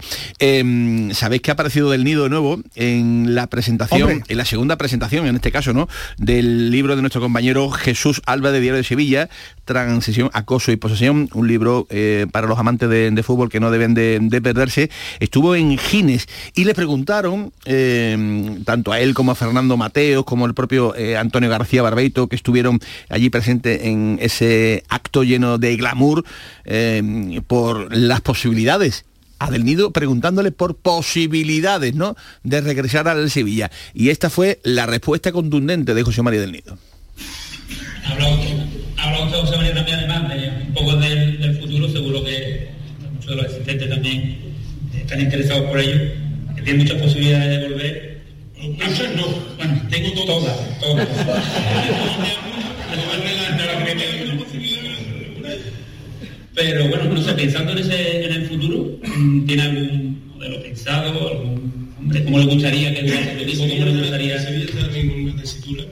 Em, 0.67 1.15
Sabéis 1.15 1.43
que 1.43 1.51
ha 1.51 1.55
aparecido 1.55 1.91
del 1.91 2.05
nido 2.05 2.25
de 2.25 2.31
nuevo 2.31 2.61
en 2.75 3.35
la 3.35 3.47
presentación, 3.47 4.25
en 4.27 4.37
la 4.37 4.45
segunda 4.45 4.77
presentación, 4.77 5.27
en 5.27 5.37
este 5.37 5.53
caso, 5.53 5.73
¿no? 5.73 5.89
Del 6.19 6.71
libro 6.71 6.97
de 6.97 7.03
nuestro 7.03 7.21
compañero 7.21 7.71
Jesús 7.71 8.21
Alba 8.27 8.51
de 8.51 8.61
Diario 8.61 8.77
de 8.77 8.85
Sevilla, 8.85 9.29
Transición, 9.65 10.31
Acoso 10.33 10.73
y 10.73 10.77
Posesión, 10.77 11.29
un 11.33 11.49
libro 11.49 11.87
eh, 11.91 12.27
para 12.33 12.47
los 12.47 12.59
amantes 12.59 12.89
de, 12.89 13.23
fútbol 13.23 13.49
que 13.49 13.61
no 13.61 13.71
deben 13.71 13.95
de, 13.95 14.41
perderse. 14.43 14.91
Estuvo 15.21 15.55
en 15.55 15.79
Gines 15.79 16.27
y 16.55 16.65
le 16.65 16.75
preguntaron, 16.75 17.53
tanto 18.65 18.93
a 18.93 19.01
él 19.01 19.15
como 19.15 19.33
a 19.33 19.35
Fernando 19.35 19.77
Mateos, 19.77 20.25
como 20.25 20.47
el 20.47 20.55
propio 20.55 20.95
Antonio 21.19 21.49
García 21.49 21.83
Barbeito, 21.83 22.29
que 22.29 22.37
estuvieron 22.37 22.79
allí 23.09 23.31
presentes 23.31 23.83
en 23.83 24.19
ese 24.21 24.85
acto 24.89 25.25
lleno 25.25 25.59
de 25.59 25.77
glamour 25.77 26.25
eh, 26.65 27.41
por 27.47 27.95
las 27.95 28.21
posibilidades 28.21 29.05
a 29.39 29.51
Del 29.51 29.65
Nido 29.65 29.91
preguntándole 29.91 30.53
por 30.53 30.77
posibilidades 30.77 31.95
¿no? 31.95 32.17
de 32.43 32.61
regresar 32.61 33.09
al 33.09 33.31
Sevilla. 33.31 33.71
Y 33.95 34.11
esta 34.11 34.31
fue 34.31 34.61
la 34.63 34.87
respuesta 34.87 35.33
contundente 35.33 35.95
de 35.95 36.03
José 36.03 36.23
María 36.23 36.41
Del 36.41 36.53
Nido. 36.53 36.79
Habla 38.99 39.25
usted, 39.25 39.41
José 39.41 39.57
María, 39.57 39.75
también 39.75 39.99
además 39.99 40.29
de 40.29 40.49
un 40.67 40.75
poco 40.75 40.97
del, 40.97 41.59
futuro, 41.61 41.89
seguro 41.89 42.25
que 42.25 42.69
muchos 43.13 43.31
de 43.31 43.37
los 43.37 43.47
asistentes 43.47 43.91
también 43.91 44.39
están 44.95 45.21
interesados 45.21 45.69
por 45.69 45.81
ello, 45.81 45.99
que 46.57 46.63
tienen 46.63 46.83
muchas 46.83 47.03
posibilidades 47.03 47.61
de 47.61 47.69
volver. 47.69 48.17
Muchas 48.59 49.15
no. 49.15 49.27
Bueno, 49.57 49.83
tengo 49.91 50.25
todas. 50.25 50.81
Todas. 50.81 51.09
Pero 56.57 56.89
bueno, 56.89 57.05
no 57.05 57.23
sé, 57.23 57.35
pensando 57.35 57.73
en, 57.73 57.79
ese, 57.79 58.25
en 58.25 58.33
el 58.33 58.49
futuro, 58.49 58.99
¿tiene 59.47 59.63
algún 59.63 60.23
modelo 60.35 60.63
pensado? 60.63 61.29
Algún, 61.29 61.93
hombre, 61.99 62.25
¿Cómo 62.25 62.39
le 62.39 62.47
gustaría 62.47 62.95
que 62.95 63.01
el 63.01 63.43
equipo? 63.43 63.69
¿Cómo 63.69 63.85
le 63.85 63.99
gustaría? 63.99 64.41
Sevilla 64.41 64.65
está 64.65 64.99
en 64.99 65.11
una 65.11 65.37
tesitura, 65.43 65.85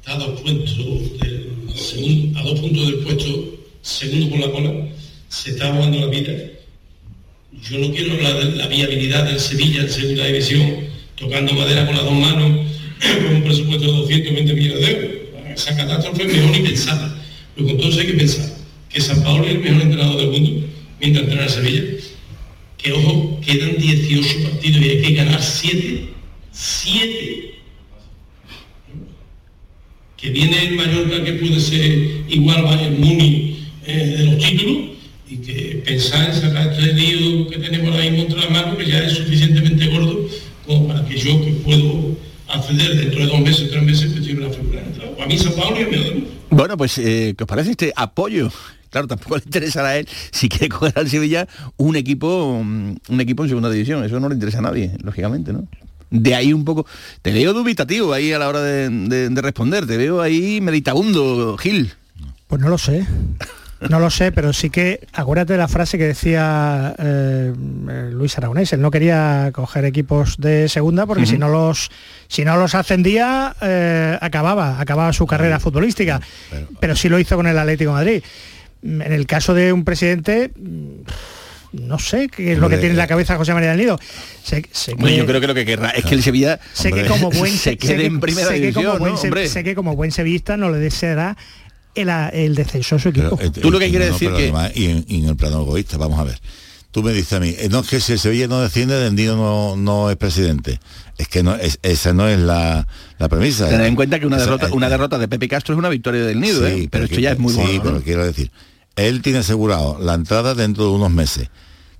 está 0.00 0.14
a 0.14 0.18
dos, 0.18 0.40
puestos 0.40 1.18
del, 1.20 1.50
segundo, 1.74 2.38
a 2.38 2.42
dos 2.42 2.58
puntos 2.58 2.86
del 2.86 2.94
puesto, 3.00 3.58
segundo 3.82 4.30
por 4.30 4.38
la 4.38 4.50
cola, 4.50 4.88
se 5.28 5.50
está 5.50 5.74
jugando 5.74 5.98
la 5.98 6.06
vida. 6.06 6.32
Yo 7.70 7.78
no 7.78 7.92
quiero 7.92 8.14
hablar 8.14 8.46
de 8.46 8.56
la 8.56 8.66
viabilidad 8.66 9.26
del 9.26 9.38
Sevilla 9.38 9.82
en 9.82 9.90
segunda 9.90 10.24
división, 10.24 10.72
tocando 11.16 11.52
madera 11.52 11.84
con 11.84 11.94
las 11.94 12.04
dos 12.04 12.14
manos, 12.14 12.66
con 13.26 13.36
un 13.36 13.42
presupuesto 13.42 13.84
de 13.84 13.92
220 13.92 14.54
millones 14.54 14.86
de 14.86 14.90
euros. 14.90 15.10
Esa 15.54 15.76
catástrofe 15.76 16.22
es 16.22 16.32
mejor 16.32 16.50
ni 16.52 16.66
pensada. 16.66 17.22
Pero 17.54 17.68
con 17.68 17.76
todo 17.76 17.90
eso 17.90 18.00
hay 18.00 18.06
que 18.06 18.14
pensar 18.14 18.57
que 18.98 19.04
San 19.04 19.22
Pablo 19.22 19.44
es 19.44 19.54
el 19.54 19.60
mejor 19.60 19.82
entrenador 19.82 20.16
del 20.16 20.30
mundo 20.30 20.66
mientras 20.98 21.24
entrena 21.24 21.44
a 21.44 21.48
Sevilla. 21.48 21.84
Que 22.76 22.92
ojo, 22.92 23.40
quedan 23.46 23.78
18 23.78 24.42
partidos 24.42 24.82
y 24.82 24.88
hay 24.88 25.02
que 25.02 25.12
ganar 25.12 25.40
7. 25.40 26.08
7. 26.50 27.54
Que 30.16 30.30
viene 30.30 30.66
el 30.66 30.74
Mallorca 30.74 31.24
que 31.24 31.32
puede 31.34 31.60
ser 31.60 32.24
igual 32.28 32.80
el 32.80 32.98
Muni 32.98 33.68
eh, 33.86 34.16
de 34.18 34.24
los 34.24 34.38
títulos 34.38 34.78
y 35.30 35.36
que 35.36 35.82
pensar 35.86 36.30
en 36.30 36.40
sacar 36.40 36.72
este 36.72 36.92
lío 36.94 37.48
que 37.48 37.58
tenemos 37.58 37.94
ahí 37.94 38.16
contra 38.16 38.40
la 38.40 38.50
mano 38.50 38.76
que 38.76 38.86
ya 38.86 38.98
es 38.98 39.12
suficientemente 39.12 39.86
gordo 39.86 40.28
como 40.66 40.88
para 40.88 41.06
que 41.06 41.16
yo 41.16 41.40
que 41.44 41.52
puedo 41.52 42.16
acceder 42.48 42.96
dentro 42.96 43.20
de 43.20 43.26
dos 43.26 43.40
meses, 43.42 43.70
tres 43.70 43.82
meses, 43.84 44.10
pues 44.10 44.24
tiene 44.24 44.44
una 44.44 44.50
figura. 44.50 44.82
A 45.22 45.26
mí 45.26 45.38
San 45.38 45.52
Pablo 45.52 45.78
y 45.78 45.84
a 45.84 45.86
mí 45.86 46.28
Bueno, 46.50 46.76
pues, 46.76 46.98
eh, 46.98 47.34
¿qué 47.36 47.44
os 47.44 47.48
parece 47.48 47.70
este 47.70 47.92
apoyo? 47.94 48.50
Claro, 48.90 49.06
tampoco 49.06 49.36
le 49.36 49.42
interesará 49.44 49.88
a 49.90 49.96
él 49.98 50.08
si 50.30 50.48
quiere 50.48 50.68
coger 50.70 50.92
al 50.96 51.08
Sevilla 51.08 51.46
un 51.76 51.96
equipo, 51.96 52.62
mm, 52.64 52.94
un 53.08 53.20
equipo 53.20 53.42
en 53.44 53.48
segunda 53.48 53.70
división. 53.70 54.04
Eso 54.04 54.18
no 54.20 54.28
le 54.28 54.34
interesa 54.34 54.58
a 54.58 54.62
nadie, 54.62 54.92
lógicamente, 55.02 55.52
¿no? 55.52 55.66
De 56.10 56.34
ahí 56.34 56.52
un 56.54 56.64
poco. 56.64 56.86
Te 57.20 57.32
veo 57.32 57.52
dubitativo 57.52 58.12
ahí 58.14 58.32
a 58.32 58.38
la 58.38 58.48
hora 58.48 58.62
de, 58.62 58.88
de- 58.88 59.28
de 59.28 59.42
responder. 59.42 59.86
Te 59.86 59.96
veo 59.98 60.22
ahí 60.22 60.60
meditabundo, 60.62 61.56
Gil. 61.58 61.92
Pues 62.46 62.62
no 62.62 62.68
lo 62.70 62.78
sé. 62.78 63.06
No 63.90 64.00
lo 64.00 64.10
sé, 64.10 64.32
pero 64.32 64.52
sí 64.52 64.70
que 64.70 65.06
acuérdate 65.12 65.52
de 65.52 65.58
la 65.60 65.68
frase 65.68 65.98
que 65.98 66.04
decía 66.08 66.96
eh, 66.98 67.52
eh, 67.54 68.10
Luis 68.10 68.36
Aragonés. 68.36 68.72
Él 68.72 68.80
no 68.80 68.90
quería 68.90 69.50
coger 69.52 69.84
equipos 69.84 70.36
de 70.38 70.68
segunda 70.68 71.06
porque 71.06 71.26
si 71.26 71.38
no 71.38 71.48
los 71.48 71.88
si 72.26 72.44
no 72.44 72.56
los 72.56 72.74
ascendía 72.74 73.54
eh, 73.60 74.18
acababa 74.20 74.80
acababa 74.80 75.12
su 75.12 75.26
carrera 75.28 75.60
futbolística. 75.60 76.20
Pero 76.80 76.96
sí 76.96 77.08
lo 77.08 77.20
hizo 77.20 77.36
con 77.36 77.46
el 77.46 77.56
Atlético 77.56 77.90
de 77.90 77.94
Madrid. 77.96 78.22
En 78.82 79.12
el 79.12 79.26
caso 79.26 79.54
de 79.54 79.72
un 79.72 79.84
presidente 79.84 80.52
mm, 80.56 81.86
no 81.86 81.98
sé 81.98 82.28
qué 82.28 82.52
es 82.52 82.58
lo 82.58 82.68
que 82.68 82.76
tiene 82.76 82.92
en 82.92 82.96
la 82.96 83.06
cabeza 83.06 83.36
José 83.36 83.52
María 83.52 83.70
del 83.70 83.78
Nido. 83.78 83.98
Que- 84.48 85.16
yo 85.16 85.26
creo 85.26 85.40
que 85.40 85.46
lo 85.46 85.54
que 85.54 85.64
querrá 85.66 85.90
es 85.90 86.04
que 86.04 86.14
el 86.14 86.22
Sevilla 86.22 86.58
sé 86.72 86.92
que 86.92 87.04
como 87.06 87.30
buen 87.30 87.52
se 87.56 87.58
sé 87.58 87.76
quede 87.76 87.96
que- 87.98 88.06
en 88.06 88.20
primera 88.20 88.48
que 88.48 88.54
división, 88.60 88.84
como 88.84 88.98
buen 88.98 89.12
¿no, 89.14 89.18
se- 89.48 89.64
que 89.64 89.74
como 89.74 89.96
buen 89.96 90.10
sevillista 90.12 90.56
no 90.56 90.70
le 90.70 90.78
deseará 90.78 91.36
el, 91.94 92.08
el 92.32 92.54
descenso 92.54 92.96
a 92.96 92.98
su 92.98 93.08
equipo. 93.10 93.38
Eh, 93.40 93.50
eh, 93.54 93.60
no, 93.62 93.70
no, 93.70 94.18
pero 94.18 94.36
además, 94.36 94.72
y, 94.74 94.86
en, 94.86 95.04
y 95.08 95.18
en 95.24 95.28
el 95.30 95.36
plano 95.36 95.62
egoísta, 95.62 95.96
vamos 95.98 96.18
a 96.20 96.24
ver. 96.24 96.38
Tú 96.90 97.02
me 97.02 97.12
dices 97.12 97.34
a 97.34 97.40
mí, 97.40 97.54
eh, 97.58 97.68
no 97.70 97.80
es 97.80 97.88
que 97.88 98.00
si 98.00 98.12
el 98.12 98.18
Sevilla 98.18 98.46
no 98.46 98.60
desciende, 98.62 98.96
Dendido 98.98 99.36
no, 99.36 99.76
no 99.76 100.10
es 100.10 100.16
presidente. 100.16 100.80
Es 101.18 101.28
que 101.28 101.42
no, 101.42 101.54
es, 101.54 101.78
esa 101.82 102.14
no 102.14 102.26
es 102.28 102.38
la, 102.38 102.86
la 103.18 103.28
premisa. 103.28 103.68
Tener 103.68 103.86
en 103.86 103.94
cuenta 103.96 104.18
que 104.18 104.26
una 104.26 104.36
Esa- 104.36 104.46
derrota, 104.46 104.68
eh, 104.68 104.70
una 104.72 104.88
derrota 104.88 105.18
de 105.18 105.28
Pepe 105.28 105.48
Castro 105.48 105.74
es 105.74 105.78
una 105.78 105.90
victoria 105.90 106.22
del 106.24 106.40
Nido, 106.40 106.66
Sí, 106.66 106.84
¿eh? 106.84 106.88
pero 106.90 107.04
esto 107.04 107.16
que- 107.16 107.22
ya 107.22 107.32
es 107.32 107.38
muy 107.38 107.52
sí, 107.52 107.58
bueno. 107.60 107.74
¿no? 107.74 107.82
pero 107.82 108.02
quiero 108.02 108.24
decir, 108.24 108.50
él 108.98 109.22
tiene 109.22 109.38
asegurado 109.38 109.98
la 110.00 110.14
entrada 110.14 110.54
dentro 110.54 110.84
de 110.84 110.90
unos 110.90 111.10
meses. 111.10 111.48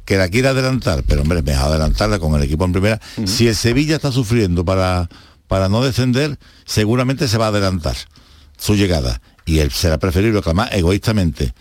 Que 0.04 0.16
la 0.16 0.28
quiera 0.28 0.50
adelantar, 0.50 1.02
pero 1.06 1.22
hombre, 1.22 1.42
mejor 1.42 1.68
adelantarla 1.70 2.18
con 2.18 2.34
el 2.34 2.42
equipo 2.42 2.64
en 2.64 2.72
primera. 2.72 3.00
Si 3.26 3.46
el 3.48 3.54
Sevilla 3.54 3.96
está 3.96 4.10
sufriendo 4.10 4.64
para, 4.64 5.08
para 5.48 5.68
no 5.68 5.82
descender, 5.84 6.38
seguramente 6.64 7.28
se 7.28 7.36
va 7.38 7.46
a 7.46 7.48
adelantar 7.48 7.94
su 8.56 8.74
llegada. 8.74 9.20
Y 9.44 9.58
él 9.58 9.70
será 9.70 9.98
preferible 9.98 10.40
que 10.42 10.48
además 10.48 10.70
egoístamente, 10.72 11.52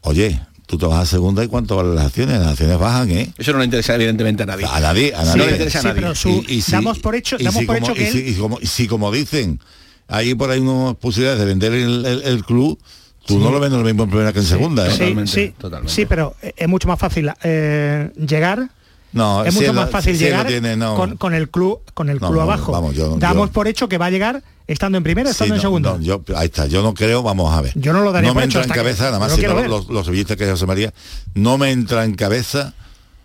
oye, 0.00 0.40
tú 0.66 0.78
te 0.78 0.86
vas 0.86 1.00
a 1.00 1.06
segunda 1.06 1.44
y 1.44 1.48
cuánto 1.48 1.76
valen 1.76 1.94
las 1.94 2.06
acciones, 2.06 2.38
las 2.40 2.48
acciones 2.52 2.78
bajan, 2.78 3.10
¿eh? 3.10 3.32
Eso 3.38 3.52
no 3.52 3.58
le 3.60 3.64
interesa 3.66 3.94
evidentemente 3.94 4.42
a 4.42 4.46
nadie. 4.46 4.66
A 4.66 4.80
nadie, 4.80 5.14
a 5.14 5.20
No 5.24 5.24
nadie. 5.36 5.46
le 5.46 5.52
interesa 5.52 5.78
a 5.78 5.82
Sí, 5.82 5.88
nadie. 5.88 6.14
su- 6.16 6.72
damos 6.72 6.98
por 6.98 7.14
hecho- 7.14 7.36
y 7.38 7.44
damos 7.44 7.60
si 7.60 7.66
por 7.66 7.76
como, 7.78 7.86
hecho 7.86 7.94
que 7.94 8.08
y 8.08 8.12
si- 8.12 8.18
él- 8.18 8.28
y 8.30 8.34
como, 8.34 8.58
y 8.60 8.66
si 8.66 8.86
como 8.88 9.12
dicen, 9.12 9.60
hay 10.08 10.34
por 10.34 10.50
ahí 10.50 10.58
unas 10.60 10.96
posibilidades 10.96 11.38
de 11.40 11.46
vender 11.46 11.72
el, 11.72 12.04
el- 12.04 12.22
el 12.22 12.44
club, 12.44 12.78
tú 13.26 13.38
no 13.38 13.50
lo 13.50 13.60
vendes 13.60 13.78
lo 13.78 13.84
mismo 13.84 14.04
en 14.04 14.10
primera 14.10 14.32
que 14.32 14.38
en 14.40 14.44
segunda, 14.44 14.86
¿eh? 14.86 14.90
Sí, 14.92 15.14
sí, 15.26 15.54
sí, 15.86 16.06
pero 16.06 16.34
es 16.56 16.68
mucho 16.68 16.88
más 16.88 16.98
fácil 16.98 17.30
eh, 17.42 18.10
llegar. 18.16 18.68
No, 19.12 19.44
es 19.44 19.54
mucho 19.54 19.72
más 19.72 19.88
fácil 19.90 20.16
si 20.16 20.24
llegar 20.24 20.46
tiene, 20.46 20.76
no. 20.76 20.94
con, 20.94 21.16
con 21.16 21.32
el 21.32 21.48
club 21.48 21.80
con 21.94 22.10
el 22.10 22.18
club 22.18 22.34
no, 22.34 22.42
abajo. 22.42 22.72
vamos, 22.72 22.94
yo- 22.94 23.16
Damos 23.18 23.48
yo- 23.48 23.52
por 23.52 23.66
hecho 23.66 23.88
que 23.88 23.96
va 23.96 24.06
a 24.06 24.10
llegar 24.10 24.42
estando 24.66 24.98
en 24.98 25.04
primera, 25.04 25.28
Sí, 25.30 25.32
estando 25.32 25.54
en 25.54 25.60
segunda. 25.60 25.96
yo, 26.00 26.22
ahí 26.36 26.46
está, 26.46 26.66
yo 26.66 26.82
no 26.82 26.92
creo, 26.92 27.22
vamos 27.22 27.54
a 27.56 27.62
ver. 27.62 27.72
Yo 27.76 27.92
no 27.94 28.02
lo 28.02 28.12
daría 28.12 28.28
No 28.28 28.34
por 28.34 28.42
me 28.42 28.46
hecho 28.46 28.58
entra 28.58 28.64
en 28.64 28.72
que- 28.72 28.76
cabeza, 28.78 29.04
nada 29.04 29.18
más 29.20 29.32
si 29.32 29.40
los, 29.42 29.88
los 29.88 30.06
que 30.36 30.50
José 30.50 30.66
María, 30.66 30.92
no 31.34 31.56
me 31.56 31.70
entra 31.70 32.04
en 32.04 32.14
cabeza 32.14 32.74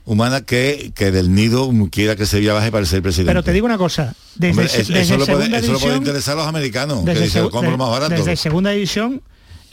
humana 0.05 0.41
que, 0.41 0.91
que 0.95 1.11
del 1.11 1.33
nido 1.33 1.69
quiera 1.91 2.15
que 2.15 2.25
Sevilla 2.25 2.53
baje 2.53 2.71
para 2.71 2.85
ser 2.85 3.01
presidente. 3.01 3.29
Pero 3.31 3.43
te 3.43 3.51
digo 3.51 3.65
una 3.65 3.77
cosa, 3.77 4.15
desde, 4.35 4.51
Hombre, 4.51 4.67
se- 4.69 4.81
es- 4.81 4.87
desde 4.87 5.01
eso, 5.01 5.17
lo 5.17 5.25
puede, 5.25 5.37
segunda 5.39 5.57
eso 5.57 5.71
lo 5.73 5.79
puede 5.79 5.93
división, 5.93 5.97
interesar 5.97 6.33
a 6.33 6.37
los 6.37 6.47
americanos, 6.47 6.99
que 7.03 7.05
desde, 7.11 7.23
dicen, 7.25 7.43
segu- 7.45 7.51
compro 7.51 7.77
más 7.77 7.89
barato. 7.89 8.15
desde 8.15 8.35
segunda 8.37 8.69
división 8.71 9.21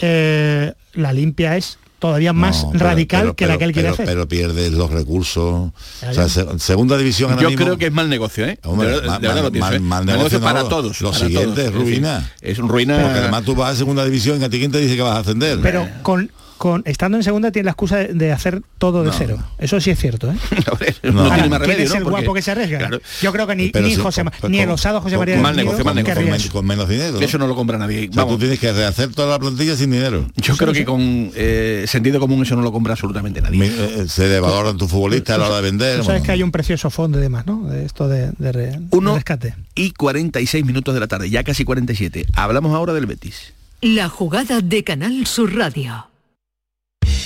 eh, 0.01 0.72
la 0.94 1.12
limpia 1.12 1.57
es 1.57 1.78
todavía 1.99 2.32
más 2.32 2.62
No, 2.62 2.70
pero- 2.72 2.84
radical 2.84 3.20
pero- 3.22 3.34
que 3.34 3.46
la 3.49 3.59
que 3.59 3.64
él 3.64 3.72
quiere 3.72 3.88
pero- 3.88 3.94
hacer. 3.94 4.07
Pero 4.07 4.28
pierdes 4.28 4.72
los 4.72 4.90
recursos. 4.90 5.70
O 6.09 6.12
sea, 6.12 6.28
se- 6.28 6.46
segunda 6.61 6.96
división 6.96 7.30
ahora 7.30 7.42
Yo 7.42 7.51
mismo- 7.51 7.64
creo 7.64 7.78
que 7.78 7.86
es 7.86 7.92
mal 7.92 8.09
negocio, 8.09 8.46
¿eh? 8.46 8.59
Hombre, 8.64 8.88
de 8.88 9.07
mal- 9.07 9.20
de 9.20 9.28
mal- 9.28 9.51
pienso, 9.51 9.61
mal- 9.68 9.74
¿eh? 9.74 9.80
mal 9.80 10.05
Mal 10.05 10.16
negocio 10.16 10.40
para 10.40 10.62
no, 10.62 10.68
todos. 10.68 11.01
Lo 11.01 11.11
para 11.11 11.24
siguiente 11.26 11.64
todos. 11.64 11.68
es 11.68 11.74
ruina. 11.74 12.32
Es 12.40 12.59
un 12.61 12.68
ruina. 12.68 13.01
Porque 13.03 13.18
además 13.18 13.42
tú 13.44 13.55
vas 13.57 13.72
a 13.72 13.76
segunda 13.76 14.05
división 14.05 14.40
y 14.40 14.44
a 14.44 14.49
ti 14.49 14.59
quién 14.61 14.70
te 14.70 14.78
dice 14.78 14.94
que 14.94 15.03
vas 15.03 15.16
a 15.16 15.20
ascender. 15.20 15.59
Pero 15.61 15.88
con, 16.03 16.30
con 16.59 16.83
estando 16.85 17.17
en 17.17 17.23
segunda 17.25 17.51
tiene 17.51 17.65
la 17.67 17.71
excusa 17.71 17.97
de, 17.97 18.09
de 18.13 18.33
hacer 18.33 18.61
todo 18.79 19.03
de 19.03 19.09
No. 19.11 19.15
cero. 19.17 19.39
Eso 19.59 19.81
sí 19.81 19.91
es 19.91 19.99
cierto, 19.99 20.31
¿eh? 20.31 20.35
no 21.05 21.23
Ahora, 21.23 21.35
tiene 21.35 21.49
más 21.49 21.61
¿quién 21.63 21.81
es 21.81 21.91
¿no? 21.91 21.97
el 21.97 22.03
Porque- 22.03 22.21
guapo 22.21 22.35
que 22.35 22.43
se 22.43 22.51
arriesga? 22.51 22.79
Claro. 22.79 23.01
Yo 23.23 23.33
creo 23.33 23.47
que 23.47 23.57
ni, 23.57 23.71
ni, 23.73 23.95
José, 23.95 24.23
con- 24.25 24.33
Ma- 24.43 24.49
ni 24.51 24.59
el 24.61 24.69
osado 24.71 25.01
José 25.01 25.17
con- 25.17 25.21
María 25.21 25.41
mal 25.41 25.57
negocio, 25.57 25.85
mal 25.85 25.95
negocio. 25.95 26.53
con, 26.53 26.67
menos 26.67 26.89
dinero. 26.89 27.19
Eso 27.21 27.39
no 27.39 27.47
lo 27.47 27.55
compra 27.55 27.79
nadie. 27.79 28.09
O 28.11 28.13
sea, 28.13 28.27
tú 28.27 28.37
tienes 28.39 28.59
que 28.59 28.73
rehacer 28.73 29.11
toda 29.15 29.29
la 29.31 29.39
plantilla 29.39 29.77
sin 29.77 29.91
dinero. 29.91 30.27
Yo 30.37 30.57
creo 30.57 30.73
que 30.73 30.85
con 30.85 31.31
eh, 31.35 31.85
sentido 31.87 32.21
común 32.21 32.43
eso 32.43 32.57
no 32.57 32.63
lo 32.63 32.73
compra 32.73 32.93
absolutamente 32.93 33.41
nadie. 33.41 33.59
Mi- 33.59 33.67
eh, 33.67 34.05
se 34.09 34.29
devaloran 34.29 34.77
tus 34.77 34.91
futbolistas 34.91 35.37
a 35.37 35.39
la 35.39 35.47
hora 35.47 35.57
de 35.57 35.63
vender. 35.63 35.99
Tú 35.99 36.05
sabes 36.05 36.21
bueno. 36.21 36.25
que 36.27 36.33
hay 36.33 36.43
un 36.43 36.51
precioso 36.51 36.91
fondo 36.91 37.19
y 37.19 37.23
demás, 37.23 37.47
¿no? 37.47 37.65
De 37.69 37.85
esto 37.85 38.09
de, 38.09 38.33
de 38.39 38.53
re- 38.53 38.67
de 38.79 38.81
Uno 38.91 39.15
rescate. 39.15 39.55
y 39.75 39.93
46 39.93 40.65
minutos 40.65 40.93
de 40.95 41.01
la 41.01 41.07
tarde, 41.07 41.31
ya 41.31 41.45
casi 41.45 41.65
47. 41.65 42.27
Hablamos 42.35 42.75
ahora 42.75 42.93
del 42.93 43.07
Betis. 43.07 43.53
La 43.81 44.09
jugada 44.09 44.61
de 44.61 44.83
Canal 44.83 45.25
Sur 45.27 45.55
Radio. 45.55 46.08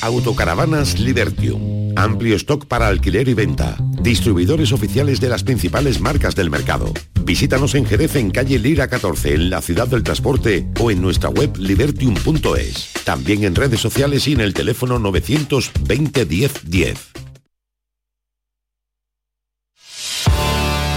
Autocaravanas 0.03 0.99
Libertium. 0.99 1.93
Amplio 1.95 2.35
stock 2.35 2.67
para 2.67 2.89
alquiler 2.89 3.29
y 3.29 3.35
venta. 3.35 3.77
Distribuidores 4.03 4.73
oficiales 4.73 5.21
de 5.21 5.29
las 5.29 5.45
principales 5.45 6.01
marcas 6.01 6.35
del 6.35 6.51
mercado. 6.51 6.93
Visítanos 7.25 7.77
en 7.77 7.87
Jerez 7.87 8.17
en 8.17 8.33
calle 8.33 8.59
Lira 8.59 8.89
14 8.89 9.35
en 9.35 9.51
la 9.51 9.63
ciudad 9.63 9.87
del 9.87 10.03
transporte 10.03 10.67
o 10.81 10.91
en 10.91 11.01
nuestra 11.01 11.31
web 11.31 11.57
libertium.es. 11.57 12.91
También 13.05 13.45
en 13.45 13.55
redes 13.55 13.79
sociales 13.79 14.27
y 14.27 14.33
en 14.33 14.41
el 14.41 14.55
teléfono 14.55 14.99
920 14.99 16.25
10 16.25 16.53
10. 16.65 17.13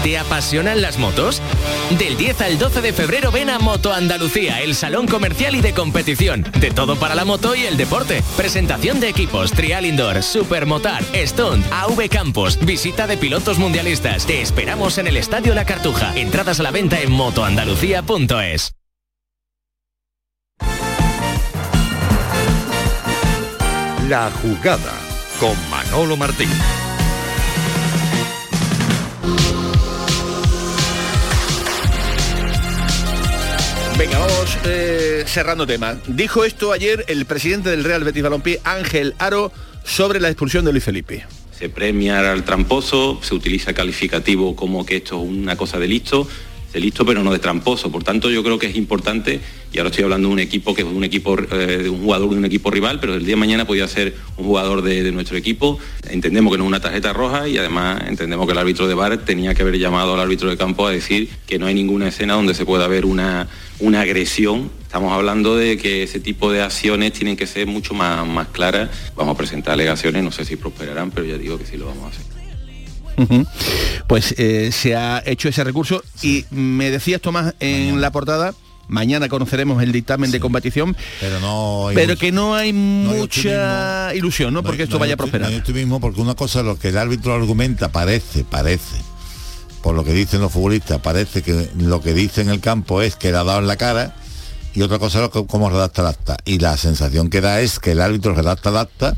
¿Te 0.06 0.18
apasionan 0.18 0.82
las 0.82 0.98
motos? 0.98 1.42
Del 1.98 2.16
10 2.16 2.40
al 2.42 2.58
12 2.60 2.80
de 2.80 2.92
febrero 2.92 3.32
ven 3.32 3.50
a 3.50 3.58
Moto 3.58 3.92
Andalucía, 3.92 4.62
el 4.62 4.76
salón 4.76 5.08
comercial 5.08 5.56
y 5.56 5.60
de 5.62 5.72
competición. 5.72 6.44
De 6.60 6.70
todo 6.70 6.94
para 6.94 7.16
la 7.16 7.24
moto 7.24 7.56
y 7.56 7.64
el 7.64 7.76
deporte. 7.76 8.22
Presentación 8.36 9.00
de 9.00 9.08
equipos, 9.08 9.50
trial 9.50 9.84
indoor, 9.84 10.22
supermotar, 10.22 11.02
stunt, 11.12 11.66
AV 11.72 12.08
Campos, 12.08 12.56
visita 12.64 13.08
de 13.08 13.16
pilotos 13.16 13.58
mundialistas. 13.58 14.26
Te 14.26 14.40
esperamos 14.40 14.98
en 14.98 15.08
el 15.08 15.16
Estadio 15.16 15.56
La 15.56 15.64
Cartuja. 15.64 16.16
Entradas 16.16 16.60
a 16.60 16.62
la 16.62 16.70
venta 16.70 17.00
en 17.00 17.10
motoandalucía.es. 17.10 18.76
La 24.08 24.30
jugada 24.40 24.92
con 25.40 25.56
Manolo 25.68 26.16
Martín. 26.16 26.48
Venga, 33.98 34.18
vamos 34.18 34.58
eh, 34.66 35.24
cerrando 35.26 35.66
tema. 35.66 35.98
Dijo 36.06 36.44
esto 36.44 36.72
ayer 36.72 37.06
el 37.08 37.24
presidente 37.24 37.70
del 37.70 37.82
Real 37.82 38.04
Betis 38.04 38.22
Balompié, 38.22 38.60
Ángel 38.62 39.14
Aro, 39.18 39.52
sobre 39.84 40.20
la 40.20 40.28
expulsión 40.28 40.66
de 40.66 40.72
Luis 40.72 40.84
Felipe. 40.84 41.24
Se 41.50 41.70
premia 41.70 42.30
al 42.30 42.44
tramposo, 42.44 43.18
se 43.22 43.34
utiliza 43.34 43.72
calificativo 43.72 44.54
como 44.54 44.84
que 44.84 44.96
esto 44.96 45.22
es 45.22 45.26
una 45.26 45.56
cosa 45.56 45.78
de 45.78 45.88
listo, 45.88 46.28
listo 46.80 47.04
pero 47.04 47.22
no 47.22 47.32
de 47.32 47.38
tramposo. 47.38 47.90
Por 47.90 48.04
tanto, 48.04 48.30
yo 48.30 48.42
creo 48.42 48.58
que 48.58 48.66
es 48.66 48.76
importante, 48.76 49.40
y 49.72 49.78
ahora 49.78 49.90
estoy 49.90 50.04
hablando 50.04 50.28
de 50.28 50.34
un 50.34 50.40
equipo 50.40 50.74
que 50.74 50.82
es 50.82 50.88
un 50.88 51.04
equipo 51.04 51.36
eh, 51.38 51.88
un 51.88 52.02
jugador 52.02 52.30
de 52.30 52.36
un 52.36 52.44
equipo 52.44 52.70
rival, 52.70 53.00
pero 53.00 53.14
el 53.14 53.24
día 53.24 53.34
de 53.34 53.40
mañana 53.40 53.66
podía 53.66 53.86
ser 53.88 54.14
un 54.36 54.46
jugador 54.46 54.82
de, 54.82 55.10
nuestro 55.12 55.36
equipo. 55.36 55.78
Entendemos 56.10 56.52
que 56.52 56.58
no 56.58 56.64
es 56.64 56.68
una 56.68 56.80
tarjeta 56.80 57.12
roja 57.12 57.48
y 57.48 57.58
además 57.58 58.02
entendemos 58.06 58.46
que 58.46 58.52
el 58.52 58.58
árbitro 58.58 58.86
de 58.86 58.94
bar 58.94 59.16
tenía 59.18 59.54
que 59.54 59.62
haber 59.62 59.78
llamado 59.78 60.14
al 60.14 60.20
árbitro 60.20 60.50
de 60.50 60.56
campo 60.56 60.86
a 60.86 60.90
decir 60.90 61.28
que 61.46 61.58
no 61.58 61.66
hay 61.66 61.74
ninguna 61.74 62.08
escena 62.08 62.34
donde 62.34 62.54
se 62.54 62.66
pueda 62.66 62.86
ver 62.88 63.06
una, 63.06 63.48
una 63.78 64.00
agresión. 64.00 64.70
Estamos 64.82 65.12
hablando 65.12 65.56
de 65.56 65.76
que 65.78 66.02
ese 66.02 66.20
tipo 66.20 66.52
de 66.52 66.62
acciones 66.62 67.12
tienen 67.12 67.36
que 67.36 67.46
ser 67.46 67.66
mucho 67.66 67.94
más, 67.94 68.26
más 68.26 68.48
claras. 68.48 68.90
Vamos 69.16 69.34
a 69.34 69.38
presentar 69.38 69.74
alegaciones, 69.74 70.22
no 70.22 70.32
sé 70.32 70.44
si 70.44 70.56
prosperarán, 70.56 71.10
pero 71.10 71.26
ya 71.26 71.38
digo 71.38 71.58
que 71.58 71.66
sí 71.66 71.76
lo 71.76 71.86
vamos 71.86 72.04
a 72.04 72.08
hacer. 72.08 72.35
Pues 74.06 74.34
eh, 74.38 74.70
se 74.72 74.94
ha 74.94 75.22
hecho 75.26 75.48
ese 75.48 75.64
recurso 75.64 76.02
y 76.22 76.44
me 76.50 76.90
decías 76.90 77.20
Tomás 77.20 77.54
en 77.60 78.00
la 78.00 78.12
portada, 78.12 78.54
mañana 78.88 79.28
conoceremos 79.28 79.82
el 79.82 79.90
dictamen 79.92 80.30
de 80.30 80.38
competición, 80.40 80.96
Pero 81.20 81.40
no 81.40 81.88
hay 81.88 81.94
pero 81.96 82.08
mucho- 82.10 82.20
que 82.20 82.32
no 82.32 82.54
hay 82.54 82.72
mucha 82.72 84.14
ilusión, 84.14 84.52
¿no? 84.54 84.60
No 84.60 84.62
Porque 84.62 84.82
hay- 84.82 84.84
esto 84.84 84.96
no 84.96 85.00
vaya 85.00 85.14
a 85.14 85.16
prosperar. 85.16 85.50
no 85.50 85.56
optimismo 85.56 86.00
porque 86.00 86.20
una 86.20 86.34
cosa 86.34 86.62
lo 86.62 86.78
que 86.78 86.88
el 86.90 86.98
árbitro 86.98 87.34
argumenta, 87.34 87.88
parece, 87.90 88.44
parece, 88.44 88.96
por 89.82 89.94
lo 89.94 90.04
que 90.04 90.12
dicen 90.12 90.40
los 90.40 90.52
futbolistas, 90.52 91.00
parece 91.00 91.42
que 91.42 91.68
lo 91.78 92.00
que 92.00 92.12
dice 92.14 92.42
en 92.42 92.48
el 92.50 92.60
campo 92.60 93.02
es 93.02 93.16
que 93.16 93.30
le 93.32 93.38
ha 93.38 93.44
dado 93.44 93.58
en 93.60 93.66
la 93.66 93.76
cara 93.76 94.14
y 94.74 94.82
otra 94.82 94.98
cosa 94.98 95.18
es 95.18 95.22
lo 95.22 95.30
que- 95.30 95.46
cómo 95.46 95.70
redacta 95.70 96.02
el 96.02 96.08
acta. 96.08 96.36
Y 96.44 96.58
la 96.58 96.76
sensación 96.76 97.30
que 97.30 97.40
da 97.40 97.60
es 97.60 97.78
que 97.78 97.92
el 97.92 98.00
árbitro 98.00 98.34
redacta 98.34 98.70
el 98.70 98.76
acta 98.76 99.16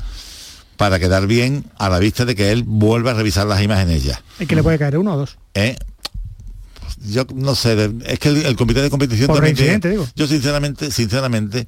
para 0.79 1.01
quedar 1.01 1.26
bien 1.26 1.64
a 1.76 1.91
la 1.91 1.99
vista 1.99 2.24
de 2.24 2.37
que 2.37 2.53
él 2.53 2.62
vuelva 2.64 3.11
a 3.11 3.14
revisar 3.14 3.47
las 3.47 3.61
imágenes 3.61 4.05
ya. 4.05 4.22
¿Y 4.39 4.47
que 4.47 4.55
le 4.55 4.62
puede 4.62 4.79
caer 4.79 4.97
uno 4.97 5.14
o 5.14 5.16
dos? 5.18 5.37
¿eh? 5.55 5.76
Yo 7.07 7.24
no 7.34 7.55
sé, 7.55 7.76
de- 7.76 8.12
es 8.12 8.18
que 8.18 8.28
el, 8.30 8.44
el 8.46 8.57
comité 8.57 8.82
de 8.82 8.90
competición 8.90 9.26
Por 9.28 9.36
también 9.36 9.55
tiene- 9.57 9.99
yo 10.16 10.26
sinceramente, 10.26 10.90
sinceramente, 10.90 11.66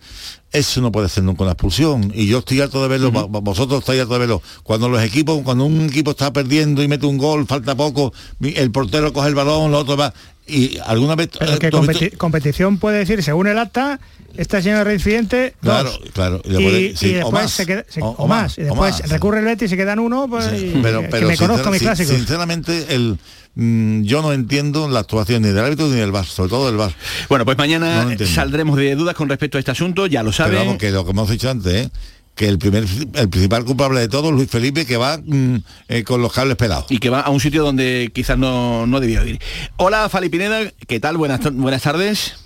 eso 0.53 0.81
no 0.81 0.91
puede 0.91 1.09
ser 1.09 1.23
nunca 1.25 1.43
una 1.45 1.53
expulsión. 1.53 2.11
Y 2.15 2.27
yo 2.27 2.39
estoy 2.39 2.61
harto 2.61 2.83
de 2.83 2.89
verlo, 2.89 3.11
vosotros 3.13 3.81
estáis 3.81 4.01
harto 4.01 4.15
de 4.15 4.19
verlo. 4.21 4.43
Cuando 4.65 4.89
los 4.89 5.03
equipos, 5.03 5.41
cuando 5.43 5.65
un 5.65 5.83
equipo 5.87 6.11
está 6.13 6.33
perdiendo 6.33 6.83
y 6.83 6.89
mete 6.89 7.07
un 7.07 7.19
gol, 7.19 7.47
falta 7.47 7.75
poco, 7.77 8.13
el 8.41 8.71
portero 8.73 9.13
coge 9.13 9.29
el 9.29 9.35
balón, 9.35 9.69
el 9.71 9.75
otro 9.75 9.97
va. 9.97 10.13
Y 10.47 10.79
alguna 10.85 11.15
vez 11.15 11.29
Pero 11.39 11.53
eh, 11.53 11.59
que 11.61 11.71
visto- 11.71 12.19
competición 12.19 12.79
puede 12.79 12.99
decir, 12.99 13.23
según 13.23 13.47
el 13.47 13.57
acta, 13.57 14.01
esta 14.37 14.61
señora 14.61 14.83
reincidente, 14.83 15.55
Claro, 15.61 15.91
dos. 15.91 16.01
claro. 16.13 16.43
Y, 16.45 16.55
o 16.57 16.71
después 16.93 17.33
más, 17.33 17.51
se 17.53 17.67
queda, 17.67 17.85
se- 17.89 18.01
o- 18.03 18.27
más. 18.27 18.43
más, 18.43 18.59
Y 18.59 18.63
después 18.63 19.01
más. 19.01 19.09
recurre 19.11 19.39
el 19.39 19.45
Betis 19.45 19.67
y 19.67 19.69
se 19.69 19.77
quedan 19.77 20.01
uno, 20.01 20.27
pues, 20.29 20.47
Sí, 20.47 20.73
y- 20.75 20.81
pero, 20.83 21.09
que 21.09 21.25
me 21.25 21.37
conozco 21.37 21.71
mis 21.71 21.83
clásicos. 21.83 22.17
sinceramente 22.17 22.87
el 22.95 23.17
mm, 23.55 24.03
yo 24.03 24.23
no 24.23 24.33
entiendo 24.33 24.89
la 24.89 25.01
actuación 25.01 25.43
ni 25.43 25.49
del 25.49 25.59
árbitro 25.65 25.89
ni 25.89 25.97
del 25.97 26.13
VAR, 26.13 26.27
sobre 26.27 26.51
todo 26.51 26.67
del 26.67 26.77
VAR. 26.77 26.95
Bueno, 27.29 27.45
pues 27.45 27.57
mañana 27.59 28.17
saldremos 28.27 28.77
de 28.77 28.95
dudas 28.95 29.15
con 29.15 29.29
respecto 29.29 29.59
a 29.59 29.61
este 29.61 29.71
asunto, 29.71 30.07
ya 30.07 30.23
lo 30.23 30.31
Pero 30.31 30.37
saben. 30.45 30.59
vamos, 30.59 30.77
que 30.79 30.91
lo 30.91 31.05
que 31.05 31.11
hemos 31.11 31.29
dicho 31.31 31.51
antes, 31.51 31.73
¿eh? 31.87 31.91
que 32.35 32.49
el 32.49 32.59
primer 32.59 32.87
el 33.15 33.29
principal 33.29 33.65
culpable 33.65 34.01
de 34.01 34.09
todo 34.09 34.31
Luis 34.33 34.49
Felipe 34.49 34.87
que 34.87 34.97
va 34.97 35.19
mm, 35.19 35.57
eh, 35.89 36.05
con 36.05 36.23
los 36.23 36.33
cables 36.33 36.57
pelados. 36.57 36.87
y 36.89 36.99
que 36.99 37.11
va 37.11 37.21
a 37.21 37.29
un 37.31 37.41
sitio 37.41 37.63
donde 37.63 38.11
quizás 38.15 38.39
no, 38.39 38.87
no 38.87 38.99
debió 39.01 39.27
ir. 39.27 39.39
Hola, 39.77 40.09
Fali 40.09 40.29
Pineda, 40.31 40.71
¿qué 40.87 41.01
tal? 41.01 41.17
Buenas, 41.19 41.41
buenas 41.53 41.83
tardes. 41.83 42.37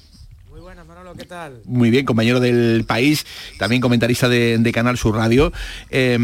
¿Qué 1.17 1.27
tal? 1.27 1.61
Muy 1.65 1.91
bien, 1.91 2.05
compañero 2.05 2.41
del 2.41 2.85
país, 2.87 3.25
también 3.59 3.81
comentarista 3.81 4.29
de, 4.29 4.59
de 4.59 4.73
Canal 4.73 4.99
Sur 4.99 5.15
Radio. 5.15 5.53
Eh, 5.91 6.19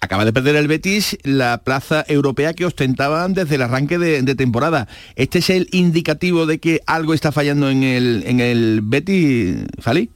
acaba 0.00 0.24
de 0.24 0.32
perder 0.32 0.56
el 0.56 0.66
Betis 0.66 1.16
la 1.22 1.58
plaza 1.58 2.04
europea 2.08 2.52
que 2.52 2.64
ostentaban 2.64 3.32
desde 3.32 3.54
el 3.54 3.62
arranque 3.62 3.98
de, 3.98 4.22
de 4.22 4.34
temporada. 4.34 4.88
¿Este 5.14 5.38
es 5.38 5.50
el 5.50 5.68
indicativo 5.70 6.46
de 6.46 6.58
que 6.58 6.80
algo 6.86 7.14
está 7.14 7.30
fallando 7.30 7.70
en 7.70 7.84
el, 7.84 8.24
en 8.26 8.40
el 8.40 8.80
Betis, 8.82 9.58
Fali? 9.78 10.10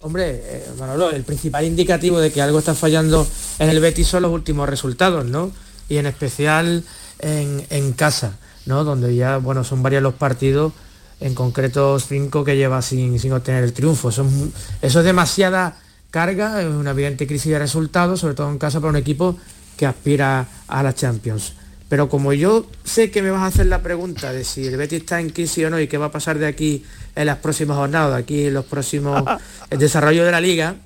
Hombre, 0.00 0.40
eh, 0.42 0.66
Manolo, 0.78 1.10
el 1.10 1.22
principal 1.24 1.66
indicativo 1.66 2.20
de 2.20 2.32
que 2.32 2.40
algo 2.40 2.58
está 2.58 2.74
fallando 2.74 3.26
en 3.58 3.68
el 3.68 3.80
Betis 3.80 4.06
son 4.06 4.22
los 4.22 4.32
últimos 4.32 4.66
resultados, 4.66 5.26
¿no? 5.26 5.52
Y 5.90 5.98
en 5.98 6.06
especial 6.06 6.84
en, 7.18 7.66
en 7.68 7.92
casa, 7.92 8.38
¿no? 8.64 8.82
Donde 8.84 9.14
ya, 9.14 9.36
bueno, 9.36 9.62
son 9.62 9.82
varios 9.82 10.02
los 10.02 10.14
partidos, 10.14 10.72
en 11.20 11.34
concreto 11.34 11.98
cinco 12.00 12.44
que 12.44 12.56
lleva 12.56 12.80
sin, 12.82 13.18
sin 13.18 13.32
obtener 13.32 13.64
el 13.64 13.72
triunfo. 13.72 14.08
Eso 14.10 14.24
es, 14.24 14.32
mu- 14.32 14.50
eso 14.82 14.98
es 15.00 15.04
demasiada 15.04 15.76
carga, 16.10 16.60
es 16.60 16.66
una 16.68 16.90
evidente 16.90 17.26
crisis 17.26 17.52
de 17.52 17.58
resultados, 17.58 18.20
sobre 18.20 18.34
todo 18.34 18.50
en 18.50 18.58
casa 18.58 18.80
para 18.80 18.90
un 18.90 18.96
equipo 18.96 19.36
que 19.76 19.86
aspira 19.86 20.46
a 20.66 20.82
la 20.82 20.94
Champions. 20.94 21.54
Pero 21.88 22.08
como 22.08 22.32
yo 22.32 22.66
sé 22.84 23.10
que 23.10 23.20
me 23.22 23.30
vas 23.30 23.42
a 23.42 23.46
hacer 23.46 23.66
la 23.66 23.82
pregunta 23.82 24.32
de 24.32 24.44
si 24.44 24.66
el 24.66 24.76
Betis 24.76 25.00
está 25.00 25.20
en 25.20 25.30
crisis 25.30 25.64
o 25.66 25.70
no 25.70 25.80
y 25.80 25.88
qué 25.88 25.98
va 25.98 26.06
a 26.06 26.10
pasar 26.12 26.38
de 26.38 26.46
aquí 26.46 26.84
en 27.16 27.26
las 27.26 27.38
próximas 27.38 27.76
jornadas, 27.76 28.12
de 28.14 28.18
aquí 28.22 28.44
en 28.46 28.54
los 28.54 28.64
próximos 28.64 29.24
el 29.70 29.78
desarrollo 29.78 30.24
de 30.24 30.30
la 30.30 30.40
liga, 30.40 30.76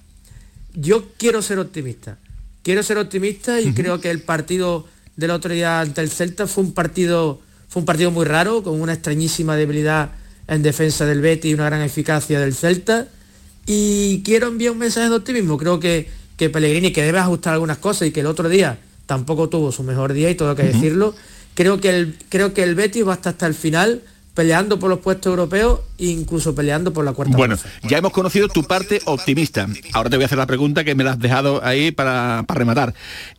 yo 0.75 1.05
quiero 1.19 1.43
ser 1.43 1.59
optimista. 1.59 2.17
Quiero 2.63 2.83
ser 2.83 2.97
optimista 2.99 3.61
y 3.61 3.73
creo 3.75 4.01
que 4.01 4.11
el 4.11 4.21
partido 4.23 4.87
del 5.17 5.31
otro 5.31 5.53
día 5.53 5.81
ante 5.81 6.01
el 6.01 6.11
Celta 6.11 6.47
fue 6.47 6.65
un 6.65 6.73
partido 6.73 7.41
fue 7.69 7.81
un 7.81 7.87
partido 7.87 8.11
muy 8.11 8.25
raro 8.25 8.63
con 8.63 8.81
una 8.81 8.93
extrañísima 8.95 9.57
debilidad 9.57 10.11
en 10.49 10.63
defensa 10.63 11.07
del 11.07 11.21
Betis 11.21 11.51
y 11.51 11.55
una 11.55 11.67
gran 11.67 11.83
eficacia 11.83 12.41
del 12.41 12.55
Celta 12.55 13.07
y 13.67 14.23
quiero 14.25 14.49
enviar 14.49 14.73
un 14.73 14.79
mensaje 14.79 15.09
de 15.09 15.17
optimismo. 15.17 15.57
Creo 15.57 15.81
que, 15.81 16.09
que 16.37 16.51
Pellegrini, 16.51 16.93
que 16.93 17.03
debe 17.03 17.19
ajustar 17.19 17.55
algunas 17.55 17.79
cosas 17.79 18.09
y 18.09 18.11
que 18.11 18.21
el 18.21 18.27
otro 18.27 18.49
día 18.49 18.79
tampoco 19.07 19.49
tuvo 19.49 19.73
su 19.73 19.83
mejor 19.83 20.13
día 20.13 20.31
y 20.31 20.35
todo 20.35 20.51
hay 20.51 20.57
que 20.57 20.63
decirlo, 20.65 21.15
creo 21.55 21.81
que, 21.81 21.91
el, 21.91 22.17
creo 22.29 22.55
que 22.55 22.63
el 22.63 22.75
Betis 22.75 23.07
va 23.07 23.13
a 23.13 23.17
estar 23.17 23.33
hasta 23.35 23.47
el 23.47 23.55
final 23.55 24.03
peleando 24.35 24.81
por 24.81 24.91
los 24.91 24.99
puestos 24.99 25.31
europeos 25.31 25.81
e 25.97 26.07
incluso 26.07 26.55
peleando 26.57 26.93
por 26.93 27.05
la 27.05 27.13
cuarta 27.13 27.37
Bueno, 27.37 27.57
plaza. 27.57 27.71
ya 27.89 27.99
hemos 27.99 28.13
conocido 28.13 28.49
tu 28.49 28.65
parte 28.65 29.01
optimista. 29.05 29.69
Ahora 29.93 30.11
te 30.11 30.17
voy 30.17 30.25
a 30.25 30.27
hacer 30.27 30.39
la 30.39 30.47
pregunta 30.47 30.83
que 30.83 30.95
me 30.97 31.05
la 31.05 31.13
has 31.13 31.21
dejado 31.21 31.65
ahí 31.65 31.93
para, 31.93 32.43
para 32.47 32.59
rematar. 32.59 32.95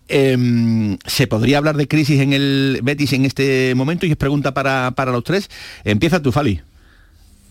Em, 0.08 0.98
¿Se 1.06 1.28
podría 1.28 1.58
hablar 1.58 1.76
de 1.76 1.88
crisis 1.90 2.22
en 2.22 2.32
el 2.32 2.80
Betis 2.82 3.12
en 3.12 3.26
este 3.26 3.74
momento? 3.76 4.06
Y 4.06 4.12
es 4.12 4.18
pregunta 4.18 4.54
para, 4.54 4.92
para 4.96 5.12
los 5.12 5.24
tres. 5.26 5.50
Empieza 5.84 6.22
tú, 6.22 6.32
Fali. 6.32 6.62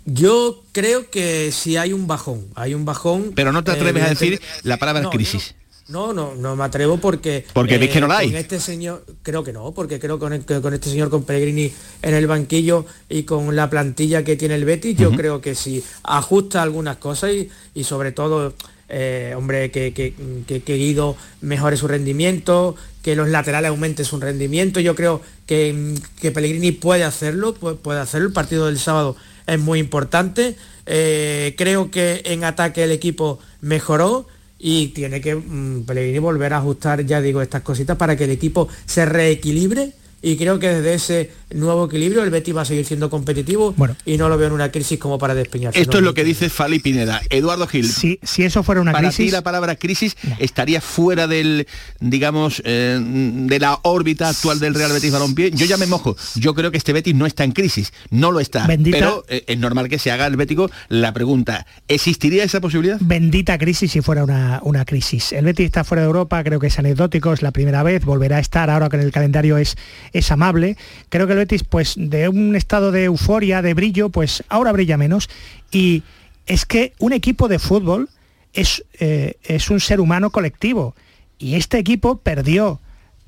Yo 0.06 0.62
creo 0.72 1.10
que 1.10 1.50
si 1.52 1.76
hay 1.76 1.92
un 1.92 2.06
bajón, 2.06 2.46
hay 2.54 2.74
un 2.74 2.84
bajón. 2.84 3.32
Pero 3.34 3.52
no 3.52 3.64
te 3.64 3.70
atreves 3.72 4.02
a 4.04 4.08
decir 4.10 4.40
la 4.62 4.76
palabra 4.78 5.02
No, 5.02 5.10
crisis. 5.10 5.54
No, 5.86 6.14
no, 6.14 6.34
no 6.34 6.56
me 6.56 6.64
atrevo 6.64 6.96
porque... 6.96 7.38
eh, 7.38 7.46
Porque 7.52 7.76
veis 7.76 7.90
que 7.90 8.00
no 8.00 8.06
la 8.06 8.18
hay. 8.18 8.28
Con 8.30 8.36
este 8.36 8.58
señor, 8.58 9.04
creo 9.22 9.44
que 9.44 9.52
no, 9.52 9.72
porque 9.72 9.98
creo 10.00 10.18
con, 10.18 10.32
el- 10.32 10.44
con 10.44 10.72
este 10.72 10.88
señor, 10.88 11.10
con 11.10 11.24
Pellegrini 11.24 11.70
en 12.00 12.14
el 12.14 12.26
banquillo 12.26 12.86
y 13.08 13.24
con 13.24 13.54
la 13.54 13.68
plantilla 13.68 14.24
que 14.24 14.36
tiene 14.36 14.54
el 14.54 14.64
Betis, 14.64 14.96
yo 14.96 15.10
creo 15.12 15.40
que 15.42 15.54
si 15.54 15.84
ajusta 16.02 16.62
algunas 16.62 16.96
cosas 16.96 17.32
y, 17.32 17.50
y 17.74 17.84
sobre 17.84 18.12
todo, 18.12 18.54
eh, 18.88 19.34
hombre, 19.36 19.70
que, 19.70 19.92
que, 19.92 20.14
que- 20.46 20.62
que 20.62 20.74
Guido 20.76 21.16
mejore 21.42 21.76
su 21.76 21.86
rendimiento, 21.86 22.76
que 23.02 23.14
los 23.14 23.28
laterales 23.28 23.68
aumenten 23.68 24.06
su 24.06 24.18
rendimiento, 24.18 24.80
yo 24.80 24.94
creo 24.94 25.20
que, 25.46 25.94
que 26.18 26.30
Pellegrini 26.30 26.72
puede 26.72 27.04
hacerlo, 27.04 27.54
pu- 27.54 27.76
puede 27.76 28.00
hacerlo, 28.00 28.28
el 28.28 28.32
partido 28.32 28.66
del 28.66 28.78
sábado 28.78 29.16
es 29.46 29.58
muy 29.58 29.78
importante, 29.78 30.56
Eh, 30.86 31.54
creo 31.56 31.90
que 31.90 32.20
en 32.26 32.44
ataque 32.44 32.84
el 32.84 32.92
equipo 32.92 33.38
mejoró, 33.62 34.26
y 34.58 34.88
tiene 34.88 35.20
que 35.20 35.34
mm, 35.34 35.84
Pellegrini 35.84 36.18
volver 36.18 36.52
a 36.52 36.58
ajustar, 36.58 37.04
ya 37.06 37.20
digo, 37.20 37.42
estas 37.42 37.62
cositas 37.62 37.96
para 37.96 38.16
que 38.16 38.24
el 38.24 38.30
equipo 38.30 38.68
se 38.86 39.04
reequilibre 39.06 39.92
y 40.26 40.36
creo 40.38 40.58
que 40.58 40.68
desde 40.68 40.94
ese 40.94 41.30
nuevo 41.54 41.84
equilibrio 41.84 42.22
el 42.24 42.30
Betis 42.30 42.56
va 42.56 42.62
a 42.62 42.64
seguir 42.64 42.86
siendo 42.86 43.10
competitivo 43.10 43.74
y 44.06 44.16
no 44.16 44.28
lo 44.30 44.38
veo 44.38 44.46
en 44.48 44.54
una 44.54 44.70
crisis 44.72 44.98
como 44.98 45.18
para 45.18 45.34
despeñarse. 45.34 45.78
Esto 45.78 45.92
No, 45.92 45.98
es 45.98 46.04
lo 46.04 46.14
que 46.14 46.24
dice 46.24 46.48
Fali 46.48 46.78
Pineda. 46.78 47.20
Eduardo 47.30 47.66
Gil. 47.66 47.86
Si, 47.86 48.18
si 48.22 48.42
eso 48.42 48.62
fuera 48.62 48.80
una 48.80 48.92
para 48.92 49.08
crisis... 49.08 49.26
ti 49.26 49.30
la 49.30 49.42
palabra 49.42 49.76
crisis 49.76 50.16
estaría 50.38 50.80
fuera 50.80 51.26
del, 51.26 51.66
digamos, 52.00 52.62
eh, 52.64 52.98
de 53.00 53.58
la 53.60 53.78
órbita 53.82 54.30
actual 54.30 54.58
del 54.60 54.74
Real 54.74 54.92
Betis 54.92 55.12
Balompié. 55.12 55.50
Yo 55.50 55.66
ya 55.66 55.76
me 55.76 55.86
mojo. 55.86 56.16
Yo 56.36 56.54
creo 56.54 56.70
que 56.70 56.78
este 56.78 56.92
Betis 56.94 57.14
no 57.14 57.26
está 57.26 57.44
en 57.44 57.52
crisis. 57.52 57.92
No 58.10 58.32
lo 58.32 58.40
está. 58.40 58.66
Bendita- 58.66 58.98
Pero 58.98 59.24
eh, 59.28 59.44
es 59.46 59.58
normal 59.58 59.88
que 59.90 59.98
se 59.98 60.10
haga 60.10 60.26
el 60.26 60.36
bético 60.36 60.70
la 60.88 61.12
pregunta. 61.12 61.66
¿Existiría 61.86 62.44
esa 62.44 62.60
posibilidad? 62.62 62.96
Bendita 63.00 63.58
crisis 63.58 63.92
si 63.92 64.00
fuera 64.00 64.24
una, 64.24 64.60
una 64.62 64.84
crisis. 64.86 65.32
El 65.32 65.44
Betis 65.44 65.66
está 65.66 65.84
fuera 65.84 66.00
de 66.02 66.06
Europa, 66.06 66.42
creo 66.42 66.58
que 66.58 66.68
es 66.68 66.78
anecdótico, 66.78 67.32
es 67.34 67.42
la 67.42 67.50
primera 67.52 67.82
vez, 67.82 68.04
volverá 68.04 68.38
a 68.38 68.40
estar 68.40 68.70
ahora 68.70 68.88
que 68.88 68.96
el 68.96 69.12
calendario 69.12 69.58
es, 69.58 69.76
es 70.14 70.30
amable. 70.30 70.78
Creo 71.10 71.26
que 71.26 71.34
el 71.34 71.40
Betis, 71.40 71.64
pues 71.64 71.94
de 71.98 72.28
un 72.28 72.56
estado 72.56 72.92
de 72.92 73.04
euforia, 73.04 73.60
de 73.60 73.74
brillo, 73.74 74.08
pues 74.08 74.42
ahora 74.48 74.72
brilla 74.72 74.96
menos. 74.96 75.28
Y 75.70 76.02
es 76.46 76.64
que 76.64 76.94
un 76.98 77.12
equipo 77.12 77.48
de 77.48 77.58
fútbol 77.58 78.08
es, 78.54 78.84
eh, 79.00 79.34
es 79.42 79.68
un 79.68 79.80
ser 79.80 80.00
humano 80.00 80.30
colectivo. 80.30 80.94
Y 81.38 81.56
este 81.56 81.78
equipo 81.78 82.18
perdió 82.18 82.80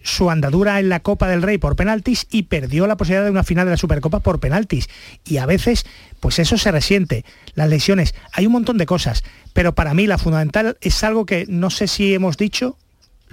su 0.03 0.30
andadura 0.30 0.78
en 0.78 0.89
la 0.89 1.01
Copa 1.01 1.26
del 1.28 1.43
Rey 1.43 1.59
por 1.59 1.74
penaltis 1.74 2.28
y 2.30 2.45
perdió 2.45 2.87
la 2.87 2.97
posibilidad 2.97 3.24
de 3.24 3.32
una 3.32 3.43
final 3.43 3.66
de 3.66 3.72
la 3.72 3.76
Supercopa 3.76 4.20
por 4.20 4.39
penaltis. 4.39 4.89
Y 5.24 5.39
a 5.39 5.47
veces, 5.47 5.84
pues 6.20 6.39
eso 6.39 6.57
se 6.57 6.70
resiente. 6.70 7.24
Las 7.55 7.68
lesiones, 7.68 8.14
hay 8.32 8.47
un 8.47 8.53
montón 8.53 8.78
de 8.78 8.87
cosas, 8.87 9.24
pero 9.53 9.74
para 9.74 9.95
mí 9.95 10.07
la 10.07 10.18
fundamental 10.18 10.78
es 10.80 11.03
algo 11.03 11.26
que 11.26 11.47
no 11.49 11.70
sé 11.70 11.89
si 11.89 12.14
hemos 12.14 12.37
dicho, 12.37 12.78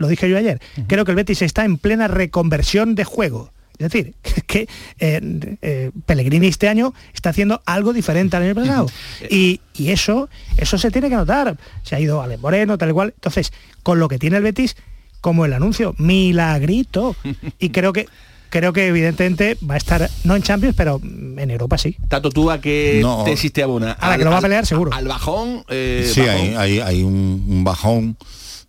lo 0.03 0.07
dije 0.09 0.29
yo 0.29 0.37
ayer, 0.37 0.59
creo 0.87 1.05
que 1.05 1.11
el 1.11 1.15
Betis 1.15 1.41
está 1.41 1.65
en 1.65 1.77
plena 1.77 2.07
reconversión 2.07 2.93
de 2.95 3.03
juego. 3.05 3.51
Es 3.79 3.89
decir, 3.91 4.13
que 4.47 4.67
eh, 4.99 5.57
eh, 5.63 5.91
Pellegrini 6.05 6.45
este 6.47 6.67
año 6.69 6.93
está 7.13 7.31
haciendo 7.31 7.61
algo 7.65 7.91
diferente 7.91 8.37
al 8.37 8.43
año 8.43 8.53
pasado. 8.55 8.85
Y, 9.29 9.61
y 9.73 9.89
eso, 9.91 10.29
eso 10.57 10.77
se 10.77 10.91
tiene 10.91 11.09
que 11.09 11.15
notar. 11.15 11.57
Se 11.81 11.95
ha 11.95 11.99
ido 11.99 12.21
Alex 12.21 12.39
Moreno, 12.41 12.77
tal 12.77 12.89
y 12.91 12.93
cual. 12.93 13.13
Entonces, 13.15 13.51
con 13.81 13.97
lo 13.99 14.07
que 14.07 14.19
tiene 14.19 14.37
el 14.37 14.43
Betis, 14.43 14.75
como 15.21 15.45
el 15.45 15.53
anuncio, 15.53 15.95
milagrito. 15.97 17.15
Y 17.59 17.69
creo 17.69 17.93
que 17.93 18.07
creo 18.49 18.71
que 18.71 18.85
evidentemente 18.85 19.57
va 19.67 19.73
a 19.73 19.77
estar, 19.77 20.07
no 20.25 20.35
en 20.35 20.43
Champions, 20.43 20.75
pero 20.77 21.01
en 21.03 21.49
Europa 21.49 21.75
sí. 21.79 21.97
Tato, 22.07 22.29
tú 22.29 22.51
a 22.51 22.61
qué 22.61 22.99
No. 23.01 23.23
tesis 23.23 23.51
te 23.51 23.63
abona. 23.63 23.93
A 23.93 24.09
la 24.11 24.17
que 24.19 24.23
lo 24.23 24.29
va 24.29 24.37
a 24.37 24.41
pelear, 24.41 24.67
seguro. 24.67 24.93
Al 24.93 25.07
bajón. 25.07 25.63
eh, 25.69 26.07
sí, 26.13 26.21
bajón. 26.21 26.35
hay, 26.39 26.53
hay, 26.55 26.79
hay 26.79 27.01
un, 27.03 27.43
un 27.49 27.63
bajón, 27.63 28.15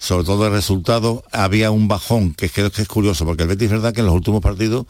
sobre 0.05 0.25
todo 0.25 0.45
de 0.45 0.51
resultados. 0.51 1.23
Había 1.33 1.71
un 1.71 1.89
bajón, 1.89 2.35
que 2.35 2.49
creo 2.51 2.71
que 2.71 2.83
es 2.83 2.89
curioso, 2.89 3.25
porque 3.25 3.43
el 3.45 3.49
Betis 3.49 3.67
es 3.67 3.71
verdad 3.73 3.93
que 3.95 4.01
en 4.01 4.07
los 4.07 4.15
últimos 4.15 4.41
partidos, 4.43 4.87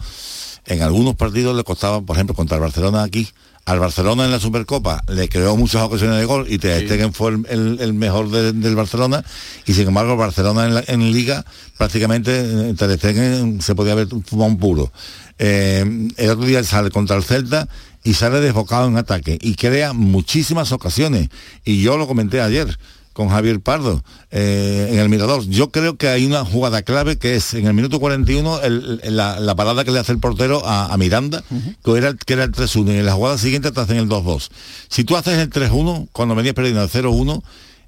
en 0.67 0.83
algunos 0.83 1.15
partidos 1.15 1.57
le 1.57 1.63
costaba, 1.65 2.01
por 2.01 2.17
ejemplo, 2.17 2.35
contra 2.35 2.57
el 2.57 2.63
Barcelona 2.63 3.03
aquí, 3.03 3.29
al 3.67 3.81
Barcelona 3.81 4.27
en 4.27 4.31
la 4.31 4.39
Supercopa 4.41 5.03
le 5.09 5.27
creó 5.31 5.57
muchas 5.57 5.81
ocasiones 5.83 6.19
de 6.19 6.27
gol 6.27 6.45
y 6.51 6.59
Ter 6.59 6.85
Stegen 6.85 7.15
fue 7.15 7.31
el, 7.31 7.47
el- 7.49 7.79
el 7.81 7.95
mejor 7.95 8.29
de- 8.31 8.53
del 8.53 8.77
Barcelona 8.77 9.25
y 9.65 9.73
sin 9.73 9.89
embargo 9.89 10.13
el 10.13 10.19
Barcelona 10.19 10.67
en, 10.67 10.75
la- 10.75 10.85
en 10.87 11.13
Liga 11.13 11.47
prácticamente 11.79 12.41
eh, 12.71 12.75
Ter 12.77 12.99
Stegen 12.99 13.63
se 13.63 13.75
podía 13.75 13.93
haber 13.93 14.09
fumado 14.09 14.51
un 14.51 14.59
puro. 14.59 14.93
Eh, 15.39 16.11
el 16.19 16.31
otro 16.31 16.45
día 16.45 16.63
sale 16.63 16.91
contra 16.91 17.17
el 17.17 17.25
Celta 17.25 17.67
y 18.03 18.13
sale 18.13 18.41
desbocado 18.41 18.87
en 18.87 18.99
ataque 18.99 19.39
y 19.41 19.55
crea 19.55 19.95
muchísimas 19.95 20.71
ocasiones 20.73 21.31
y 21.65 21.81
yo 21.81 21.97
lo 21.97 22.07
comenté 22.07 22.43
ayer 22.43 22.79
con 23.15 23.31
Javier 23.31 23.61
Pardo 23.61 24.05
eh, 24.31 24.89
en 24.93 24.99
el 24.99 25.09
Mirador. 25.09 25.43
Yo 25.47 25.71
creo 25.71 25.97
que 25.97 26.09
hay 26.09 26.27
una 26.27 26.45
jugada 26.45 26.83
clave 26.83 27.17
que 27.17 27.37
es 27.37 27.55
en 27.55 27.67
el 27.67 27.73
minuto 27.73 27.99
41 28.01 28.61
el- 28.61 29.01
la, 29.17 29.41
la 29.41 29.55
parada 29.55 29.85
que 29.85 29.91
le 29.93 30.01
hace 30.01 30.13
el 30.13 30.19
portero 30.19 30.67
a, 30.67 30.93
a 30.93 30.97
Miranda, 30.99 31.43
que, 31.83 31.97
era, 31.97 32.09
el- 32.09 32.19
que 32.19 32.35
era 32.35 32.45
el 32.45 32.53
3-1, 32.53 32.93
y 32.95 32.99
en 32.99 33.07
la 33.07 33.15
jugada 33.15 33.39
siguiente 33.39 33.71
te 33.73 33.81
hacen 33.81 33.97
el 33.97 34.09
2-2. 34.09 34.51
Si 34.91 35.05
tú 35.05 35.17
haces 35.17 35.39
el 35.39 35.49
3-1, 35.49 36.09
cuando 36.13 36.35
venías 36.35 36.55
perdiendo 36.55 36.83
el 36.83 36.91
0-1, 36.91 37.43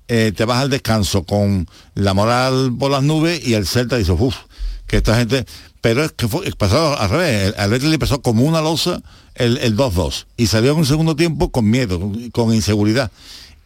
eh, 0.09 0.33
te 0.35 0.45
vas 0.45 0.62
al 0.62 0.70
descanso 0.70 1.24
con 1.24 1.68
la 1.95 2.14
moral 2.14 2.72
por 2.79 2.91
las 2.91 3.03
nubes 3.03 3.47
y 3.47 3.55
el 3.55 3.66
Celta 3.66 3.97
dice, 3.97 4.12
uff, 4.12 4.37
que 4.87 4.97
esta 4.99 5.16
gente... 5.18 5.45
Pero 5.83 6.03
es 6.03 6.11
que 6.12 6.27
fue, 6.27 6.51
pasó 6.59 6.99
al 6.99 7.11
revés, 7.11 7.55
el 7.55 7.61
Atlético 7.61 7.91
le 7.91 7.99
pasó 7.99 8.20
como 8.20 8.43
una 8.43 8.61
losa 8.61 9.03
el, 9.37 9.59
el 9.59 9.77
2-2 9.77 10.24
y 10.37 10.49
salió 10.49 10.72
en 10.72 10.79
un 10.79 10.87
segundo 10.87 11.14
tiempo 11.14 11.51
con 11.53 11.68
miedo, 11.70 12.01
con 12.33 12.53
inseguridad. 12.53 13.12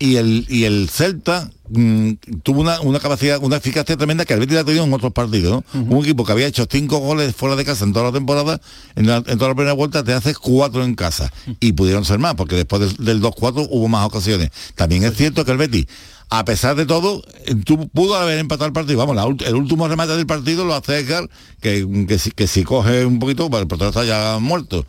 Y 0.02 0.16
el, 0.16 0.46
y 0.48 0.64
el 0.64 0.88
Celta 0.88 1.50
mm, 1.68 2.12
tuvo 2.42 2.62
una, 2.62 2.80
una 2.80 2.98
capacidad, 3.00 3.38
una 3.42 3.56
eficacia 3.58 3.98
tremenda 3.98 4.24
que 4.24 4.32
el 4.32 4.40
Betis 4.40 4.56
ha 4.56 4.64
tenido 4.64 4.82
en 4.84 4.92
otros 4.94 5.12
partidos. 5.12 5.62
¿no? 5.74 5.80
Un 5.98 6.02
equipo 6.02 6.24
que 6.24 6.32
había 6.32 6.46
hecho 6.46 6.66
cinco 6.70 6.98
goles 7.00 7.36
fuera 7.36 7.54
de 7.54 7.66
casa 7.66 7.84
en 7.84 7.92
toda 7.92 8.06
la 8.06 8.12
temporada, 8.12 8.60
en, 8.96 9.06
la- 9.06 9.18
en 9.18 9.36
toda 9.38 9.48
la 9.50 9.54
primera 9.54 9.74
vuelta 9.74 10.02
te 10.02 10.14
hace 10.14 10.34
cuatro 10.34 10.84
en 10.84 10.94
casa. 10.94 11.30
Y 11.60 11.72
pudieron 11.72 12.06
ser 12.06 12.18
más, 12.18 12.34
porque 12.34 12.56
después 12.56 12.80
del, 12.96 13.04
del 13.04 13.20
2-4 13.22 13.68
hubo 13.70 13.88
más 13.88 14.06
ocasiones. 14.06 14.48
También 14.74 15.04
es 15.04 15.14
cierto 15.16 15.44
que 15.44 15.50
el 15.52 15.58
Betis, 15.58 15.84
a 16.32 16.44
pesar 16.44 16.76
de 16.76 16.86
todo, 16.86 17.22
tu- 17.64 17.88
pudo 17.88 18.14
haber 18.16 18.38
empatado 18.38 18.66
el 18.66 18.72
partido. 18.72 18.98
Vamos, 18.98 19.16
la 19.16 19.24
el 19.48 19.54
último 19.56 19.88
remate 19.88 20.16
del 20.16 20.26
partido 20.26 20.64
lo 20.64 20.74
hace 20.74 20.98
Edgar, 21.00 21.28
que, 21.60 21.84
que, 22.06 22.18
si, 22.18 22.30
que 22.30 22.46
si 22.46 22.62
coge 22.62 23.04
un 23.04 23.18
poquito, 23.18 23.46
el 23.58 23.66
portero 23.66 23.88
está 23.90 24.04
ya 24.04 24.38
muerto. 24.40 24.86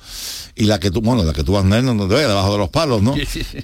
Y 0.55 0.65
la 0.65 0.79
que 0.79 0.91
tú, 0.91 1.01
bueno, 1.01 1.23
la 1.23 1.33
que 1.33 1.43
tú 1.43 1.53
vas 1.53 1.65
no 1.65 1.81
no 1.81 2.07
te 2.07 2.13
ve, 2.13 2.21
debajo 2.27 2.51
de 2.51 2.57
los 2.59 2.69
palos, 2.69 3.01
¿no? 3.01 3.15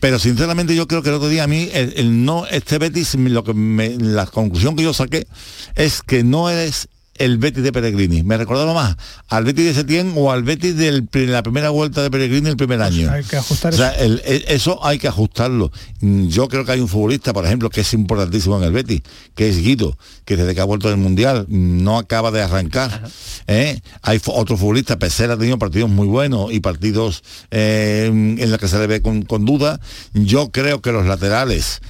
Pero 0.01 0.17
sinceramente 0.19 0.75
yo 0.75 0.87
creo 0.87 1.03
que 1.03 1.09
el 1.09 1.15
otro 1.15 1.29
día 1.29 1.43
a 1.43 1.47
mí, 1.47 1.69
el, 1.71 1.93
el 1.97 2.25
no, 2.25 2.45
este 2.47 2.79
Betis, 2.79 3.13
lo 3.15 3.43
que 3.43 3.53
me- 3.53 3.95
la 3.99 4.25
conclusión 4.25 4.75
que 4.75 4.83
yo 4.83 4.93
saqué 4.93 5.27
es 5.75 6.01
que 6.01 6.23
no 6.23 6.49
eres 6.49 6.87
el 7.19 7.37
Betis 7.37 7.63
de 7.63 7.71
Pellegrini. 7.71 8.23
Me 8.23 8.37
recordaba 8.37 8.73
más 8.73 8.95
al 9.27 9.43
Betis 9.43 9.65
de 9.65 9.73
Setién 9.73 10.13
o 10.15 10.31
al 10.31 10.43
Betis 10.43 10.75
de 10.77 11.03
la 11.27 11.43
primera 11.43 11.69
vuelta 11.69 12.01
de 12.03 12.09
Pellegrini 12.11 12.49
el 12.49 12.57
primer 12.57 12.81
año. 12.81 13.11
hay 13.11 13.23
que 13.23 13.37
ajustar 13.37 13.73
O 13.73 13.77
sea, 13.77 13.91
el- 13.91 14.21
el- 14.25 14.45
eso 14.47 14.83
hay 14.85 14.97
que 14.99 15.07
ajustarlo. 15.07 15.71
Yo 16.01 16.47
creo 16.47 16.65
que 16.65 16.71
hay 16.73 16.79
un 16.79 16.87
futbolista, 16.87 17.33
por 17.33 17.45
ejemplo, 17.45 17.69
que 17.69 17.81
es 17.81 17.93
importantísimo 17.93 18.57
en 18.57 18.63
el 18.63 18.71
Betis, 18.71 19.01
que 19.35 19.49
es 19.49 19.57
Guido, 19.57 19.97
que 20.25 20.37
desde 20.37 20.53
que 20.55 20.61
ha 20.61 20.65
vuelto 20.65 20.87
del 20.89 20.97
Mundial 20.97 21.45
no 21.49 21.97
acaba 21.97 22.31
de 22.31 22.41
arrancar. 22.41 23.09
¿eh? 23.47 23.79
Hay 24.01 24.19
otro 24.27 24.57
futbolista, 24.57 24.97
Pesera 24.99 25.33
ha 25.33 25.37
tenido 25.37 25.57
partidos 25.59 25.89
muy 25.89 26.07
buenos 26.07 26.51
y 26.51 26.59
partidos 26.59 27.23
eh, 27.51 28.05
en 28.11 28.51
los 28.51 28.59
que 28.59 28.67
se 28.67 28.77
le 28.79 28.87
ve 28.87 29.01
con, 29.01 29.23
con 29.23 29.45
duda. 29.45 29.79
Yo 30.13 30.51
creo 30.51 30.81
que 30.81 30.91
los 30.91 31.05
laterales 31.05 31.81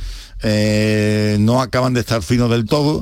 eh, 0.43 1.38
no 1.39 1.61
acaban 1.61 1.93
de 1.93 2.01
estar 2.01 2.21
finos 2.21 2.49
del 2.49 2.65
todo. 2.65 3.01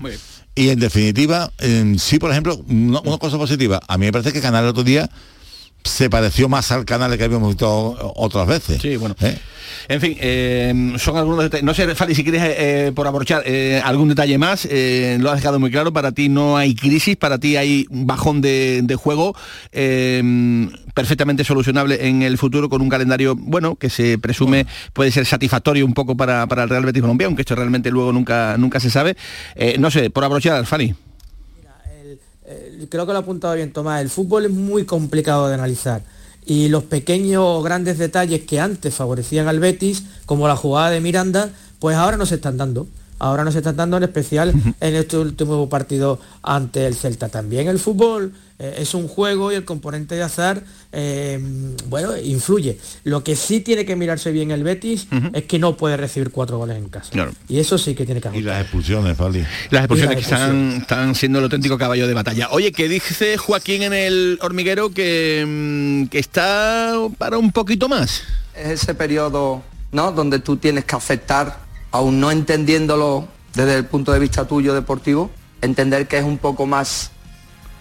Y 0.55 0.69
en 0.69 0.79
definitiva, 0.79 1.51
sí, 1.97 2.17
por 2.17 2.31
ejemplo, 2.31 2.55
una, 2.69 3.01
una 3.01 3.17
cosa 3.17 3.37
positiva. 3.37 3.81
A 3.87 3.97
mí 3.97 4.05
me 4.05 4.11
parece 4.13 4.31
que 4.31 4.41
Canal 4.41 4.63
el 4.63 4.69
otro 4.69 4.83
día 4.83 5.09
se 5.85 6.09
pareció 6.09 6.49
más 6.49 6.71
al 6.71 6.83
canal 6.83 7.15
que 7.17 7.23
habíamos 7.23 7.49
visto 7.49 8.13
otras 8.15 8.47
veces. 8.47 8.81
Sí, 8.81 8.97
bueno. 8.97 9.15
¿Eh? 9.21 9.37
En 9.87 10.01
fin, 10.01 10.17
eh, 10.19 10.93
son 10.97 11.15
algunos 11.15 11.43
detalles. 11.43 11.63
No 11.63 11.73
sé, 11.75 11.93
Fali, 11.93 12.15
si 12.15 12.23
quieres, 12.23 12.41
eh, 12.43 12.91
por 12.95 13.05
abrochar 13.05 13.43
algún 13.83 14.09
detalle 14.09 14.37
más, 14.37 14.67
lo 15.19 15.29
has 15.29 15.37
dejado 15.37 15.59
muy 15.59 15.69
claro. 15.69 15.93
Para 15.93 16.11
ti 16.11 16.27
no 16.27 16.57
hay 16.57 16.73
crisis, 16.73 17.15
para 17.17 17.37
ti 17.37 17.55
hay 17.55 17.85
un 17.91 18.07
bajón 18.07 18.41
de, 18.41 18.81
de 18.83 18.95
juego 18.95 19.35
perfectamente 20.93 21.43
solucionable 21.43 22.07
en 22.07 22.23
el 22.23 22.37
futuro 22.37 22.67
con 22.67 22.81
un 22.81 22.89
calendario, 22.89 23.35
bueno, 23.35 23.75
que 23.75 23.89
se 23.89 24.17
presume 24.17 24.65
puede 24.93 25.11
ser 25.11 25.25
satisfactorio 25.25 25.85
un 25.85 25.93
poco 25.93 26.17
para, 26.17 26.47
para 26.47 26.63
el 26.63 26.69
Real 26.69 26.85
Betis 26.85 27.01
Colombia, 27.01 27.27
aunque 27.27 27.43
esto 27.43 27.53
realmente 27.53 27.91
luego 27.91 28.11
nunca, 28.11 28.57
nunca 28.57 28.79
se 28.79 28.89
sabe. 28.89 29.15
No 29.77 29.91
sé, 29.91 30.09
por 30.09 30.23
abrochar, 30.23 30.65
Fali. 30.65 30.95
Eh, 32.47 32.87
creo 32.89 33.05
que 33.05 33.11
lo 33.11 33.19
ha 33.19 33.21
apuntado 33.21 33.55
bien 33.55 33.73
Tomás, 33.73 34.01
el 34.01 34.09
fútbol 34.09 34.45
es 34.45 34.51
muy 34.51 34.85
complicado 34.85 35.47
de 35.47 35.55
analizar 35.55 36.03
y 36.45 36.69
los 36.69 36.83
pequeños 36.83 37.43
o 37.43 37.61
grandes 37.61 37.97
detalles 37.97 38.41
que 38.41 38.59
antes 38.59 38.93
favorecían 38.93 39.47
al 39.47 39.59
Betis, 39.59 40.03
como 40.25 40.47
la 40.47 40.55
jugada 40.55 40.91
de 40.91 41.01
Miranda, 41.01 41.49
pues 41.79 41.97
ahora 41.97 42.17
no 42.17 42.25
se 42.25 42.35
están 42.35 42.57
dando. 42.57 42.87
Ahora 43.17 43.45
no 43.45 43.51
se 43.51 43.59
están 43.59 43.77
dando 43.77 43.97
en 43.97 44.03
especial 44.03 44.53
en 44.79 44.95
este 44.95 45.17
último 45.17 45.69
partido 45.69 46.19
ante 46.43 46.85
el 46.85 46.95
Celta. 46.95 47.29
También 47.29 47.67
el 47.67 47.79
fútbol 47.79 48.33
eh, 48.57 48.75
es 48.79 48.93
un 48.93 49.07
juego 49.07 49.51
y 49.51 49.55
el 49.55 49.65
componente 49.65 50.15
de 50.15 50.23
azar, 50.23 50.63
eh, 50.93 51.39
bueno, 51.87 52.15
influye. 52.17 52.77
Lo 53.03 53.23
que 53.23 53.35
sí 53.35 53.59
tiene 53.59 53.85
que 53.85 53.95
mirarse 53.95 54.31
bien 54.31 54.51
el 54.51 54.63
Betis 54.63 55.07
es 55.33 55.43
que 55.43 55.59
no 55.59 55.75
puede 55.75 55.97
recibir 55.97 56.31
cuatro 56.31 56.57
goles 56.57 56.77
en 56.77 56.87
casa. 56.89 57.11
Claro. 57.11 57.33
Y 57.49 57.59
eso 57.59 57.77
sí 57.77 57.95
que 57.95 58.05
tiene 58.05 58.21
que 58.21 58.27
Y 58.27 58.31
ajustar. 58.31 58.53
las 58.53 58.61
expulsiones, 58.61 59.17
Fali. 59.17 59.45
Las 59.71 59.81
expulsiones 59.83 60.13
Y 60.13 60.15
que 60.17 60.21
están, 60.23 60.71
están 60.81 61.15
siendo 61.15 61.39
el 61.39 61.45
auténtico 61.45 61.77
caballo 61.77 62.07
de 62.07 62.13
batalla. 62.13 62.47
Oye, 62.51 62.71
que 62.71 62.87
dice 62.87 63.37
Joaquín 63.37 63.83
en 63.83 63.93
el 63.93 64.39
hormiguero 64.41 64.89
que, 64.91 65.43
mm, 65.45 66.07
que 66.07 66.19
está 66.19 66.93
para 67.17 67.37
un 67.37 67.51
poquito 67.51 67.89
más. 67.89 68.23
es 68.55 68.81
ese 68.83 68.95
periodo 68.95 69.63
¿no? 69.91 70.11
donde 70.13 70.39
tú 70.39 70.55
tienes 70.57 70.85
que 70.85 70.95
aceptar, 70.95 71.59
aún 71.91 72.19
no 72.21 72.31
entendiéndolo 72.31 73.27
desde 73.53 73.75
el 73.75 73.85
punto 73.85 74.11
de 74.13 74.19
vista 74.19 74.47
tuyo 74.47 74.73
deportivo, 74.73 75.29
entender 75.61 76.07
que 76.07 76.17
es 76.17 76.23
un 76.23 76.37
poco 76.37 76.65
más 76.65 77.11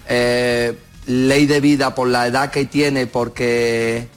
eh, 0.09 0.77
ley 1.07 1.47
de 1.47 1.61
vida 1.61 1.95
por 1.95 2.09
la 2.09 2.27
edad 2.27 2.51
que 2.51 2.65
tiene, 2.67 3.07
porque, 3.07 4.09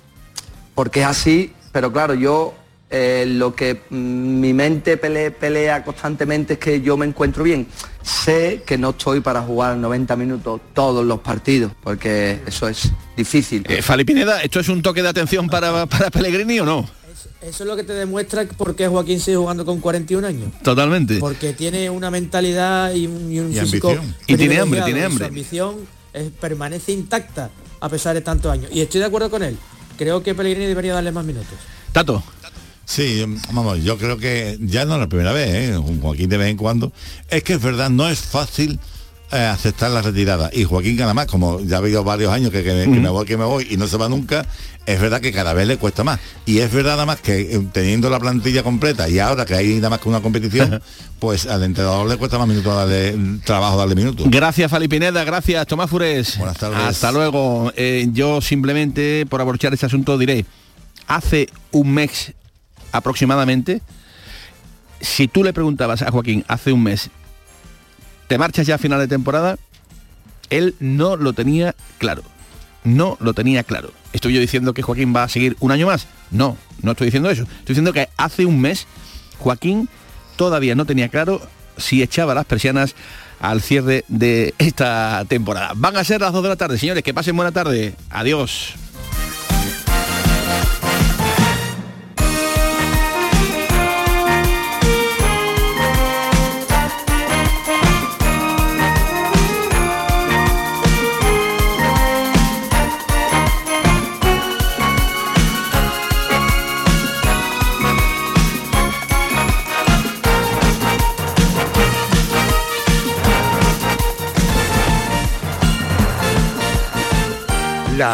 porque 0.76 1.02
es 1.02 1.06
así, 1.06 1.54
pero 1.72 1.92
claro, 1.92 2.14
yo 2.14 2.54
eh, 2.90 3.26
lo 3.28 3.54
que 3.54 3.82
mm, 3.90 4.40
mi 4.40 4.54
mente 4.54 4.98
pele- 5.02 5.32
pelea 5.32 5.84
constantemente 5.84 6.54
es 6.54 6.60
que 6.60 6.80
yo 6.82 6.96
me 6.98 7.06
encuentro 7.06 7.44
bien. 7.44 7.68
Sé 8.02 8.64
que 8.66 8.78
no 8.78 8.92
estoy 8.92 9.20
para 9.20 9.42
jugar 9.42 9.76
90 9.76 10.16
minutos 10.16 10.62
todos 10.74 11.06
los 11.06 11.20
partidos, 11.20 11.74
porque 11.84 12.40
eso 12.48 12.70
es 12.70 12.90
difícil. 13.18 13.66
Eh, 13.68 13.82
Fali 13.82 14.06
Pineda, 14.06 14.42
¿esto 14.42 14.62
es 14.62 14.70
un 14.70 14.82
toque 14.82 15.02
de 15.04 15.10
atención 15.10 15.48
para, 15.50 15.86
para 15.88 16.10
Pellegrini 16.10 16.60
o 16.62 16.66
no? 16.66 16.90
Eso 17.48 17.64
es 17.64 17.68
lo 17.68 17.78
que 17.78 17.84
te 17.84 17.94
demuestra 17.94 18.46
por 18.46 18.76
qué 18.76 18.88
Joaquín 18.88 19.22
sigue 19.22 19.38
jugando 19.38 19.66
con 19.66 19.80
41 19.80 20.28
años. 20.28 20.52
Totalmente. 20.64 21.18
Porque 21.20 21.54
tiene 21.54 21.90
una 21.90 22.12
mentalidad 22.12 22.94
y 22.94 23.08
un, 23.08 23.32
y 23.32 23.40
un 23.40 23.52
Y 23.52 23.60
físico 23.60 23.90
ambición. 23.90 24.16
Y 24.28 24.36
tiene 24.36 24.60
hambre, 24.60 24.82
tiene 24.82 25.04
hambre. 25.06 25.26
Su 25.26 25.30
ambición 25.30 25.76
permanece 26.42 26.92
intacta 26.92 27.50
a 27.80 27.90
pesar 27.90 28.16
de 28.16 28.22
tantos 28.22 28.52
años. 28.52 28.70
Y 28.74 28.82
estoy 28.82 29.00
de 29.00 29.08
acuerdo 29.08 29.30
con 29.30 29.44
él. 29.44 29.58
Creo 29.98 30.22
que 30.24 30.36
Pellegrini 30.36 30.68
debería 30.68 30.94
darle 30.94 31.12
más 31.12 31.26
minutos. 31.26 31.54
Tato. 31.92 32.22
Sí, 32.84 33.24
vamos, 33.52 33.84
yo 33.84 33.98
creo 33.98 34.18
que 34.18 34.58
ya 34.62 34.86
no 34.86 34.94
es 34.96 35.00
la 35.02 35.08
primera 35.08 35.34
vez, 35.34 35.50
¿eh? 35.50 35.82
Joaquín 36.02 36.30
de 36.30 36.38
vez 36.38 36.50
en 36.50 36.58
cuando. 36.58 36.92
Es 37.30 37.44
que 37.44 37.54
es 37.54 37.62
verdad, 37.62 37.90
no 37.90 38.08
es 38.08 38.20
fácil 38.20 38.80
eh, 39.32 39.38
aceptar 39.38 39.92
la 39.92 40.02
retirada. 40.02 40.50
Y 40.54 40.64
Joaquín 40.64 40.96
nada 40.96 41.14
más, 41.14 41.28
como 41.28 41.60
ya 41.62 41.76
ha 41.76 41.80
habido 41.80 42.04
varios 42.04 42.32
años 42.32 42.52
que, 42.52 42.64
que 42.64 42.74
me, 42.74 42.84
que 42.84 43.00
me 43.00 43.10
voy, 43.10 43.26
que 43.26 43.38
me 43.38 43.44
voy 43.44 43.68
y 43.70 43.78
no 43.78 43.88
se 43.88 43.98
va 43.98 44.08
nunca, 44.08 44.46
es 44.86 45.02
verdad 45.02 45.20
que 45.20 45.34
cada 45.34 45.52
vez 45.54 45.68
le 45.68 45.78
cuesta 45.78 46.06
más. 46.06 46.20
Y 46.46 46.60
es 46.60 46.72
verdad 46.72 46.92
nada 46.92 47.06
más 47.06 47.20
que 47.20 47.42
eh, 47.42 47.68
teniendo 47.74 48.10
la 48.10 48.20
plantilla 48.20 48.64
completa 48.64 49.10
y 49.10 49.20
ahora 49.20 49.46
que 49.46 49.54
hay 49.54 49.76
nada 49.76 49.90
más 49.90 50.00
que 50.00 50.08
una 50.08 50.22
competición, 50.22 50.82
pues 51.20 51.46
al 51.46 51.62
entrenador 51.64 52.08
le 52.08 52.16
cuesta 52.16 52.38
más 52.38 52.48
minutos 52.48 52.74
darle 52.74 53.16
trabajo, 53.44 53.78
darle 53.78 53.96
minutos. 53.96 54.26
Gracias 54.30 54.72
Fali 54.72 54.88
Pineda, 54.88 55.26
gracias 55.26 55.68
Tomás 55.68 55.90
Fures. 55.90 56.38
Buenas 56.38 56.58
tardes. 56.58 56.80
Hasta 56.80 57.12
luego. 57.12 57.74
Eh, 57.76 58.08
yo 58.14 58.40
simplemente, 58.40 59.26
por 59.30 59.42
abrochar 59.42 59.74
este 59.74 59.86
asunto, 59.86 60.18
diré, 60.18 60.46
hace 61.08 61.50
un 61.72 61.94
mes 61.94 62.34
aproximadamente, 62.94 63.82
si 65.02 65.28
tú 65.28 65.44
le 65.44 65.52
preguntabas 65.52 66.02
a 66.02 66.12
Joaquín 66.12 66.46
hace 66.48 66.72
un 66.72 66.84
mes, 66.84 67.10
¿te 68.28 68.38
marchas 68.38 68.68
ya 68.68 68.76
a 68.76 68.78
final 68.78 69.00
de 69.00 69.08
temporada? 69.08 69.58
Él 70.50 70.76
no 70.80 71.16
lo 71.16 71.34
tenía 71.34 71.76
claro. 71.98 72.24
No 72.84 73.18
lo 73.20 73.34
tenía 73.34 73.64
claro. 73.64 73.92
¿Estoy 74.14 74.34
yo 74.34 74.40
diciendo 74.40 74.74
que 74.74 74.82
Joaquín 74.82 75.14
va 75.16 75.24
a 75.24 75.30
seguir 75.30 75.58
un 75.60 75.72
año 75.72 75.88
más? 75.88 76.08
No, 76.32 76.58
no 76.82 76.92
estoy 76.92 77.06
diciendo 77.06 77.30
eso. 77.30 77.44
Estoy 77.44 77.74
diciendo 77.74 77.94
que 77.94 78.10
hace 78.18 78.46
un 78.46 78.62
mes 78.62 78.88
Joaquín 79.40 79.90
todavía 80.36 80.76
no 80.76 80.86
tenía 80.86 81.10
claro 81.10 81.42
si 81.78 82.02
echaba 82.02 82.34
las 82.34 82.46
persianas 82.46 82.96
al 83.40 83.62
cierre 83.62 84.04
de 84.08 84.54
esta 84.58 85.26
temporada. 85.28 85.74
Van 85.76 85.96
a 85.98 86.04
ser 86.04 86.22
las 86.22 86.34
2 86.34 86.44
de 86.44 86.50
la 86.50 86.56
tarde, 86.56 86.78
señores. 86.78 87.04
Que 87.04 87.14
pasen 87.14 87.36
buena 87.36 87.52
tarde. 87.52 87.94
Adiós. 88.10 88.76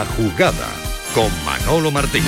La 0.04 0.10
jugada 0.18 0.68
con 1.16 1.32
Manolo 1.46 1.90
Martín. 1.90 2.24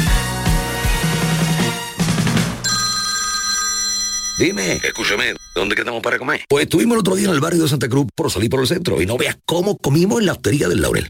Dime, 4.40 4.80
escúchame, 4.82 5.34
¿Dónde 5.54 5.76
quedamos 5.76 6.02
para 6.02 6.18
comer? 6.18 6.46
Pues 6.48 6.64
estuvimos 6.64 6.96
el 6.96 7.00
otro 7.00 7.16
día 7.16 7.28
en 7.28 7.34
el 7.34 7.42
barrio 7.42 7.64
de 7.64 7.68
Santa 7.68 7.90
Cruz 7.90 8.08
por 8.16 8.32
salir 8.32 8.50
por 8.50 8.62
el 8.62 8.68
centro 8.68 9.02
y 9.02 9.06
no 9.06 9.18
veas 9.18 9.38
cómo 9.46 9.78
comimos 9.78 10.22
en 10.22 10.28
la 10.28 10.34
hostería 10.34 10.70
del 10.70 10.82
Laurel. 10.82 11.10